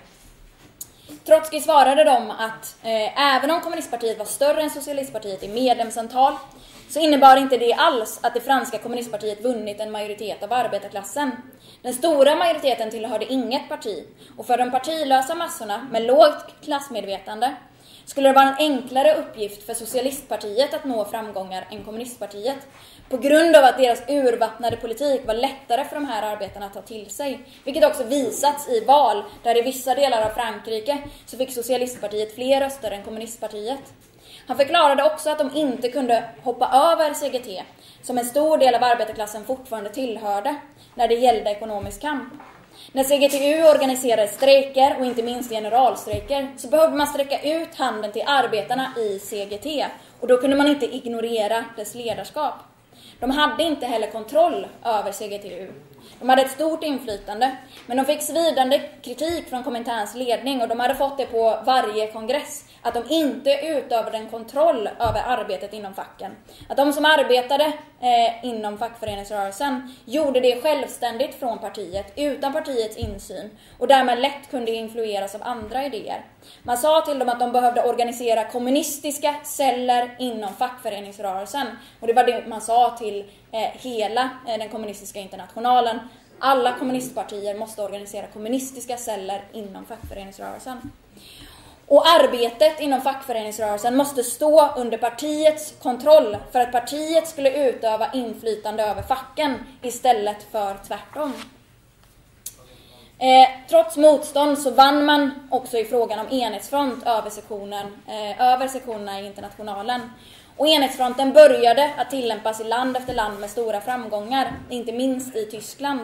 Trotskij 1.24 1.60
svarade 1.60 2.04
dem 2.04 2.30
att 2.30 2.76
eh, 2.82 3.34
även 3.34 3.50
om 3.50 3.60
kommunistpartiet 3.60 4.18
var 4.18 4.24
större 4.24 4.62
än 4.62 4.70
socialistpartiet 4.70 5.42
i 5.42 5.48
medlemsantal 5.48 6.34
så 6.88 7.00
innebar 7.00 7.36
inte 7.36 7.56
det 7.56 7.72
alls 7.72 8.20
att 8.22 8.34
det 8.34 8.40
franska 8.40 8.78
kommunistpartiet 8.78 9.44
vunnit 9.44 9.80
en 9.80 9.90
majoritet 9.90 10.42
av 10.42 10.52
arbetarklassen. 10.52 11.30
Den 11.82 11.94
stora 11.94 12.36
majoriteten 12.36 12.90
tillhörde 12.90 13.32
inget 13.32 13.68
parti 13.68 14.04
och 14.36 14.46
för 14.46 14.58
de 14.58 14.70
partilösa 14.70 15.34
massorna 15.34 15.86
med 15.90 16.02
lågt 16.02 16.54
klassmedvetande 16.62 17.56
skulle 18.04 18.28
det 18.28 18.34
vara 18.34 18.48
en 18.48 18.72
enklare 18.72 19.14
uppgift 19.14 19.66
för 19.66 19.74
socialistpartiet 19.74 20.74
att 20.74 20.84
nå 20.84 21.04
framgångar 21.04 21.66
än 21.70 21.84
kommunistpartiet. 21.84 22.58
På 23.10 23.16
grund 23.16 23.56
av 23.56 23.64
att 23.64 23.78
deras 23.78 24.02
urvattnade 24.08 24.76
politik 24.76 25.26
var 25.26 25.34
lättare 25.34 25.84
för 25.84 25.94
de 25.94 26.04
här 26.04 26.22
arbetarna 26.22 26.66
att 26.66 26.74
ta 26.74 26.82
till 26.82 27.10
sig. 27.10 27.40
Vilket 27.64 27.84
också 27.84 28.04
visats 28.04 28.68
i 28.68 28.84
val, 28.84 29.24
där 29.42 29.58
i 29.58 29.62
vissa 29.62 29.94
delar 29.94 30.22
av 30.22 30.30
Frankrike 30.34 30.98
så 31.26 31.36
fick 31.36 31.52
socialistpartiet 31.52 32.34
fler 32.34 32.60
röster 32.60 32.90
än 32.90 33.02
kommunistpartiet. 33.02 33.80
Han 34.46 34.56
förklarade 34.56 35.02
också 35.02 35.30
att 35.30 35.38
de 35.38 35.56
inte 35.56 35.88
kunde 35.88 36.24
hoppa 36.42 36.66
över 36.66 37.14
CGT, 37.14 37.62
som 38.02 38.18
en 38.18 38.24
stor 38.24 38.58
del 38.58 38.74
av 38.74 38.84
arbetarklassen 38.84 39.44
fortfarande 39.44 39.90
tillhörde, 39.90 40.56
när 40.94 41.08
det 41.08 41.14
gällde 41.14 41.50
ekonomisk 41.50 42.00
kamp. 42.00 42.32
När 42.92 43.04
CGTU 43.04 43.68
organiserade 43.70 44.28
strejker 44.28 44.96
och 44.98 45.06
inte 45.06 45.22
minst 45.22 45.50
generalstrejker 45.50 46.48
så 46.56 46.68
behövde 46.68 46.96
man 46.96 47.06
sträcka 47.06 47.40
ut 47.40 47.74
handen 47.74 48.12
till 48.12 48.24
arbetarna 48.26 48.92
i 48.96 49.18
CGT 49.18 49.86
och 50.20 50.28
då 50.28 50.36
kunde 50.36 50.56
man 50.56 50.68
inte 50.68 50.96
ignorera 50.96 51.64
dess 51.76 51.94
ledarskap. 51.94 52.54
De 53.20 53.30
hade 53.30 53.62
inte 53.62 53.86
heller 53.86 54.10
kontroll 54.10 54.66
över 54.84 55.12
CGTU. 55.12 55.72
De 56.20 56.28
hade 56.28 56.42
ett 56.42 56.50
stort 56.50 56.84
inflytande, 56.84 57.56
men 57.86 57.96
de 57.96 58.04
fick 58.04 58.22
svidande 58.22 58.80
kritik 59.02 59.48
från 59.48 59.64
Kominterns 59.64 60.14
ledning 60.14 60.60
och 60.60 60.68
de 60.68 60.80
hade 60.80 60.94
fått 60.94 61.18
det 61.18 61.26
på 61.26 61.58
varje 61.64 62.12
kongress 62.12 62.64
att 62.82 62.94
de 62.94 63.04
inte 63.14 63.50
utövade 63.66 64.16
en 64.16 64.28
kontroll 64.28 64.88
över 65.00 65.22
arbetet 65.26 65.72
inom 65.72 65.94
facken. 65.94 66.32
Att 66.68 66.76
de 66.76 66.92
som 66.92 67.04
arbetade 67.04 67.64
eh, 68.00 68.44
inom 68.44 68.78
fackföreningsrörelsen 68.78 69.94
gjorde 70.04 70.40
det 70.40 70.62
självständigt 70.62 71.34
från 71.34 71.58
partiet, 71.58 72.12
utan 72.16 72.52
partiets 72.52 72.96
insyn 72.96 73.50
och 73.78 73.88
därmed 73.88 74.18
lätt 74.20 74.50
kunde 74.50 74.72
influeras 74.72 75.34
av 75.34 75.42
andra 75.44 75.86
idéer. 75.86 76.24
Man 76.62 76.76
sa 76.76 77.00
till 77.00 77.18
dem 77.18 77.28
att 77.28 77.40
de 77.40 77.52
behövde 77.52 77.82
organisera 77.82 78.44
kommunistiska 78.44 79.34
celler 79.44 80.16
inom 80.18 80.54
fackföreningsrörelsen 80.54 81.66
och 82.00 82.06
det 82.06 82.12
var 82.12 82.24
det 82.24 82.46
man 82.46 82.60
sa 82.60 82.96
till 82.98 83.30
Eh, 83.52 83.70
hela 83.72 84.30
eh, 84.48 84.58
den 84.58 84.68
kommunistiska 84.68 85.20
internationalen. 85.20 85.98
Alla 86.38 86.78
kommunistpartier 86.78 87.54
måste 87.54 87.82
organisera 87.82 88.26
kommunistiska 88.26 88.96
celler 88.96 89.44
inom 89.52 89.86
fackföreningsrörelsen. 89.86 90.92
Och 91.86 92.08
arbetet 92.08 92.80
inom 92.80 93.00
fackföreningsrörelsen 93.00 93.96
måste 93.96 94.24
stå 94.24 94.68
under 94.76 94.98
partiets 94.98 95.74
kontroll 95.82 96.36
för 96.52 96.60
att 96.60 96.72
partiet 96.72 97.28
skulle 97.28 97.68
utöva 97.68 98.12
inflytande 98.12 98.82
över 98.82 99.02
facken 99.02 99.54
istället 99.82 100.42
för 100.52 100.76
tvärtom. 100.86 101.32
Eh, 103.18 103.48
trots 103.68 103.96
motstånd 103.96 104.58
så 104.58 104.70
vann 104.70 105.04
man 105.04 105.48
också 105.50 105.78
i 105.78 105.84
frågan 105.84 106.18
om 106.18 106.32
enhetsfront 106.32 107.06
över, 107.06 107.30
sektionen, 107.30 107.86
eh, 108.06 108.52
över 108.52 108.68
sektionerna 108.68 109.20
i 109.20 109.26
internationalen. 109.26 110.00
Och 110.58 110.68
enhetsfronten 110.68 111.32
började 111.32 111.90
att 111.96 112.10
tillämpas 112.10 112.60
i 112.60 112.64
land 112.64 112.96
efter 112.96 113.14
land 113.14 113.40
med 113.40 113.50
stora 113.50 113.80
framgångar, 113.80 114.52
inte 114.70 114.92
minst 114.92 115.36
i 115.36 115.44
Tyskland. 115.44 116.00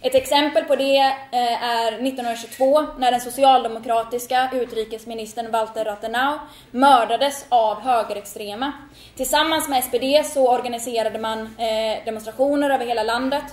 Ett 0.00 0.14
exempel 0.14 0.64
på 0.64 0.76
det 0.76 0.98
eh, 1.32 1.64
är 1.64 1.92
1922 1.92 2.86
när 2.98 3.10
den 3.10 3.20
socialdemokratiska 3.20 4.50
utrikesministern 4.52 5.50
Walter 5.50 5.84
Rathenau 5.84 6.38
mördades 6.70 7.46
av 7.48 7.80
högerextrema. 7.80 8.72
Tillsammans 9.16 9.68
med 9.68 9.84
SPD 9.84 10.32
så 10.32 10.50
organiserade 10.50 11.18
man 11.18 11.40
eh, 11.40 12.04
demonstrationer 12.04 12.70
över 12.70 12.86
hela 12.86 13.02
landet 13.02 13.44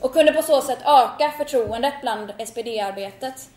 och 0.00 0.12
kunde 0.12 0.32
på 0.32 0.42
så 0.42 0.60
sätt 0.60 0.78
öka 0.86 1.32
förtroendet 1.38 1.94
bland 2.02 2.30
SPD-arbetet. 2.46 3.50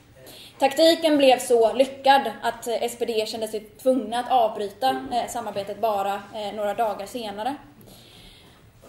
Taktiken 0.59 1.17
blev 1.17 1.39
så 1.39 1.73
lyckad 1.73 2.31
att 2.41 2.67
eh, 2.67 2.89
SPD 2.89 3.27
kände 3.27 3.47
sig 3.47 3.59
tvungna 3.59 4.19
att 4.19 4.31
avbryta 4.31 4.89
eh, 4.89 5.27
samarbetet 5.29 5.81
bara 5.81 6.13
eh, 6.13 6.55
några 6.55 6.73
dagar 6.73 7.05
senare. 7.05 7.55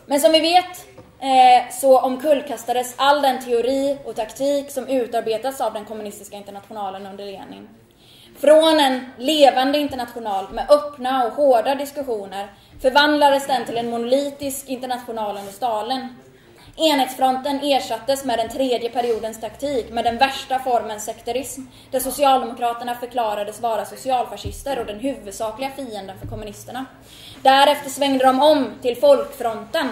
Men 0.07 0.21
som 0.21 0.33
vi 0.33 0.41
vet 0.41 0.87
eh, 1.21 1.73
så 1.73 2.01
omkullkastades 2.01 2.95
all 2.97 3.23
den 3.23 3.41
teori 3.45 3.99
och 4.05 4.17
taktik 4.17 4.71
som 4.71 4.89
utarbetats 4.89 5.61
av 5.61 5.73
den 5.73 5.85
kommunistiska 5.85 6.37
internationalen 6.37 7.07
under 7.07 7.25
Lenin. 7.25 7.69
Från 8.39 8.81
en 8.81 9.01
levande 9.19 9.79
international 9.79 10.53
med 10.53 10.71
öppna 10.71 11.25
och 11.25 11.33
hårda 11.33 11.75
diskussioner 11.75 12.49
förvandlades 12.83 13.47
den 13.47 13.65
till 13.65 13.77
en 13.77 13.91
monolitisk 13.91 14.69
international 14.69 15.37
under 15.37 15.53
Stalin. 15.53 16.09
Enhetsfronten 16.81 17.61
ersattes 17.63 18.25
med 18.25 18.39
den 18.39 18.49
tredje 18.49 18.91
periodens 18.91 19.41
taktik 19.41 19.91
med 19.91 20.05
den 20.05 20.19
värsta 20.19 20.59
formen 20.59 21.01
sekterism, 21.01 21.63
där 21.91 22.01
Socialdemokraterna 22.01 22.95
förklarades 22.95 23.61
vara 23.61 23.85
socialfascister 23.85 24.79
och 24.79 24.87
den 24.87 25.01
huvudsakliga 25.01 25.71
fienden 25.71 26.19
för 26.19 26.27
kommunisterna. 26.27 26.87
Därefter 27.43 27.91
svängde 27.91 28.25
de 28.25 28.43
om 28.43 28.71
till 28.83 28.97
Folkfronten, 28.97 29.89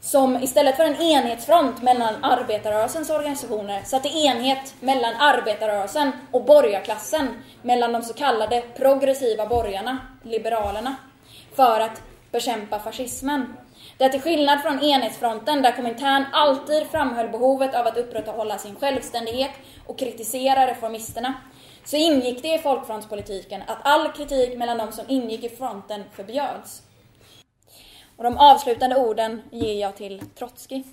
som 0.00 0.42
istället 0.42 0.76
för 0.76 0.84
en 0.84 1.00
enhetsfront 1.00 1.82
mellan 1.82 2.24
arbetarrörelsens 2.24 3.10
organisationer 3.10 3.82
satte 3.84 4.08
enhet 4.08 4.74
mellan 4.80 5.14
arbetarrörelsen 5.14 6.12
och 6.30 6.44
borgarklassen, 6.44 7.28
mellan 7.62 7.92
de 7.92 8.02
så 8.02 8.14
kallade 8.14 8.62
progressiva 8.76 9.46
borgarna, 9.46 9.98
liberalerna, 10.22 10.96
för 11.56 11.80
att 11.80 12.02
bekämpa 12.30 12.78
fascismen. 12.78 13.56
Där 14.02 14.08
till 14.08 14.20
skillnad 14.20 14.62
från 14.62 14.82
enhetsfronten 14.82 15.62
där 15.62 15.76
Komintern 15.76 16.24
alltid 16.32 16.86
framhöll 16.86 17.28
behovet 17.28 17.74
av 17.74 17.86
att 17.86 17.96
upprätthålla 17.96 18.58
sin 18.58 18.76
självständighet 18.76 19.50
och 19.86 19.98
kritisera 19.98 20.66
reformisterna, 20.66 21.34
så 21.84 21.96
ingick 21.96 22.42
det 22.42 22.54
i 22.54 22.58
folkfrontspolitiken 22.58 23.62
att 23.66 23.78
all 23.82 24.12
kritik 24.12 24.58
mellan 24.58 24.78
de 24.78 24.92
som 24.92 25.04
ingick 25.08 25.44
i 25.44 25.48
fronten 25.48 26.04
förbjöds. 26.12 26.82
Och 28.16 28.24
de 28.24 28.36
avslutande 28.36 28.96
orden 28.96 29.42
ger 29.50 29.80
jag 29.80 29.96
till 29.96 30.22
Trotskij. 30.38 30.84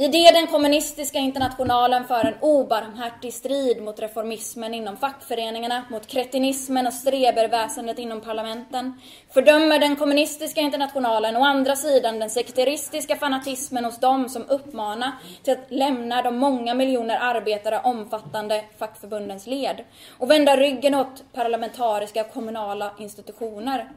I 0.00 0.08
det 0.08 0.30
den 0.30 0.46
kommunistiska 0.46 1.18
internationalen 1.18 2.04
för 2.04 2.24
en 2.24 2.34
obarmhärtig 2.40 3.34
strid 3.34 3.82
mot 3.82 4.00
reformismen 4.00 4.74
inom 4.74 4.96
fackföreningarna, 4.96 5.84
mot 5.90 6.06
kretinismen 6.06 6.86
och 6.86 6.92
streberväsendet 6.92 7.98
inom 7.98 8.20
parlamenten, 8.20 9.00
fördömer 9.30 9.78
den 9.78 9.96
kommunistiska 9.96 10.60
internationalen 10.60 11.36
å 11.36 11.44
andra 11.44 11.76
sidan 11.76 12.18
den 12.18 12.30
sekteristiska 12.30 13.16
fanatismen 13.16 13.84
hos 13.84 14.00
dem 14.00 14.28
som 14.28 14.44
uppmanar 14.48 15.12
till 15.42 15.52
att 15.52 15.70
lämna 15.70 16.22
de 16.22 16.36
många 16.36 16.74
miljoner 16.74 17.18
arbetare 17.20 17.80
omfattande 17.84 18.64
fackförbundens 18.78 19.46
led 19.46 19.84
och 20.18 20.30
vända 20.30 20.56
ryggen 20.56 20.94
åt 20.94 21.32
parlamentariska 21.32 22.20
och 22.20 22.32
kommunala 22.32 22.90
institutioner. 22.98 23.88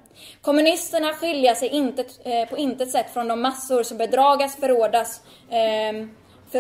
Kommunisterna 0.41 1.13
skiljer 1.13 1.55
sig 1.55 1.69
inte, 1.69 2.05
eh, 2.23 2.49
på 2.49 2.57
intet 2.57 2.91
sätt 2.91 3.13
från 3.13 3.27
de 3.27 3.41
massor 3.41 3.83
som 3.83 3.97
bedragas, 3.97 4.55
förrådas 4.55 5.21
eh, 5.49 5.92
Ehm, 5.93 6.09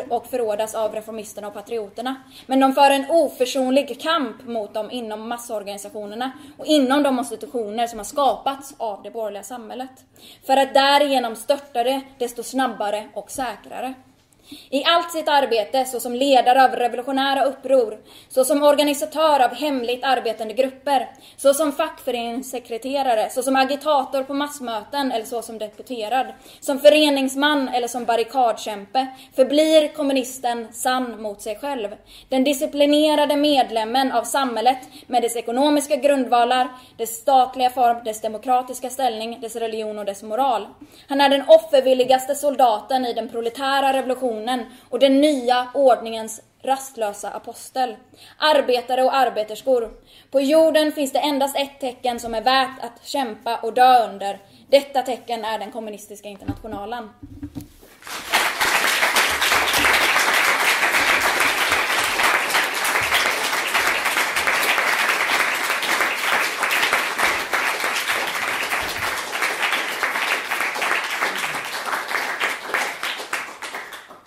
och 0.09 0.27
förrådas 0.27 0.75
av 0.75 0.93
reformisterna 0.93 1.47
och 1.47 1.53
patrioterna. 1.53 2.15
Men 2.45 2.59
de 2.59 2.73
för 2.73 2.91
en 2.91 3.05
oförsonlig 3.09 4.01
kamp 4.01 4.47
mot 4.47 4.73
dem 4.73 4.91
inom 4.91 5.27
massorganisationerna 5.29 6.31
och 6.57 6.65
inom 6.65 7.03
de 7.03 7.19
institutioner 7.19 7.87
som 7.87 7.99
har 7.99 8.03
skapats 8.03 8.75
av 8.77 9.03
det 9.03 9.11
borgerliga 9.11 9.43
samhället. 9.43 10.05
För 10.45 10.57
att 10.57 10.73
därigenom 10.73 11.35
störta 11.35 11.83
det 11.83 12.01
desto 12.19 12.43
snabbare 12.43 13.09
och 13.13 13.31
säkrare. 13.31 13.93
I 14.69 14.83
allt 14.85 15.11
sitt 15.11 15.27
arbete 15.27 15.85
såsom 15.85 16.15
ledare 16.15 16.63
av 16.63 16.71
revolutionära 16.71 17.45
uppror, 17.45 17.97
såsom 18.29 18.63
organisatör 18.63 19.39
av 19.39 19.53
hemligt 19.53 20.03
arbetande 20.03 20.53
grupper, 20.53 21.09
såsom 21.37 21.71
fackföreningssekreterare, 21.71 23.29
såsom 23.29 23.55
agitator 23.55 24.23
på 24.23 24.33
massmöten 24.33 25.11
eller 25.11 25.25
såsom 25.25 25.57
deputerad, 25.57 26.27
som 26.59 26.79
föreningsman 26.79 27.69
eller 27.69 27.87
som 27.87 28.05
barrikadkämpe, 28.05 29.07
förblir 29.35 29.87
kommunisten 29.87 30.67
sann 30.73 31.21
mot 31.21 31.41
sig 31.41 31.55
själv. 31.55 31.89
Den 32.29 32.43
disciplinerade 32.43 33.35
medlemmen 33.35 34.11
av 34.11 34.23
samhället 34.23 34.77
med 35.07 35.21
dess 35.21 35.35
ekonomiska 35.35 35.95
grundvalar, 35.95 36.67
dess 36.97 37.09
statliga 37.09 37.69
form, 37.69 38.03
dess 38.03 38.21
demokratiska 38.21 38.89
ställning, 38.89 39.41
dess 39.41 39.55
religion 39.55 39.99
och 39.99 40.05
dess 40.05 40.23
moral. 40.23 40.67
Han 41.07 41.21
är 41.21 41.29
den 41.29 41.43
offervilligaste 41.47 42.35
soldaten 42.35 43.05
i 43.05 43.13
den 43.13 43.29
proletära 43.29 43.93
revolutionen 43.93 44.33
revolutionen 44.43 44.65
och 44.89 44.99
den 44.99 45.21
nya 45.21 45.67
ordningens 45.73 46.41
rastlösa 46.61 47.29
apostel. 47.29 47.95
Arbetare 48.37 49.03
och 49.03 49.15
arbeterskor. 49.15 49.91
På 50.31 50.41
jorden 50.41 50.91
finns 50.91 51.11
det 51.11 51.19
endast 51.19 51.57
ett 51.57 51.79
tecken 51.79 52.19
som 52.19 52.33
är 52.33 52.41
värt 52.41 52.83
att 52.83 53.05
kämpa 53.07 53.57
och 53.57 53.73
dö 53.73 54.09
under. 54.09 54.39
Detta 54.69 55.01
tecken 55.01 55.45
är 55.45 55.59
den 55.59 55.71
kommunistiska 55.71 56.29
internationalen. 56.29 57.09